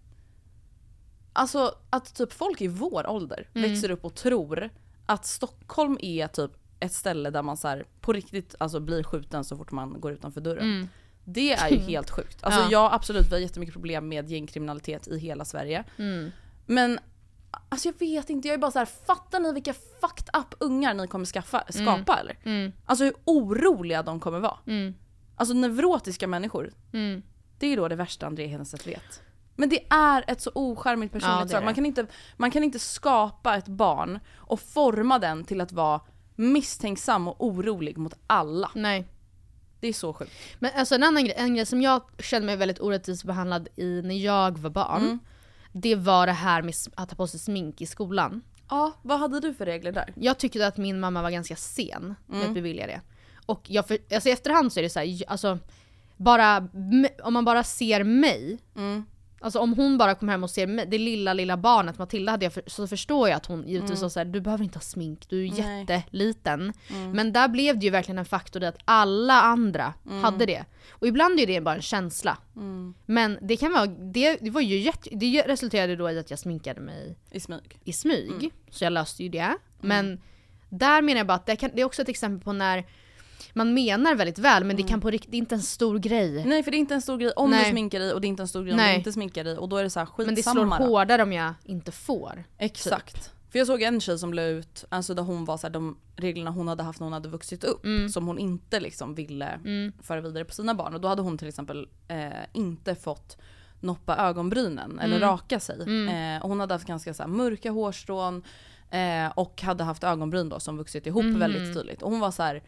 Alltså 1.33 1.75
att 1.91 2.15
typ 2.15 2.33
folk 2.33 2.61
i 2.61 2.69
vår 2.69 3.07
ålder 3.07 3.49
Mm. 3.55 3.71
växer 3.71 3.91
upp 3.91 4.05
och 4.05 4.15
tror 4.15 4.71
att 5.07 5.27
Stockholm 5.27 5.99
är 6.03 6.27
typ 6.27 6.51
ett 6.81 6.93
ställe 6.93 7.31
där 7.31 7.43
man 7.43 7.57
så 7.57 7.69
här, 7.69 7.87
på 8.01 8.13
riktigt 8.13 8.55
alltså, 8.61 8.81
blir 8.81 9.03
skjuten 9.03 9.45
så 9.45 9.57
fort 9.57 9.71
man 9.71 10.01
går 10.01 10.13
utanför 10.13 10.41
dörren. 10.41 10.89
Det 11.25 11.53
är 11.53 11.69
ju 11.71 11.79
helt 11.91 12.11
sjukt. 12.11 12.45
Alltså 12.45 12.61
Mm. 12.61 12.73
Ja. 12.73 12.79
ja 12.91 12.95
absolut, 12.95 13.27
vi 13.27 13.31
har 13.35 13.39
jättemycket 13.41 13.73
problem 13.73 14.09
med 14.09 14.31
gängkriminalitet 14.31 15.09
i 15.09 15.19
hela 15.19 15.45
Sverige. 15.45 15.85
Mm. 15.99 16.31
Men 16.71 16.99
alltså 17.69 17.89
jag 17.89 17.99
vet 17.99 18.31
inte, 18.31 18.49
jag 18.49 18.55
är 18.55 18.59
bara 18.59 18.71
så 18.71 18.79
här, 18.79 18.87
fattar 18.87 19.41
ni 19.41 19.53
vilka 19.53 19.73
fucked 19.73 20.41
up 20.41 20.55
ungar 20.59 20.95
ni 20.95 21.07
kommer 21.07 21.27
skaffa, 21.27 21.65
skapa 21.69 22.19
eller? 22.21 22.39
Mm. 22.45 22.73
Alltså 22.85 23.05
hur 23.05 23.15
oroliga 23.25 24.03
de 24.03 24.21
kommer 24.21 24.41
vara. 24.41 24.57
Mm. 24.67 24.95
Alltså 25.37 25.55
neurotiska 25.55 26.27
människor. 26.27 26.73
Mm. 26.93 27.23
Det 27.59 27.67
är 27.67 27.77
då 27.77 27.89
det 27.89 27.97
värsta 27.97 28.27
André 28.27 28.47
Hedenstedt 28.47 28.87
vet. 28.87 29.23
Men 29.57 29.69
det 29.69 29.87
är 29.91 30.25
ett 30.27 30.41
så 30.41 30.51
ocharmigt 30.55 31.15
Ja, 31.15 31.21
personligt 31.21 31.51
drag. 31.51 31.65
Man, 31.65 31.75
kan 31.75 31.87
inte, 31.87 32.07
man 32.37 32.51
kan 32.51 32.65
inte 32.65 32.79
skapa 32.79 33.57
ett 33.57 33.69
barn 33.69 34.19
och 34.37 34.61
forma 34.61 35.19
den 35.19 35.45
till 35.45 35.61
att 35.61 35.73
vara 35.73 36.01
misstänksam 36.35 37.29
och 37.29 37.45
orolig 37.47 37.99
mot 37.99 38.15
alla. 38.27 38.71
Nej. 38.75 39.07
Det 39.81 39.89
är 39.89 39.93
så 39.93 40.13
sjukt. 40.13 40.33
Men 40.59 40.71
alltså 40.77 40.95
en 40.95 41.03
annan 41.03 41.25
grej, 41.25 41.35
en 41.39 41.55
grej 41.55 41.67
som 41.67 41.83
jag 41.83 42.03
kände 42.19 42.47
mig 42.47 42.57
väldigt 42.57 42.81
orättvist 42.81 43.25
behandlad 43.25 43.69
i 43.77 44.03
när 44.03 44.25
jag 44.25 44.59
var 44.59 44.71
barn. 44.71 45.19
Det 45.73 45.95
var 45.95 46.27
det 46.27 46.33
här 46.33 46.63
med 46.63 46.75
att 46.95 47.11
ha 47.11 47.17
på 47.17 47.27
sig 47.27 47.41
smink 47.41 47.81
i 47.81 47.87
skolan. 47.87 48.41
Ja, 48.69 48.93
vad 49.03 49.19
hade 49.19 49.41
du 49.41 49.55
för 49.55 49.67
regler 49.67 49.93
där? 49.93 50.13
Jag 50.17 50.39
tyckte 50.39 50.67
att 50.67 50.77
min 50.77 51.01
mamma 51.01 51.23
var 51.23 51.31
ganska 51.31 51.57
sen 51.57 52.15
med 52.27 52.37
Mm. 52.37 52.49
att 52.49 52.55
bevilja 52.55 52.87
det. 52.87 53.01
Och 53.47 53.61
jag 53.71 53.89
för, 53.89 53.99
alltså 54.15 54.29
i 54.29 54.33
efterhand 54.33 54.73
så 54.73 54.81
är 54.81 54.83
det 54.83 54.91
så 54.91 54.99
här, 55.01 55.23
alltså, 55.29 55.59
bara, 56.17 56.69
om 57.23 57.35
man 57.35 57.45
bara 57.45 57.65
ser 57.65 58.05
mig, 58.05 58.59
Mm. 58.77 59.05
Alltså 59.43 59.59
om 59.59 59.73
hon 59.75 59.99
bara 59.99 60.15
kom 60.15 60.29
hem 60.29 60.43
och 60.43 60.51
ser 60.51 60.67
mig, 60.67 60.87
det 60.87 60.99
lilla 60.99 61.33
lilla 61.33 61.57
barnet 61.57 61.99
Matilda 61.99 62.33
hade 62.33 62.45
jag 62.47 62.53
för, 62.53 62.63
så 62.67 62.87
förstår 62.87 63.29
jag 63.29 63.37
att 63.37 63.47
hon 63.47 63.69
givetvis 63.69 63.91
Mm. 63.91 64.03
var 64.03 64.09
såhär, 64.09 64.25
du 64.25 64.41
behöver 64.41 64.65
inte 64.65 64.77
ha 64.77 64.81
smink, 64.83 65.27
du 65.29 65.47
är 65.47 65.51
Nej. 65.51 65.87
jätteliten. 65.89 66.73
Mm. 66.91 67.11
Men 67.11 67.33
där 67.33 67.49
blev 67.49 67.79
det 67.79 67.85
ju 67.85 67.91
verkligen 67.91 68.19
en 68.19 68.25
faktor 68.25 68.63
i 68.63 68.67
att 68.67 68.79
alla 68.85 69.35
andra 69.43 69.95
Mm. 70.07 70.25
hade 70.25 70.47
det. 70.47 70.65
Och 70.91 71.07
ibland 71.07 71.41
är 71.41 71.47
det 71.47 71.61
bara 71.61 71.75
en 71.75 71.83
känsla. 71.83 72.39
Mm. 72.57 72.95
Men 73.07 73.39
det 73.43 73.57
kan 73.57 73.73
vara, 73.73 73.87
det, 73.87 74.37
det 74.41 74.51
var 74.51 74.61
ju 74.61 74.79
jätte, 74.79 75.11
det 75.13 75.43
resulterade 75.47 75.97
då 75.97 76.11
i 76.11 76.19
att 76.19 76.31
jag 76.31 76.39
sminkade 76.39 76.81
mig 76.81 77.17
I 77.31 77.41
smyg. 77.41 77.79
i 77.85 77.93
smyg. 77.93 78.31
Mm. 78.31 78.51
Så 78.71 78.85
jag 78.85 78.93
löste 78.93 79.23
ju 79.23 79.29
det. 79.29 79.57
Men 79.81 80.21
där 80.69 81.03
menar 81.03 81.19
jag 81.19 81.27
bara 81.27 81.35
att 81.35 81.47
det, 81.47 81.57
kan, 81.57 81.71
det 81.75 81.81
är 81.81 81.85
också 81.85 82.03
ett 82.03 82.09
exempel 82.09 82.45
på 82.45 82.53
när 82.53 82.85
man 83.55 83.75
menar 83.75 84.15
väldigt 84.15 84.39
väl 84.39 84.65
men 84.65 84.77
det 84.77 84.83
kan 84.83 85.01
på 85.01 85.11
riktigt, 85.11 85.31
det 85.31 85.37
är 85.37 85.39
inte 85.39 85.55
en 85.55 85.63
stor 85.63 85.99
grej. 85.99 86.37
Mm. 86.37 86.49
Nej 86.49 86.63
för 86.63 86.71
det 86.71 86.77
är 86.77 86.79
inte 86.79 86.95
en 86.95 87.03
stor 87.03 87.19
grej 87.19 87.33
om 87.37 87.51
Nej. 87.51 87.65
du 87.65 87.71
sminkar 87.71 87.99
dig 88.01 88.13
och 88.13 88.21
det 88.21 88.27
är 88.27 88.29
inte 88.29 88.43
en 88.43 88.49
stor 88.49 88.63
grej 88.63 88.73
om 88.73 88.77
Nej. 88.77 88.93
du 88.93 88.99
inte 88.99 89.13
sminkar 89.13 89.45
dig 89.45 89.59
och 89.59 89.69
då 89.69 89.77
är 89.77 89.83
det 89.83 89.91
så 89.91 90.01
här 90.01 90.09
Men 90.17 90.35
det 90.35 90.43
slår 90.43 90.65
då. 90.65 90.71
hårdare 90.87 91.23
om 91.23 91.33
jag 91.33 91.55
inte 91.65 91.93
får. 91.93 92.45
Exakt. 92.59 93.33
För 93.51 93.59
jag 93.59 93.67
såg 93.67 93.83
en 93.83 94.01
tjej 94.01 94.19
som 94.19 94.35
la 94.35 94.43
ut, 94.43 94.85
alltså 94.89 95.15
där 95.15 95.23
hon 95.23 95.45
var 95.45 95.57
så 95.57 95.67
här, 95.67 95.73
de 95.73 95.97
reglerna 96.17 96.51
hon 96.51 96.69
hade 96.69 96.83
haft 96.83 97.01
när 97.01 97.05
hon 97.07 97.13
hade 97.13 97.29
vuxit 97.29 97.65
upp 97.65 97.85
Mm. 97.85 98.09
som 98.09 98.27
hon 98.27 98.39
inte 98.39 98.81
liksom 98.81 99.15
ville 99.15 99.47
Mm. 99.47 99.93
föra 100.03 100.21
vidare 100.21 100.45
på 100.45 100.55
sina 100.55 100.75
barn. 100.75 100.95
Och 100.95 101.01
då 101.01 101.09
hade 101.09 101.23
hon 101.23 101.39
till 101.39 101.49
exempel 101.49 101.89
eh, 102.09 102.29
inte 102.53 102.95
fått 102.95 103.37
noppa 103.81 104.17
ögonbrynen 104.17 104.99
eller 104.99 105.17
Mm. 105.17 105.29
raka 105.29 105.61
sig. 105.61 105.83
Mm. 105.83 106.37
Eh, 106.37 106.43
och 106.43 106.49
hon 106.49 106.61
hade 106.61 106.75
haft 106.75 106.87
ganska 106.87 107.15
så 107.15 107.23
här, 107.23 107.31
mörka 107.31 107.71
hårstrån 107.71 108.43
eh, 108.91 109.27
och 109.35 109.63
hade 109.63 109.85
haft 109.85 110.05
ögonbryn 110.05 110.49
då 110.49 110.61
som 110.61 110.77
vuxit 110.77 111.07
ihop 111.07 111.25
Mhm. 111.25 111.39
väldigt 111.39 111.75
tydligt. 111.75 112.03
Och 112.03 112.11
hon 112.11 112.21
var 112.21 112.31
så 112.31 112.43
här. 112.43 112.63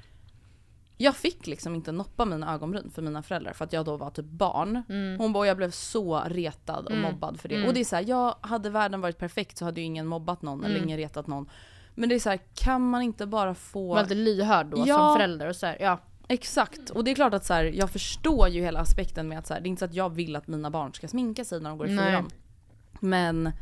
Jag 1.02 1.16
fick 1.16 1.46
liksom 1.46 1.74
inte 1.74 1.92
noppa 1.92 2.24
mina 2.24 2.54
ögonbryn 2.54 2.90
för 2.94 3.02
mina 3.02 3.22
föräldrar 3.22 3.52
för 3.52 3.64
att 3.64 3.72
jag 3.72 3.84
då 3.84 3.96
var 3.96 4.10
typ 4.10 4.24
barn. 4.26 4.82
Mm. 4.88 5.18
Hon 5.18 5.32
bara 5.32 5.46
jag 5.46 5.56
blev 5.56 5.70
så 5.70 6.22
retad 6.26 6.84
och 6.84 6.90
Mm. 6.92 7.02
mobbad 7.12 7.40
för 7.40 7.48
det. 7.48 7.54
Mm. 7.54 7.68
Och 7.68 7.74
det 7.74 7.80
är 7.80 7.84
så 7.84 7.96
här, 7.96 8.04
jag 8.08 8.34
hade 8.40 8.70
världen 8.70 9.00
varit 9.00 9.18
perfekt 9.18 9.58
så 9.58 9.64
hade 9.64 9.80
ju 9.80 9.86
ingen 9.86 10.06
mobbat 10.06 10.42
någon 10.42 10.64
eller 10.64 10.74
Mm. 10.74 10.84
ingen 10.88 10.98
retat 10.98 11.26
någon. 11.26 11.48
Men 11.94 12.08
det 12.08 12.14
är 12.14 12.18
så 12.18 12.30
här, 12.30 12.40
kan 12.54 12.90
man 12.90 13.02
inte 13.02 13.26
bara 13.26 13.54
få... 13.54 13.94
Var 13.94 14.02
lite 14.02 14.14
lyhörd 14.14 14.66
då 14.66 14.84
Ja. 14.86 14.98
som 14.98 15.16
förälder 15.16 15.48
och 15.48 15.56
så 15.56 15.66
här, 15.66 15.76
ja. 15.80 15.98
Exakt, 16.28 16.90
och 16.90 17.04
det 17.04 17.10
är 17.10 17.14
klart 17.14 17.34
att 17.34 17.44
så 17.44 17.54
här, 17.54 17.64
jag 17.64 17.90
förstår 17.90 18.48
ju 18.48 18.60
hela 18.60 18.80
aspekten 18.80 19.28
med 19.28 19.38
att 19.38 19.46
så 19.46 19.54
det 19.54 19.60
är 19.60 19.66
inte 19.66 19.78
så 19.80 19.84
att 19.84 19.94
jag 19.94 20.10
vill 20.10 20.36
att 20.36 20.46
mina 20.48 20.70
barn 20.70 20.92
ska 20.94 21.08
sminka 21.08 21.44
sig 21.44 21.60
när 21.60 21.70
de 21.70 21.78
går 21.78 21.86
i 21.86 21.90
fyran. 21.98 22.30
Men 23.00 23.52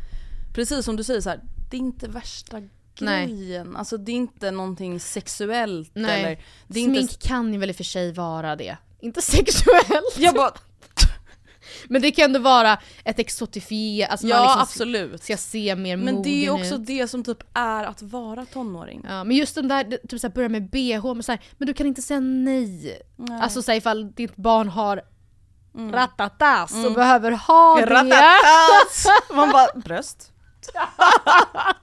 precis 0.55 0.84
som 0.84 0.97
du 0.97 1.05
säger 1.05 1.20
så 1.20 1.30
här, 1.30 1.41
det 1.70 1.76
är 1.76 1.80
inte 1.80 2.09
värsta 2.09 2.62
Nej. 3.05 3.26
grejen. 3.26 3.76
Alltså 3.76 3.96
det 3.96 4.12
är 4.12 4.16
inte 4.16 4.51
någonting 4.51 5.01
sexuellt 5.01 5.90
Nej. 5.94 6.20
eller... 6.20 6.42
Det 6.66 6.80
är 6.80 6.84
Smink 6.84 6.98
inte... 6.98 7.28
kan 7.28 7.53
ju 7.53 7.59
väl 7.59 7.70
i 7.70 7.72
och 7.72 7.76
för 7.76 7.84
sig 7.84 8.12
vara 8.12 8.57
det. 8.57 8.76
Inte 9.01 9.22
sexuellt. 9.22 10.16
Jag 10.16 10.34
bara, 10.34 10.53
Men 11.88 12.03
det 12.03 12.11
kan 12.11 12.24
ändå 12.24 12.38
vara 12.40 12.78
ett 13.05 13.18
exotifier, 13.18 14.09
alltså 14.09 14.26
man 14.26 14.36
ja 14.36 14.42
liksom 14.44 14.61
absolut. 14.62 15.22
ska 15.22 15.36
se 15.36 15.76
mer 15.76 15.96
Men 15.96 16.22
det 16.22 16.28
är 16.46 16.51
mogen 16.51 16.62
också 16.62 16.74
ut. 16.74 16.86
det 16.86 17.09
som 17.09 17.24
typ 17.24 17.38
är 17.55 17.84
att 17.84 18.03
vara 18.03 18.46
tonåring. 18.46 19.05
Ja, 19.09 19.24
men 19.24 19.36
just 19.36 19.55
den 19.55 19.68
där, 19.68 19.98
typ 20.09 20.20
såhär 20.20 20.34
börja 20.34 20.48
med 20.48 20.70
bh, 20.70 21.14
men, 21.14 21.22
så 21.22 21.32
här, 21.32 21.40
men 21.59 21.66
du 21.66 21.74
kan 21.74 21.86
inte 21.86 22.03
säga 22.03 22.20
nej. 22.20 23.03
Nej. 23.16 23.40
Alltså 23.42 23.62
såhär 23.62 23.78
ifall 23.78 24.12
ditt 24.12 24.36
barn 24.36 24.68
har 24.68 25.03
Mm. 25.74 25.92
ratatas 25.92 26.72
och 26.72 26.78
Mm. 26.78 26.94
behöver 26.94 27.32
ha 27.32 27.76
det. 27.76 27.86
Ratatas! 27.86 29.07
Man 29.34 29.51
bara, 29.51 29.80
bröst? 29.80 30.32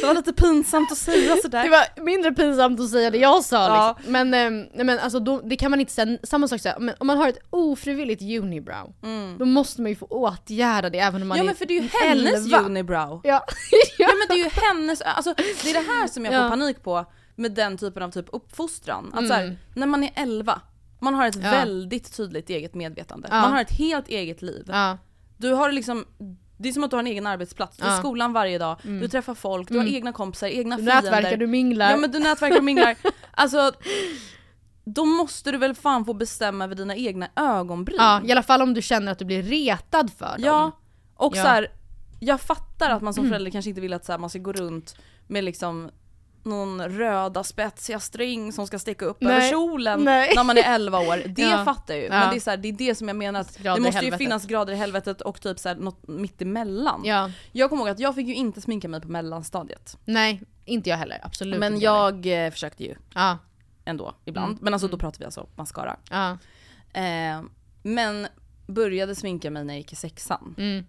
det 0.00 0.06
var 0.06 0.14
lite 0.14 0.32
pinsamt 0.32 0.92
att 0.92 0.98
säga 0.98 1.36
sådär. 1.36 1.62
Det 1.64 1.70
var 1.70 2.04
mindre 2.04 2.32
pinsamt 2.32 2.80
att 2.80 2.90
säga 2.90 3.10
det 3.10 3.18
jag 3.18 3.44
sa 3.44 3.56
Ja. 3.56 3.94
liksom. 3.98 4.12
Men, 4.12 4.34
ehm, 4.34 4.66
nej, 4.74 4.84
men 4.86 4.98
alltså 4.98 5.20
då, 5.20 5.40
det 5.40 5.56
kan 5.56 5.70
man 5.70 5.80
inte 5.80 5.92
säga, 5.92 6.18
samma 6.22 6.48
sak 6.48 6.60
såhär, 6.60 6.94
om 7.00 7.06
man 7.06 7.18
har 7.18 7.28
ett 7.28 7.38
ofrivilligt 7.50 8.22
unibrow, 8.22 8.94
då 9.38 9.44
måste 9.44 9.82
man 9.82 9.90
ju 9.90 9.96
få 9.96 10.06
åtgärda 10.06 10.90
det 10.90 10.98
även 10.98 11.22
om 11.22 11.28
man 11.28 11.38
Mm. 11.38 11.46
Ja 11.46 11.50
är 11.50 11.54
men 11.54 11.56
för 11.56 11.66
det 11.66 11.78
är 11.78 11.82
ju 11.82 11.88
hennes 12.02 12.44
11. 12.46 12.58
unibrow. 12.60 13.20
Ja. 13.24 13.44
Ja 13.98 14.08
men 14.08 14.36
det 14.36 14.42
är 14.42 14.44
ju 14.44 14.50
hennes, 14.62 15.00
alltså 15.00 15.34
det 15.62 15.70
är 15.70 15.74
det 15.74 15.90
här 15.92 16.06
som 16.08 16.24
jag 16.24 16.34
får 16.34 16.42
Ja. 16.42 16.48
panik 16.48 16.82
på 16.82 17.04
med 17.36 17.52
den 17.52 17.78
typen 17.78 18.02
av 18.02 18.10
typ 18.10 18.26
uppfostran. 18.32 19.10
Att 19.12 19.18
Mm. 19.18 19.30
här, 19.30 19.56
när 19.74 19.86
man 19.86 20.04
är 20.04 20.10
11, 20.14 20.60
man 21.00 21.14
har 21.14 21.26
ett 21.26 21.34
Ja. 21.42 21.50
väldigt 21.50 22.16
tydligt 22.16 22.50
eget 22.50 22.74
medvetande. 22.74 23.28
Ja. 23.30 23.40
Man 23.40 23.52
har 23.52 23.60
ett 23.60 23.70
helt 23.78 24.08
eget 24.08 24.42
liv. 24.42 24.64
Ja. 24.68 24.98
Du 25.36 25.52
har 25.52 25.72
liksom, 25.72 26.04
det 26.58 26.68
är 26.68 26.72
som 26.72 26.84
att 26.84 26.90
du 26.90 26.96
har 26.96 27.00
en 27.02 27.06
egen 27.06 27.26
arbetsplats, 27.26 27.76
du 27.76 27.84
är 27.84 27.88
i 27.88 27.92
Ja. 27.92 27.98
skolan 27.98 28.32
varje 28.32 28.58
dag, 28.58 28.76
Mm. 28.84 29.00
du 29.00 29.08
träffar 29.08 29.34
folk, 29.34 29.68
du 29.68 29.74
har 29.74 29.82
Mm. 29.84 29.94
egna 29.94 30.12
kompisar, 30.12 30.46
egna 30.46 30.76
Du 30.76 30.82
fiender. 30.82 31.02
nätverkar, 31.02 31.36
du 31.36 31.46
minglar. 31.46 31.90
Ja 31.90 31.96
men 31.96 32.10
du 32.10 32.18
nätverkar 32.18 32.58
och 32.58 32.64
minglar. 32.64 32.94
Alltså, 33.30 33.72
då 34.84 35.04
måste 35.04 35.52
du 35.52 35.58
väl 35.58 35.74
fan 35.74 36.04
få 36.04 36.12
bestämma 36.14 36.64
över 36.64 36.74
dina 36.74 36.96
egna 36.96 37.28
ögonbryn. 37.36 37.96
Ja, 37.98 38.22
i 38.24 38.32
alla 38.32 38.42
fall 38.42 38.62
om 38.62 38.74
du 38.74 38.82
känner 38.82 39.12
att 39.12 39.18
du 39.18 39.24
blir 39.24 39.42
retad 39.42 40.10
för 40.18 40.26
dem. 40.26 40.44
Ja, 40.44 40.70
och 41.16 41.36
Ja. 41.36 41.42
så 41.42 41.48
här, 41.48 41.68
jag 42.20 42.40
fattar 42.40 42.90
att 42.90 43.02
man 43.02 43.14
som 43.14 43.24
Mm. 43.24 43.30
förälder 43.30 43.50
kanske 43.50 43.68
inte 43.68 43.80
vill 43.80 43.92
att 43.92 44.04
så 44.04 44.12
här, 44.12 44.18
man 44.18 44.30
ska 44.30 44.38
gå 44.38 44.52
runt 44.52 44.96
med 45.26 45.44
liksom 45.44 45.90
någon 46.42 46.88
röda 46.88 47.44
spetsiga 47.44 48.00
string 48.00 48.52
som 48.52 48.66
ska 48.66 48.78
sticka 48.78 49.04
upp 49.04 49.16
Nej, 49.20 49.32
över 49.36 49.50
kjolen 49.50 50.04
nej. 50.04 50.32
när 50.36 50.44
man 50.44 50.58
är 50.58 50.74
11 50.74 50.98
år. 50.98 51.22
Det 51.28 51.42
Ja. 51.42 51.64
fattar 51.64 51.94
jag 51.94 52.02
ju. 52.02 52.08
Ja. 52.08 52.18
Men 52.20 52.30
det 52.30 52.36
är, 52.36 52.40
så 52.40 52.50
här, 52.50 52.56
det 52.56 52.68
är 52.68 52.72
det 52.72 52.94
som 52.94 53.08
jag 53.08 53.16
menar 53.16 53.40
att 53.40 53.58
det 53.62 53.80
måste 53.80 54.04
ju 54.04 54.12
finnas 54.12 54.46
grader 54.46 54.72
i 54.72 54.76
helvetet 54.76 55.20
och 55.20 55.40
typ 55.40 55.58
så 55.58 55.68
här, 55.68 55.76
något 55.76 56.08
mitt 56.08 56.42
emellan. 56.42 57.00
Ja. 57.04 57.30
Jag 57.52 57.70
kommer 57.70 57.82
ihåg 57.82 57.88
att 57.90 58.00
jag 58.00 58.14
fick 58.14 58.26
ju 58.26 58.34
inte 58.34 58.60
sminka 58.60 58.88
mig 58.88 59.00
på 59.00 59.08
mellanstadiet. 59.08 59.98
Nej, 60.04 60.42
inte 60.64 60.90
jag 60.90 60.96
heller. 60.96 61.20
Absolut 61.22 61.60
Men 61.60 61.74
inte 61.74 61.86
heller. 61.88 62.26
jag 62.32 62.46
eh, 62.46 62.50
försökte 62.50 62.84
ju 62.84 62.94
Ja. 63.14 63.38
ändå 63.84 64.14
ibland. 64.24 64.50
Mm. 64.52 64.58
Men 64.62 64.72
alltså 64.74 64.88
då 64.88 64.98
pratar 64.98 65.18
vi 65.18 65.24
alltså 65.24 65.46
mascara. 65.56 65.96
Ja. 66.10 66.30
Eh, 67.00 67.42
men 67.82 68.26
började 68.66 69.14
sminka 69.14 69.50
mig 69.50 69.64
när 69.64 69.74
jag 69.74 69.78
gick 69.78 69.92
i 69.92 69.96
sexan. 69.96 70.54
Mm. 70.58 70.84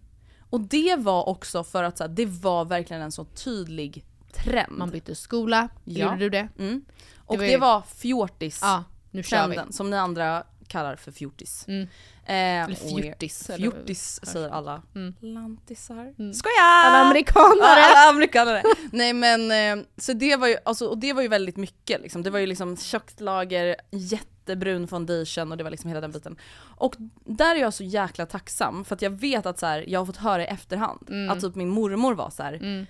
Och 0.49 0.61
det 0.61 0.95
var 0.99 1.29
också 1.29 1.63
för 1.63 1.83
att 1.83 1.97
så 1.97 2.03
här, 2.03 2.09
det 2.09 2.25
var 2.25 2.65
verkligen 2.65 3.01
en 3.01 3.11
så 3.11 3.25
tydlig 3.25 4.05
trend. 4.33 4.77
Man 4.77 4.89
bytte 4.89 5.15
skola, 5.15 5.69
Ja. 5.83 6.05
gjorde 6.05 6.17
du 6.17 6.29
det? 6.29 6.47
Mm. 6.59 6.85
Och 7.17 7.37
var 7.37 7.45
det 7.45 7.57
var 7.57 7.81
fjortis 7.81 8.59
Ja, 8.61 8.83
nu 9.11 9.23
kör 9.23 9.47
vi. 9.47 9.53
trenden 9.55 9.73
som 9.73 9.89
ni 9.89 9.97
andra 9.97 10.43
kallar 10.67 10.95
för 10.95 11.11
fjortis. 11.11 11.65
Mm. 11.67 11.81
Eh, 12.25 12.35
Eller 12.35 12.75
fjortis, 12.75 13.49
eller- 13.49 13.71
Fjortis 13.71 14.19
säger 14.23 14.49
alla. 14.49 14.81
Mm. 14.95 15.13
Lantisar. 15.21 16.13
Mm. 16.19 16.33
Skoja! 16.33 16.53
Alla 16.85 16.97
amerikanare! 16.97 17.83
Alla 17.83 18.09
amerikanare. 18.09 18.63
Nej 18.91 19.13
men, 19.13 19.51
eh, 19.79 19.85
så 19.97 20.13
det 20.13 20.35
var 20.35 20.47
ju, 20.47 20.57
alltså, 20.65 20.87
och 20.87 20.97
det 20.97 21.13
var 21.13 21.21
ju 21.21 21.27
väldigt 21.27 21.57
mycket 21.57 22.01
liksom. 22.01 22.23
Det 22.23 22.29
var 22.29 22.39
ju 22.39 22.45
liksom 22.45 22.77
tjockt 22.77 23.19
lager, 23.21 23.75
jättebrun 23.91 24.87
foundation 24.87 25.51
och 25.51 25.57
det 25.57 25.63
var 25.63 25.71
liksom 25.71 25.87
hela 25.87 26.01
den 26.01 26.11
biten. 26.11 26.37
Och 26.59 26.95
där 27.25 27.55
är 27.55 27.59
jag 27.59 27.73
så 27.73 27.83
jäkla 27.83 28.25
tacksam 28.25 28.85
för 28.85 28.95
att 28.95 29.01
jag 29.01 29.11
vet 29.11 29.45
att 29.45 29.59
så 29.59 29.65
här, 29.65 29.85
jag 29.87 29.99
har 29.99 30.05
fått 30.05 30.17
höra 30.17 30.43
i 30.43 30.45
efterhand 30.45 31.07
Mm. 31.09 31.29
att 31.29 31.41
typ 31.41 31.55
min 31.55 31.69
mormor 31.69 32.13
var 32.13 32.29
så 32.29 32.43
här. 32.43 32.85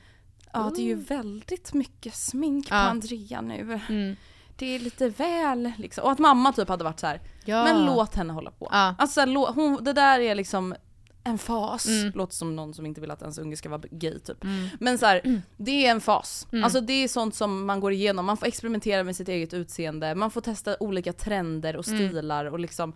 Mm. 0.54 0.66
Ja 0.66 0.72
det 0.76 0.82
är 0.82 0.86
ju 0.86 0.96
väldigt 0.96 1.74
mycket 1.74 2.16
smink 2.16 2.70
på 2.70 2.76
Ja. 2.76 2.80
Andrea 2.80 3.42
nu. 3.42 3.80
Mm. 3.90 4.16
Det 4.56 4.76
är 4.76 4.80
lite 4.80 5.10
väl 5.10 5.72
liksom. 5.78 6.04
Och 6.04 6.12
att 6.12 6.20
mamma 6.20 6.54
typ 6.54 6.70
hade 6.70 6.84
varit 6.84 7.00
så 7.00 7.08
här. 7.08 7.22
Ja. 7.46 7.64
men 7.64 7.86
låt 7.86 8.16
henne 8.16 8.34
hålla 8.34 8.52
på. 8.52 8.68
Ja. 8.72 8.96
Alltså 8.98 9.22
lå- 9.22 9.54
hon, 9.54 9.84
det 9.84 9.94
där 9.94 10.20
är 10.20 10.36
liksom 10.36 10.76
en 11.24 11.38
fas. 11.38 11.86
Mm. 11.88 12.12
Låter 12.16 12.36
som 12.36 12.56
någon 12.56 12.74
som 12.74 12.86
inte 12.86 13.02
vill 13.02 13.12
att 13.12 13.22
ens 13.22 13.38
unge 13.38 13.56
ska 13.58 13.70
vara 13.70 13.82
gay 13.92 14.20
typ. 14.20 14.44
Mm. 14.44 14.68
Men 14.80 14.98
så 14.98 15.06
här, 15.06 15.42
det 15.58 15.86
är 15.86 15.92
en 15.92 16.02
fas. 16.02 16.48
Mm. 16.52 16.64
Alltså 16.64 16.82
det 16.82 16.94
är 16.94 17.08
sånt 17.08 17.36
som 17.36 17.66
man 17.66 17.80
går 17.80 17.92
igenom, 17.94 18.26
man 18.26 18.38
får 18.38 18.46
experimentera 18.48 19.04
med 19.04 19.16
sitt 19.16 19.28
eget 19.28 19.54
utseende, 19.54 20.16
man 20.16 20.32
får 20.32 20.42
testa 20.42 20.76
olika 20.80 21.14
trender 21.14 21.76
och 21.76 21.88
Mm. 21.88 22.00
stilar 22.10 22.46
och 22.46 22.60
liksom 22.60 22.94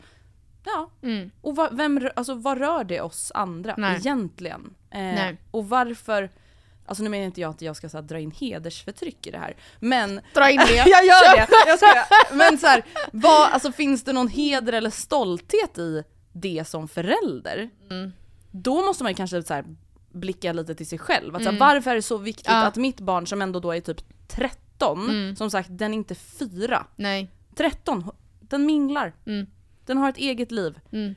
Ja, 0.66 0.90
Mm. 1.02 1.32
och 1.42 1.56
vad, 1.56 1.78
vem, 1.78 2.10
alltså, 2.16 2.34
vad 2.34 2.58
rör 2.58 2.84
det 2.84 3.02
oss 3.02 3.32
andra 3.36 3.76
Nej. 3.78 3.98
egentligen? 3.98 4.74
Eh, 4.92 5.00
Nej. 5.00 5.38
Och 5.52 5.70
varför, 5.70 6.30
alltså 6.86 7.04
nu 7.04 7.10
menar 7.10 7.26
inte 7.26 7.42
jag 7.42 7.50
att 7.50 7.62
jag 7.62 7.76
ska 7.76 7.90
så 7.90 7.98
här, 7.98 8.02
dra 8.04 8.20
in 8.20 8.32
hedersförtryck 8.32 9.28
i 9.28 9.32
det 9.32 9.38
här, 9.38 9.56
men 9.80 10.22
Dra 10.34 10.50
in 10.50 10.58
det. 10.58 10.76
jag 10.76 11.06
gör 11.06 11.36
det! 11.36 11.48
Jag 11.68 11.78
skojar. 11.78 12.36
Men 12.38 12.58
så 12.58 12.68
här, 12.68 12.84
vad, 13.12 13.50
alltså, 13.52 13.72
finns 13.72 14.04
det 14.04 14.14
någon 14.14 14.28
heder 14.28 14.74
eller 14.74 14.90
stolthet 14.90 15.78
i 15.78 16.04
det 16.34 16.68
som 16.68 16.88
förälder? 16.88 17.70
Mm. 17.90 18.12
Då 18.52 18.82
måste 18.86 19.04
man 19.04 19.16
kanske 19.16 19.44
så 19.44 19.54
här, 19.54 19.66
blicka 20.12 20.54
lite 20.54 20.76
till 20.76 20.88
sig 20.88 21.00
själv. 21.00 21.36
Att, 21.36 21.42
så 21.44 21.50
här, 21.50 21.58
Mm. 21.58 21.68
varför 21.68 21.92
är 21.92 21.96
det 21.96 22.02
så 22.02 22.18
viktigt 22.18 22.46
Ja. 22.48 22.66
att 22.66 22.76
mitt 22.76 23.00
barn 23.00 23.28
som 23.28 23.42
ändå 23.42 23.60
då 23.60 23.72
är 23.76 23.82
typ 23.82 24.02
13, 24.28 25.10
Mm. 25.10 25.36
som 25.36 25.52
sagt 25.52 25.70
den 25.72 25.94
är 25.94 25.98
inte 25.98 26.16
fyra, 26.16 26.86
Nej. 26.96 27.32
13, 27.56 28.12
den 28.42 28.66
minglar. 28.66 29.14
Mm. 29.26 29.48
Den 29.86 29.98
har 29.98 30.10
ett 30.10 30.18
eget 30.18 30.52
liv. 30.52 30.80
Mm. 30.92 31.16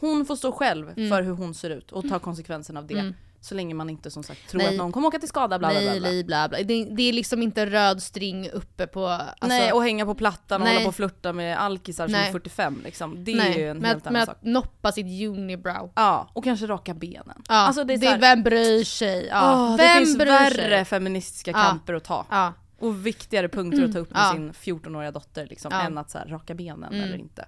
Hon 0.00 0.26
får 0.26 0.36
stå 0.36 0.52
själv 0.52 0.88
Mm. 0.96 1.08
för 1.10 1.22
hur 1.22 1.32
hon 1.32 1.54
ser 1.54 1.70
ut 1.70 1.92
och 1.92 2.08
ta 2.08 2.18
konsekvenserna 2.18 2.80
av 2.80 2.86
det. 2.86 3.12
Mm. 3.42 3.48
Så 3.48 3.54
länge 3.54 3.74
man 3.74 3.90
inte 3.90 4.10
som 4.10 4.22
sagt 4.22 4.48
tror 4.50 4.58
Nej. 4.58 4.68
att 4.68 4.76
någon 4.76 4.92
kommer 4.92 5.08
åka 5.08 5.18
till 5.18 5.28
skada 5.28 5.58
bla 5.58 5.68
bla 5.70 5.80
bla. 5.80 5.90
Nej, 6.00 6.24
bla. 6.24 6.48
bla. 6.48 6.58
Det, 6.62 6.84
det 6.84 7.02
är 7.02 7.12
liksom 7.12 7.42
inte 7.42 7.66
röd 7.66 8.02
string 8.02 8.50
uppe 8.50 8.86
på... 8.86 9.06
Alltså, 9.06 9.46
Nej 9.48 9.72
och 9.72 9.82
hänga 9.82 10.06
på 10.06 10.14
plattan 10.14 10.60
och 10.62 10.64
Nej. 10.66 10.74
hålla 10.74 10.84
på 10.84 10.88
och 10.88 10.94
flirta 10.94 11.32
med 11.32 11.58
alkisar 11.62 12.06
som 12.08 12.14
är 12.14 12.32
45 12.32 12.80
liksom. 12.84 13.24
Det 13.24 13.32
är 13.32 13.36
nej, 13.36 13.58
ju 13.58 13.68
en 13.68 13.76
men, 13.78 13.84
helt 13.86 13.96
att- 14.02 14.06
annan 14.06 14.12
men 14.18 14.26
sak. 14.26 14.36
att 14.36 14.44
noppa 14.44 14.92
sitt 14.92 15.28
unibrow. 15.28 15.92
Ja, 15.94 16.28
och 16.32 16.44
kanske 16.44 16.66
raka 16.66 16.94
benen. 16.94 17.42
Ja, 17.48 17.54
Alltså 17.54 17.84
det 17.84 17.94
är, 17.94 18.06
här, 18.10 18.18
vem 18.18 18.42
bryr 18.42 18.84
sig? 18.84 19.26
Ja. 19.30 19.74
vem 19.78 19.86
det 20.00 20.06
finns 20.06 20.18
värre 20.20 20.50
sig? 20.68 20.84
feministiska 20.84 21.50
Ja. 21.50 21.62
kamper 21.62 21.94
att 21.94 22.04
ta. 22.04 22.26
Ja. 22.30 22.52
Och 22.78 23.06
viktigare 23.06 23.48
punkter 23.48 23.84
att 23.84 23.92
ta 23.92 23.98
upp 23.98 24.10
med 24.10 24.20
Ja. 24.22 24.32
sin 24.32 24.52
14-åriga 24.52 25.10
dotter 25.10 25.46
liksom, 25.46 25.72
än 25.72 25.98
att 25.98 26.10
så 26.10 26.18
här, 26.18 26.26
raka 26.26 26.54
benen 26.54 26.92
Mm. 26.92 27.02
eller 27.04 27.16
inte. 27.16 27.46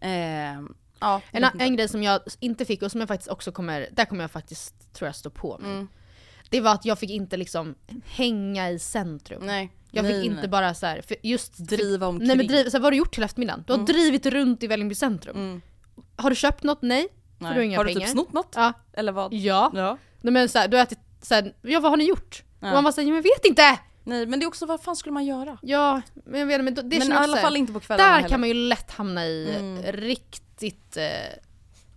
Eh, 0.00 0.62
Ja, 1.00 1.20
En, 1.30 1.44
en 1.58 1.76
grej 1.76 1.88
som 1.88 2.02
jag 2.02 2.20
inte 2.40 2.64
fick 2.64 2.82
och 2.82 2.90
som 2.90 3.00
jag 3.00 3.08
faktiskt 3.08 3.30
också 3.30 3.52
kommer, 3.52 3.88
där 3.92 4.04
kommer 4.04 4.24
jag 4.24 4.30
faktiskt 4.30 4.92
tror 4.94 5.08
jag 5.08 5.16
stå 5.16 5.30
på 5.30 5.58
mig. 5.58 5.70
Mm. 5.70 5.88
Det 6.50 6.60
var 6.60 6.72
att 6.74 6.84
jag 6.84 6.98
fick 6.98 7.10
inte 7.10 7.36
liksom 7.36 7.74
hänga 8.04 8.70
i 8.70 8.78
centrum. 8.78 9.42
Nej. 9.46 9.72
Jag 9.90 10.02
nej, 10.02 10.14
fick 10.14 10.24
inte 10.24 10.40
nej. 10.40 10.48
bara 10.48 10.74
så 10.74 10.86
här, 10.86 11.02
för 11.02 11.16
just 11.22 11.58
driva 11.58 12.06
omkring. 12.06 12.28
Nej 12.28 12.36
men 12.36 12.46
driv, 12.46 12.64
så 12.64 12.70
här, 12.70 12.78
vad 12.78 12.82
har 12.86 12.90
du 12.90 12.96
gjort 12.96 13.14
till 13.14 13.22
eftermiddagen? 13.22 13.64
Du 13.66 13.72
har 13.72 13.80
drivit 13.86 14.26
runt 14.26 14.62
i 14.62 14.66
Vällingby 14.66 14.94
centrum. 14.94 15.36
Mm. 15.36 15.60
Har 16.16 16.30
du 16.30 16.36
köpt 16.36 16.62
något? 16.62 16.82
Nej. 16.82 17.08
För 17.38 17.44
Nej. 17.44 17.52
du 17.54 17.58
har 17.60 17.64
inga 17.64 17.78
har 17.78 17.84
du 17.84 17.88
pengar. 17.92 18.06
typ 18.06 18.12
snott 18.12 18.32
något? 18.32 18.52
Ja. 18.56 18.72
Eller 18.92 19.12
vad? 19.12 19.32
Ja. 19.34 19.70
Ja. 19.74 19.98
Nej, 20.20 20.32
men 20.32 20.48
så 20.48 20.58
här, 20.58 20.68
du 20.68 20.76
har 20.76 20.84
ätit, 20.84 20.98
så 21.22 21.34
här, 21.34 21.54
ja 21.62 21.80
vad 21.80 21.92
har 21.92 21.96
ni 21.96 22.04
gjort? 22.04 22.42
Ja. 22.60 22.68
Och 22.68 22.74
man 22.74 22.84
bara 22.84 22.92
säger, 22.92 23.08
men 23.08 23.16
jag 23.16 23.22
vet 23.22 23.44
inte! 23.44 23.78
Nej 24.04 24.26
men 24.26 24.40
det 24.40 24.44
är 24.44 24.48
också 24.48 24.66
vad 24.66 24.82
fan 24.82 24.96
skulle 24.96 25.12
man 25.12 25.24
göra? 25.24 25.58
Ja, 25.62 26.00
men 26.24 26.40
jag 26.40 26.46
vet 26.46 26.60
inte, 26.60 26.64
men 26.82 26.90
det 26.90 26.98
men 26.98 27.12
i 27.12 27.14
alla 27.14 27.36
fall 27.36 27.56
inte 27.56 27.72
på 27.72 27.80
kvällarna 27.80 28.08
Där 28.08 28.16
heller. 28.16 28.28
kan 28.28 28.40
man 28.40 28.48
ju 28.48 28.54
lätt 28.54 28.90
hamna 28.90 29.26
i 29.26 29.56
Mm. 29.58 29.82
riktigt 29.92 30.49
eh, 30.96 31.38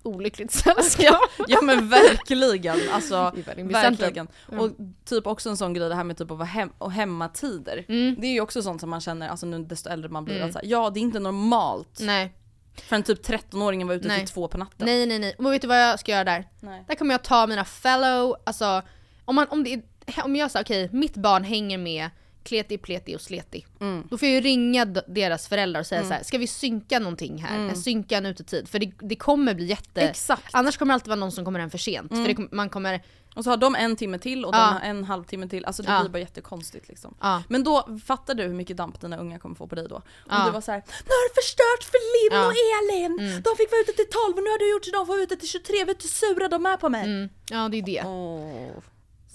olyckligt 0.04 0.52
sällskap. 0.52 1.22
Ja 1.48 1.62
men 1.62 1.90
verkligen, 1.90 2.78
alltså 2.92 3.32
verkligen. 3.58 4.28
Och 4.58 4.70
typ 5.06 5.28
också 5.28 5.50
en 5.50 5.58
sån 5.58 5.74
grej 5.74 5.90
det 5.90 5.96
här 5.96 6.04
med 6.04 6.18
typ 6.18 6.32
att 6.32 6.38
vara 6.38 6.48
hem 6.48 6.70
och 6.78 6.92
hemmatider. 6.92 7.86
Mm. 7.88 8.16
Det 8.20 8.28
är 8.28 8.32
ju 8.32 8.42
också 8.42 8.62
sånt 8.62 8.82
som 8.82 8.90
man 8.90 9.02
känner, 9.02 9.30
alltså 9.30 9.46
nu 9.46 9.64
desto 9.64 9.90
äldre 9.90 10.10
man 10.10 10.26
blir, 10.26 10.36
Mm. 10.36 10.48
att 10.48 10.54
så 10.54 10.60
här, 10.60 10.66
ja 10.68 10.90
det 10.90 11.00
är 11.00 11.02
inte 11.02 11.20
normalt 11.20 12.00
Nej. 12.02 12.34
för 12.76 12.96
en 12.96 13.04
typ 13.04 13.26
13-åring 13.28 13.88
var 13.88 13.96
ute 13.96 14.08
Nej. 14.08 14.20
till 14.20 14.28
två 14.28 14.48
på 14.48 14.58
natten. 14.58 14.86
nej, 14.86 15.06
nej, 15.06 15.20
nej. 15.20 15.36
Men 15.40 15.52
vet 15.52 15.62
du 15.62 15.68
vad 15.68 15.82
jag 15.82 16.00
ska 16.00 16.12
göra 16.12 16.24
där? 16.24 16.48
Nej. 16.60 16.84
Där 16.88 16.96
kommer 16.96 17.14
jag 17.14 17.24
ta 17.24 17.48
mina 17.48 17.66
fellow, 17.66 18.36
alltså 18.44 18.82
om, 19.26 19.36
man, 19.36 19.48
om, 19.50 19.64
det 19.64 19.74
är, 19.74 19.82
om 20.24 20.36
jag 20.36 20.52
säger 20.52 20.66
okej, 20.66 20.90
mitt 20.92 21.16
barn 21.18 21.44
hänger 21.44 21.78
med 21.78 22.10
kleti, 22.44 22.78
pleti 22.78 23.16
och 23.16 23.22
sleti. 23.22 23.66
Mm. 23.82 24.08
Då 24.10 24.18
får 24.18 24.28
jag 24.28 24.36
ju 24.36 24.42
ringa 24.42 24.86
deras 24.86 25.48
föräldrar 25.48 25.80
och 25.80 25.86
säga 25.88 26.04
så 26.04 26.14
här: 26.14 26.24
ska 26.24 26.38
vi 26.38 26.48
synka 26.48 27.00
någonting 27.00 27.38
här? 27.38 27.58
Mm. 27.58 27.76
Synka 27.76 28.18
en 28.18 28.26
utetid? 28.26 28.70
För 28.70 28.80
det, 28.80 28.92
det 29.00 29.16
kommer 29.16 29.54
bli 29.54 29.66
jätte... 29.66 30.02
Exakt. 30.02 30.50
Annars 30.56 30.78
kommer 30.78 30.92
det 30.92 30.94
alltid 30.94 31.08
vara 31.08 31.20
någon 31.20 31.32
som 31.32 31.46
kommer 31.46 31.60
hem 31.60 31.70
för 31.70 31.78
sent. 31.78 32.10
För 32.12 32.28
det, 32.34 32.52
man 32.56 32.70
kommer... 32.70 33.04
Och 33.36 33.44
så 33.44 33.50
har 33.50 33.58
de 33.58 33.76
en 33.76 33.96
timme 33.96 34.20
till 34.20 34.46
och 34.46 34.56
Ja. 34.56 34.58
den 34.60 34.74
har 34.74 34.82
en 34.82 35.04
halvtimme 35.04 35.48
till, 35.50 35.66
alltså 35.66 35.84
det 35.84 35.92
Ja. 35.92 36.00
blir 36.02 36.10
bara 36.10 36.20
jättekonstigt 36.20 36.88
liksom. 36.88 37.16
Ja. 37.22 37.44
Men 37.50 37.64
då, 37.64 38.00
fattar 38.06 38.34
du 38.36 38.44
hur 38.44 38.54
mycket 38.54 38.78
damp 38.78 39.02
dina 39.02 39.18
unga 39.18 39.40
kommer 39.40 39.56
få 39.56 39.68
på 39.68 39.76
dig 39.76 39.88
då? 39.90 39.96
Om 40.30 40.46
du 40.46 40.52
var 40.52 40.62
såhär, 40.62 40.78
nu 40.88 41.10
har 41.10 41.30
du 41.30 41.34
förstört 41.42 41.84
för 41.92 42.00
Linn 42.14 42.46
och 42.46 42.54
Elin! 42.78 43.18
De 43.44 43.56
fick 43.58 43.72
vara 43.72 43.82
ute 43.82 43.92
till 43.92 44.10
12 44.28 44.38
och 44.38 44.44
nu 44.44 44.50
har 44.50 44.60
du 44.60 44.72
gjort 44.72 44.86
så 44.86 44.92
de 44.92 45.06
får 45.06 45.14
vara 45.14 45.24
ute 45.24 45.36
till 45.36 45.48
23, 45.48 45.86
vet 45.86 46.00
du 46.00 46.04
hur 46.04 46.10
sura 46.36 46.48
de 46.48 46.66
är 46.66 46.78
på 46.78 46.90
mig? 46.90 47.04
Mm, 47.06 47.30
ja 47.50 47.70
det 47.70 47.78
är 47.78 47.82
det. 47.82 48.04
Åh, 48.06 48.84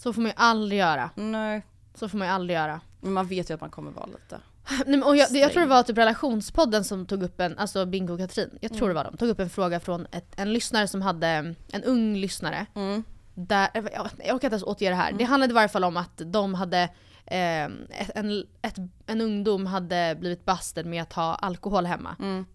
Så 0.03 0.13
får 0.13 0.21
man 0.21 0.31
ju 0.31 0.35
aldrig 0.37 0.79
göra. 0.81 1.11
nej. 1.15 1.63
Så 1.95 2.09
får 2.09 2.19
man 2.19 2.29
ju 2.29 2.35
aldrig 2.35 2.57
göra. 2.59 2.81
Men 3.01 3.13
man 3.13 3.27
vet 3.27 3.51
ju 3.51 3.55
att 3.55 3.61
man 3.61 3.71
kommer 3.71 3.91
vara 3.91 4.07
lite... 4.07 4.41
Nej, 4.87 5.03
och 5.03 5.17
jag, 5.17 5.31
jag 5.31 5.53
tror 5.53 5.61
det 5.63 5.69
var 5.69 5.83
typ 5.83 5.99
relationspodden 5.99 6.85
som 6.85 7.07
tog 7.07 7.23
upp 7.23 7.41
en, 7.41 7.59
alltså 7.59 7.87
Bingo 7.87 8.13
och 8.13 8.19
Katrin, 8.19 8.59
jag 8.61 8.71
Mm. 8.71 8.79
tror 8.79 8.89
det 8.89 8.95
var 8.95 9.05
de, 9.05 9.17
tog 9.17 9.29
upp 9.29 9.41
en 9.41 9.51
fråga 9.51 9.81
från 9.81 10.07
ett, 10.13 10.33
en 10.37 10.53
lyssnare 10.53 10.89
som 10.89 11.03
hade, 11.03 11.55
en 11.73 11.85
ung 11.85 12.17
lyssnare. 12.17 12.67
Mm. 12.75 13.05
Där, 13.35 13.69
jag, 13.75 13.85
jag 13.95 14.09
orkar 14.35 14.35
inte 14.35 14.47
ens 14.47 14.63
återge 14.63 14.91
det 14.91 14.97
här. 14.97 15.13
Det 15.13 15.25
handlade 15.25 15.51
i 15.51 15.55
varje 15.55 15.69
fall 15.69 15.85
om 15.85 15.97
att 15.97 16.23
de 16.27 16.55
hade, 16.55 16.83
eh, 17.27 17.65
ett, 17.65 18.11
en, 18.15 18.47
ett, 18.63 18.77
en 19.07 19.21
ungdom 19.21 19.67
hade 19.67 20.17
blivit 20.21 20.45
busted 20.45 20.87
med 20.87 21.03
att 21.03 21.13
ha 21.13 21.35
alkohol 21.35 21.87
hemma. 21.87 22.17
Mm. 22.19 22.47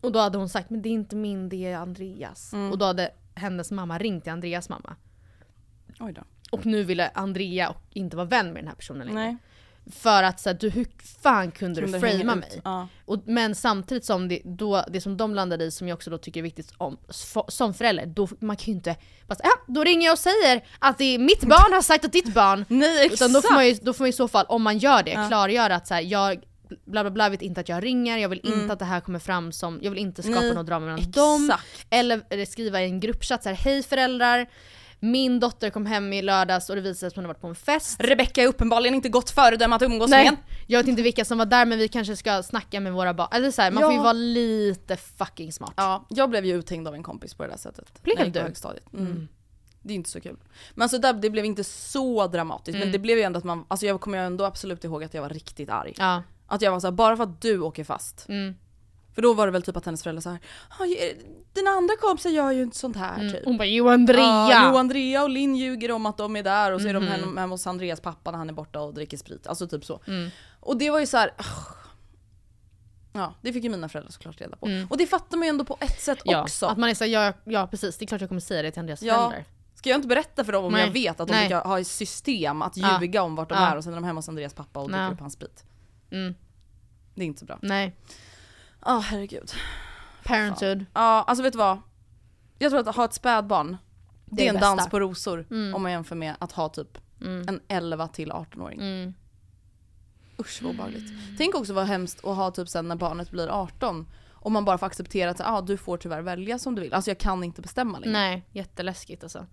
Och 0.00 0.12
då 0.12 0.18
hade 0.18 0.38
hon 0.38 0.48
sagt 0.48 0.70
men 0.70 0.82
det 0.82 0.88
är 0.88 0.92
inte 0.92 1.16
min, 1.16 1.48
det 1.48 1.66
är 1.66 1.76
Andreas. 1.76 2.52
Mm. 2.52 2.70
Och 2.72 2.78
då 2.78 2.84
hade 2.84 3.10
hennes 3.34 3.70
mamma 3.70 3.98
ringt 3.98 4.24
till 4.24 4.32
Andreas 4.32 4.68
mamma. 4.68 4.96
Oj 6.00 6.12
då. 6.12 6.22
Och 6.50 6.66
nu 6.66 6.82
ville 6.82 7.08
Andrea 7.14 7.68
och 7.70 7.80
inte 7.90 8.16
vara 8.16 8.26
vän 8.26 8.46
med 8.46 8.62
den 8.62 8.68
här 8.68 8.74
personen 8.74 9.06
längre. 9.06 9.20
Nej. 9.20 9.36
För 9.92 10.22
att 10.22 10.40
så 10.40 10.48
här, 10.48 10.56
du, 10.60 10.70
hur 10.70 10.86
fan 11.22 11.50
kunde, 11.50 11.80
Kunde 11.82 11.98
du 11.98 12.00
framea 12.00 12.34
mig? 12.34 12.60
Ja. 12.64 12.88
Och, 13.04 13.22
men 13.26 13.54
samtidigt 13.54 14.04
som 14.04 14.28
det, 14.28 14.40
då, 14.44 14.84
det 14.88 15.00
som 15.00 15.16
de 15.16 15.34
landade 15.34 15.64
i, 15.64 15.70
som 15.70 15.88
jag 15.88 15.96
också 15.96 16.10
då 16.10 16.18
tycker 16.18 16.40
är 16.40 16.42
viktigt 16.42 16.72
om, 16.78 16.98
som 17.48 17.74
förälder, 17.74 18.06
då, 18.06 18.28
man 18.40 18.56
kan 18.56 18.66
ju 18.66 18.72
inte 18.72 18.96
bara 19.26 19.36
ja, 19.42 19.50
då 19.66 19.84
ringer 19.84 20.06
jag 20.06 20.12
och 20.12 20.18
säger 20.18 20.64
att 20.78 20.98
det 20.98 21.04
är 21.04 21.18
mitt 21.18 21.40
barn 21.48 21.72
har 21.72 21.82
sagt 21.82 22.04
att 22.04 22.12
ditt 22.12 22.34
barn... 22.34 22.64
Nej 22.68 23.04
exakt! 23.06 23.12
Utan 23.22 23.32
då 23.32 23.42
får, 23.42 23.54
man 23.54 23.66
ju, 23.66 23.74
då 23.82 23.92
får 23.92 24.04
man 24.04 24.08
i 24.08 24.12
så 24.12 24.28
fall, 24.28 24.46
om 24.48 24.62
man 24.62 24.78
gör 24.78 25.02
det, 25.02 25.10
Ja. 25.10 25.28
klargöra 25.28 25.74
att 25.74 25.86
så 25.86 25.94
här, 25.94 26.00
jag 26.02 26.40
bla 26.84 27.04
bla 27.04 27.10
bla 27.10 27.28
vet 27.28 27.42
inte 27.42 27.60
att 27.60 27.68
jag 27.68 27.84
ringer, 27.84 28.18
jag 28.18 28.28
vill 28.28 28.40
inte 28.44 28.58
Mm. 28.58 28.70
att 28.70 28.78
det 28.78 28.84
här 28.84 29.00
kommer 29.00 29.18
fram 29.18 29.52
som, 29.52 29.78
jag 29.82 29.90
vill 29.90 30.00
inte 30.00 30.22
skapa 30.22 30.40
Nej, 30.40 30.54
något 30.54 30.66
drama 30.66 30.86
mellan 30.86 31.10
dem. 31.10 31.44
Exakt. 31.44 31.86
Eller, 31.90 32.22
eller 32.30 32.44
skriva 32.44 32.82
i 32.82 32.84
en 32.84 33.00
gruppchatt 33.00 33.42
så 33.42 33.48
här, 33.48 33.56
hej 33.56 33.82
föräldrar, 33.82 34.46
min 35.10 35.40
dotter 35.40 35.70
kom 35.70 35.86
hem 35.86 36.12
i 36.12 36.22
lördags 36.22 36.70
och 36.70 36.76
det 36.76 36.82
visade 36.82 36.94
sig 36.98 37.06
att 37.06 37.14
hon 37.16 37.24
har 37.24 37.28
varit 37.28 37.40
på 37.40 37.46
en 37.46 37.54
fest. 37.54 37.96
Rebecka 38.00 38.42
är 38.42 38.46
uppenbarligen 38.46 38.94
inte 38.94 39.08
gott 39.08 39.30
föredöme 39.30 39.76
att 39.76 39.82
umgås 39.82 40.10
Nej, 40.10 40.24
med. 40.24 40.36
jag 40.66 40.78
vet 40.78 40.88
inte 40.88 41.02
vilka 41.02 41.24
som 41.24 41.38
var 41.38 41.46
där 41.46 41.66
men 41.66 41.78
vi 41.78 41.88
kanske 41.88 42.16
ska 42.16 42.42
snacka 42.42 42.80
med 42.80 42.92
våra 42.92 43.14
barn. 43.14 43.28
Eller 43.32 43.50
så 43.50 43.62
här, 43.62 43.70
man 43.70 43.80
Ja. 43.80 43.86
får 43.88 43.94
ju 43.94 44.00
vara 44.00 44.12
lite 44.12 44.96
fucking 44.96 45.52
smart. 45.52 45.72
Ja, 45.76 46.06
jag 46.08 46.30
blev 46.30 46.44
ju 46.44 46.54
uthängd 46.54 46.88
av 46.88 46.94
en 46.94 47.02
kompis 47.02 47.34
på 47.34 47.42
det 47.42 47.48
där 47.48 47.56
sättet. 47.56 48.02
Blev 48.02 48.32
du? 48.32 48.40
högstadiet. 48.40 48.92
Mm. 48.92 49.28
Det 49.82 49.92
är 49.92 49.94
inte 49.94 50.10
så 50.10 50.20
kul. 50.20 50.36
Men 50.74 50.82
alltså 50.82 50.98
där, 50.98 51.12
det 51.12 51.30
blev 51.30 51.44
inte 51.44 51.64
så 51.64 52.26
dramatiskt, 52.26 52.78
men 52.78 52.92
det 52.92 52.98
blev 52.98 53.18
ju 53.18 53.22
ändå 53.24 53.38
att 53.38 53.44
man, 53.44 53.64
alltså 53.68 53.86
jag 53.86 54.00
kommer 54.00 54.18
ändå 54.18 54.44
absolut 54.44 54.84
ihåg 54.84 55.04
att 55.04 55.14
jag 55.14 55.22
var 55.22 55.28
riktigt 55.28 55.70
arg. 55.70 55.94
Ja. 55.98 56.22
Att 56.46 56.62
jag 56.62 56.72
var 56.72 56.80
såhär, 56.80 56.92
bara 56.92 57.16
för 57.16 57.24
att 57.24 57.40
du 57.40 57.60
åker 57.60 57.84
fast. 57.84 58.28
Mm. 58.28 58.54
För 59.14 59.22
då 59.22 59.34
var 59.34 59.46
det 59.46 59.52
väl 59.52 59.62
typ 59.62 59.76
att 59.76 59.84
hennes 59.84 60.02
föräldrar 60.02 60.20
såhär, 60.22 60.38
"Ja, 60.78 60.84
dina 61.52 61.70
andra 61.70 61.96
kompisar 62.00 62.30
gör 62.30 62.50
ju 62.52 62.62
inte 62.62 62.76
sånt 62.76 62.96
här 62.96 63.30
typ. 63.30 63.44
Hon 63.44 63.56
bara 63.58 63.66
Jo 63.66 63.88
Andrea! 63.88 64.48
Ja, 64.50 64.68
jo, 64.72 64.76
Andrea 64.78 65.22
och 65.22 65.30
Linn 65.30 65.56
ljuger 65.56 65.90
om 65.90 66.06
att 66.06 66.16
de 66.16 66.36
är 66.36 66.42
där 66.42 66.72
och 66.72 66.80
så 66.80 66.88
är 66.88 66.94
de 66.94 67.04
Mhm. 67.04 67.12
hem, 67.12 67.36
hemma 67.36 67.54
hos 67.54 67.66
Andreas 67.66 68.00
pappa 68.00 68.30
när 68.30 68.38
han 68.38 68.48
är 68.48 68.52
borta 68.52 68.80
och 68.80 68.94
dricker 68.94 69.16
sprit. 69.16 69.46
Alltså 69.46 69.68
typ 69.68 69.84
så. 69.84 70.00
Mm. 70.06 70.30
Och 70.60 70.76
det 70.76 70.90
var 70.90 71.00
ju 71.00 71.06
så 71.06 71.16
här. 71.16 71.28
"Ugh." 71.38 71.76
Ja, 73.12 73.34
det 73.42 73.52
fick 73.52 73.64
ju 73.64 73.70
mina 73.70 73.88
föräldrar 73.88 74.12
såklart 74.12 74.40
reda 74.40 74.56
på. 74.56 74.66
Mm. 74.66 74.86
Och 74.90 74.96
det 74.98 75.06
fattar 75.06 75.36
man 75.36 75.46
ju 75.46 75.48
ändå 75.50 75.64
på 75.64 75.76
ett 75.80 76.00
sätt 76.00 76.18
ja, 76.24 76.42
också. 76.42 76.66
Att 76.66 76.78
man 76.78 76.90
är 76.90 76.94
såhär, 76.94 77.10
ja, 77.10 77.32
ja 77.44 77.66
precis, 77.66 77.98
det 77.98 78.04
är 78.04 78.06
klart 78.06 78.20
jag 78.20 78.30
kommer 78.30 78.40
säga 78.40 78.62
det 78.62 78.70
till 78.70 78.80
Andreas 78.80 79.02
Ja. 79.02 79.14
föräldrar. 79.16 79.44
Ska 79.74 79.90
jag 79.90 79.98
inte 79.98 80.08
berätta 80.08 80.44
för 80.44 80.52
dem 80.52 80.64
om 80.64 80.72
Nej. 80.72 80.80
jag 80.86 80.90
vet 80.92 81.20
att 81.20 81.28
de 81.28 81.32
Nej. 81.34 81.44
brukar 81.48 81.64
ha 81.64 81.80
ett 81.80 81.86
system 81.86 82.62
att 82.62 82.76
Ja. 82.76 83.00
ljuga 83.00 83.22
om 83.22 83.34
vart 83.36 83.48
de 83.48 83.54
Ja. 83.54 83.66
är 83.70 83.76
och 83.76 83.84
sen 83.84 83.92
är 83.92 83.96
de 83.96 84.04
hemma 84.04 84.18
hos 84.18 84.28
Andreas 84.28 84.54
pappa 84.54 84.80
och 84.80 84.88
dricker 84.88 85.04
Ja. 85.04 85.10
upp 85.12 85.20
hans 85.20 85.32
sprit. 85.32 85.64
Mm. 86.10 86.34
Det 87.14 87.22
är 87.22 87.26
inte 87.26 87.40
så 87.40 87.46
bra. 87.46 87.58
Nej. 87.62 87.96
Ja, 88.84 88.98
herregud. 88.98 89.52
Parenthood. 90.24 90.84
Ja, 90.94 91.22
alltså 91.26 91.42
vet 91.42 91.52
du 91.52 91.58
vad? 91.58 91.78
Jag 92.58 92.70
tror 92.70 92.88
att 92.88 92.96
ha 92.96 93.04
ett 93.04 93.12
spädbarn, 93.14 93.76
det, 94.26 94.42
är 94.42 94.46
är 94.46 94.48
en 94.48 94.54
bästa. 94.54 94.68
dans 94.76 94.88
på 94.90 95.00
rosor 95.00 95.46
Mm. 95.50 95.74
om 95.74 95.82
man 95.82 95.92
jämför 95.92 96.16
med 96.16 96.34
att 96.38 96.52
ha 96.52 96.68
typ 96.68 96.98
Mm. 97.20 97.48
en 97.48 97.60
11 97.68 98.08
till 98.08 98.32
18-åring. 98.32 98.80
Mm. 98.80 99.14
Usch 100.38 100.62
vad 100.62 100.70
obehagligt. 100.74 101.12
Tänk 101.38 101.54
också 101.54 101.72
vad 101.72 101.86
hemskt 101.86 102.24
att 102.24 102.36
ha 102.36 102.50
typ 102.50 102.68
sen 102.68 102.88
när 102.88 102.96
barnet 102.96 103.30
blir 103.30 103.48
18 103.48 104.06
och 104.30 104.52
man 104.52 104.64
bara 104.64 104.78
får 104.78 104.86
acceptera 104.86 105.30
att 105.30 105.40
ah, 105.40 105.60
du 105.60 105.76
får 105.76 105.96
tyvärr 105.96 106.22
välja 106.22 106.58
som 106.58 106.74
du 106.74 106.82
vill. 106.82 106.94
Alltså 106.94 107.10
jag 107.10 107.18
kan 107.18 107.44
inte 107.44 107.62
bestämma 107.62 107.98
längre. 107.98 108.12
Nej, 108.12 108.44
jätteläskigt 108.52 109.22
alltså. 109.22 109.46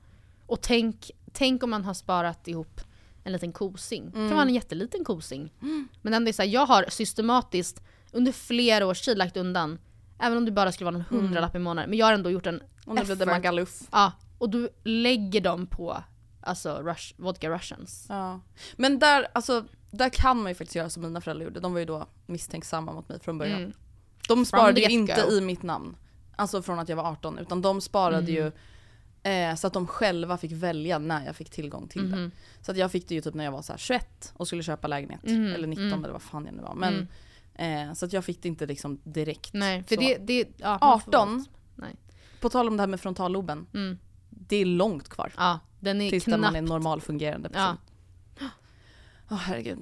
Och 0.47 0.61
tänk, 0.61 1.11
tänk 1.33 1.63
om 1.63 1.69
man 1.69 1.83
har 1.85 1.93
sparat 1.93 2.47
ihop 2.47 2.81
en 3.23 3.31
liten 3.33 3.51
kosing. 3.51 4.05
Det 4.05 4.11
kan 4.11 4.29
vara 4.29 4.41
en 4.41 4.53
jätteliten 4.53 5.05
kosing. 5.05 5.53
Men 6.01 6.13
ändå 6.13 6.29
är 6.29 6.33
så 6.33 6.41
här, 6.41 6.49
jag 6.49 6.65
har 6.65 6.85
systematiskt 6.89 7.81
under 8.11 8.31
flera 8.31 8.85
års 8.87 9.01
tid 9.01 9.17
lagt 9.17 9.37
undan, 9.37 9.79
även 10.19 10.37
om 10.37 10.45
det 10.45 10.51
bara 10.51 10.71
skulle 10.71 10.85
vara 10.91 10.97
någon 10.97 11.19
hundralapp 11.19 11.55
i 11.55 11.59
månaden, 11.59 11.89
men 11.89 11.99
jag 11.99 12.05
har 12.05 12.13
ändå 12.13 12.29
gjort 12.29 12.45
en 12.45 12.61
blir 12.85 13.15
det. 13.15 13.25
Magaluf. 13.25 13.79
Ja, 13.91 14.11
och 14.37 14.49
du 14.49 14.69
lägger 14.83 15.41
dem 15.41 15.67
på 15.67 16.03
alltså 16.41 16.73
rush, 16.83 17.13
vodka 17.17 17.49
russians. 17.49 18.05
Ja. 18.09 18.39
Men 18.75 18.99
där, 18.99 19.27
alltså, 19.33 19.65
där 19.91 20.09
kan 20.09 20.37
man 20.37 20.51
ju 20.51 20.55
faktiskt 20.55 20.75
göra 20.75 20.89
som 20.89 21.03
mina 21.03 21.21
föräldrar 21.21 21.45
gjorde. 21.45 21.59
De 21.59 21.73
var 21.73 21.79
ju 21.79 21.85
då 21.85 22.07
misstänksamma 22.25 22.93
mot 22.93 23.09
mig 23.09 23.19
från 23.19 23.37
början. 23.37 23.61
Mm. 23.61 23.73
De 24.27 24.45
sparade 24.45 24.81
ju 24.81 24.89
inte 24.89 25.21
i 25.31 25.41
mitt 25.41 25.63
namn. 25.63 25.95
Alltså 26.35 26.61
från 26.61 26.79
att 26.79 26.89
jag 26.89 26.95
var 26.95 27.03
18. 27.03 27.39
Utan 27.39 27.61
de 27.61 27.81
sparade 27.81 28.31
ju 28.31 28.51
Mm. 29.23 29.51
eh, 29.51 29.55
så 29.55 29.67
att 29.67 29.73
de 29.73 29.87
själva 29.87 30.37
fick 30.37 30.51
välja 30.51 30.99
när 30.99 31.25
jag 31.25 31.35
fick 31.35 31.49
tillgång 31.49 31.87
till 31.87 32.11
det. 32.11 32.31
Så 32.61 32.71
att 32.71 32.77
jag 32.77 32.91
fick 32.91 33.07
det 33.07 33.15
ju 33.15 33.21
typ 33.21 33.33
när 33.33 33.43
jag 33.43 33.51
var 33.51 33.61
så 33.61 33.73
här 33.73 33.77
21 33.77 34.33
och 34.37 34.47
skulle 34.47 34.63
köpa 34.63 34.87
lägenhet. 34.87 35.23
Mhm, 35.23 35.53
Eller 35.53 35.67
19 35.67 35.85
mm. 35.87 36.03
eller 36.03 36.13
vad 36.13 36.21
fan 36.21 36.45
jag 36.45 36.55
nu 36.55 36.61
var. 36.61 36.75
Men, 36.75 37.07
eh, 37.55 37.93
så 37.93 38.05
att 38.05 38.13
jag 38.13 38.25
fick 38.25 38.41
det 38.41 38.47
inte 38.47 38.65
liksom 38.65 38.99
direkt. 39.03 39.53
Nej, 39.53 39.83
för 39.83 39.95
så. 39.95 40.01
det, 40.01 40.17
det 40.17 40.47
ja, 40.57 40.77
man 40.81 40.99
får 40.99 41.15
18, 41.15 41.29
vara- 41.37 41.45
Nej. 41.75 41.95
på 42.41 42.49
tal 42.49 42.67
om 42.67 42.77
det 42.77 42.81
här 42.81 42.87
med 42.87 43.01
frontalloben. 43.01 43.67
Mm. 43.73 43.97
Det 44.29 44.55
är 44.55 44.65
långt 44.65 45.09
kvar. 45.09 45.33
Ja, 45.37 45.59
den 45.79 46.01
är 46.01 46.09
Tills 46.09 46.23
knappt. 46.23 46.41
man 46.41 46.55
är 46.55 46.59
en 46.59 46.65
normalfungerande 46.65 47.49
person. 47.49 47.77
Ja. 48.39 48.47
Åh 49.31 49.37
herregud. 49.37 49.79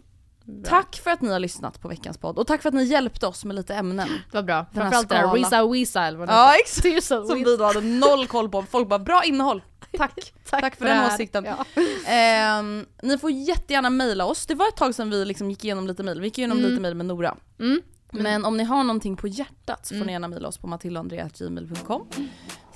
Tack 0.66 0.96
för 0.96 1.12
att 1.12 1.22
ni 1.22 1.32
har 1.32 1.40
lyssnat 1.40 1.82
på 1.82 1.88
veckans 1.88 2.18
podd 2.18 2.38
och 2.38 2.48
tack 2.48 2.62
för 2.62 2.70
att 2.70 2.76
ni 2.76 2.84
hjälpte 2.84 3.28
oss 3.28 3.46
med 3.46 3.56
lite 3.56 3.76
ämnen. 3.76 4.08
Det 4.32 4.38
var 4.38 4.44
bra. 4.44 4.66
Framförallt 4.74 5.10
det 5.10 5.16
där. 5.16 5.34
Wisa 5.34 5.68
Wisa 5.68 6.04
eller 6.06 6.18
vad 6.18 6.28
det 6.28 6.34
Ja 6.34 6.56
exakt. 6.56 7.04
Som 7.04 7.44
vi 7.44 7.58
då 7.58 7.64
hade 7.64 7.82
noll 7.82 8.28
koll 8.28 8.50
på. 8.50 8.64
Folk 8.64 8.88
bara 8.90 9.00
bra 9.00 9.24
innehåll. 9.24 9.62
Tack. 9.98 10.34
Tack, 10.50 10.76
för 10.76 10.86
det 10.86 10.92
den 10.92 11.00
här. 11.00 11.14
åsikten. 11.16 11.46
Ja. 11.46 11.66
Ehm, 12.12 12.86
ni 13.04 13.18
får 13.18 13.32
jättegärna 13.32 13.90
mejla 13.90 14.26
oss. 14.26 14.46
Det 14.46 14.56
var 14.56 14.68
ett 14.68 14.76
tag 14.78 14.96
sedan 14.96 15.10
vi 15.10 15.26
liksom 15.26 15.50
gick 15.50 15.66
igenom 15.66 15.88
lite 15.88 16.04
mejl. 16.04 16.20
Vi 16.20 16.28
gick 16.28 16.38
igenom 16.38 16.58
Mm. 16.58 16.70
lite 16.70 16.82
mejl 16.82 16.96
med 16.96 17.06
Nora. 17.06 17.36
Mm. 17.60 17.82
Men 18.12 18.46
om 18.46 18.58
ni 18.58 18.64
har 18.64 18.84
någonting 18.84 19.16
på 19.18 19.28
hjärtat 19.28 19.86
så 19.86 19.90
får 19.90 19.96
Mm. 19.96 20.08
ni 20.08 20.14
gärna 20.14 20.28
mejla 20.28 20.48
oss 20.48 20.58
på 20.58 20.68
matildaandrea.gmail.com. 20.68 22.08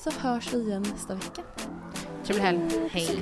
Så 0.03 0.11
hörs 0.19 0.53
vi 0.53 0.57
igen 0.57 0.81
nästa 0.93 1.15
vecka. 1.15 1.41
Trevlig 2.25 2.43
helg. 2.43 2.59
Hej. 2.91 3.21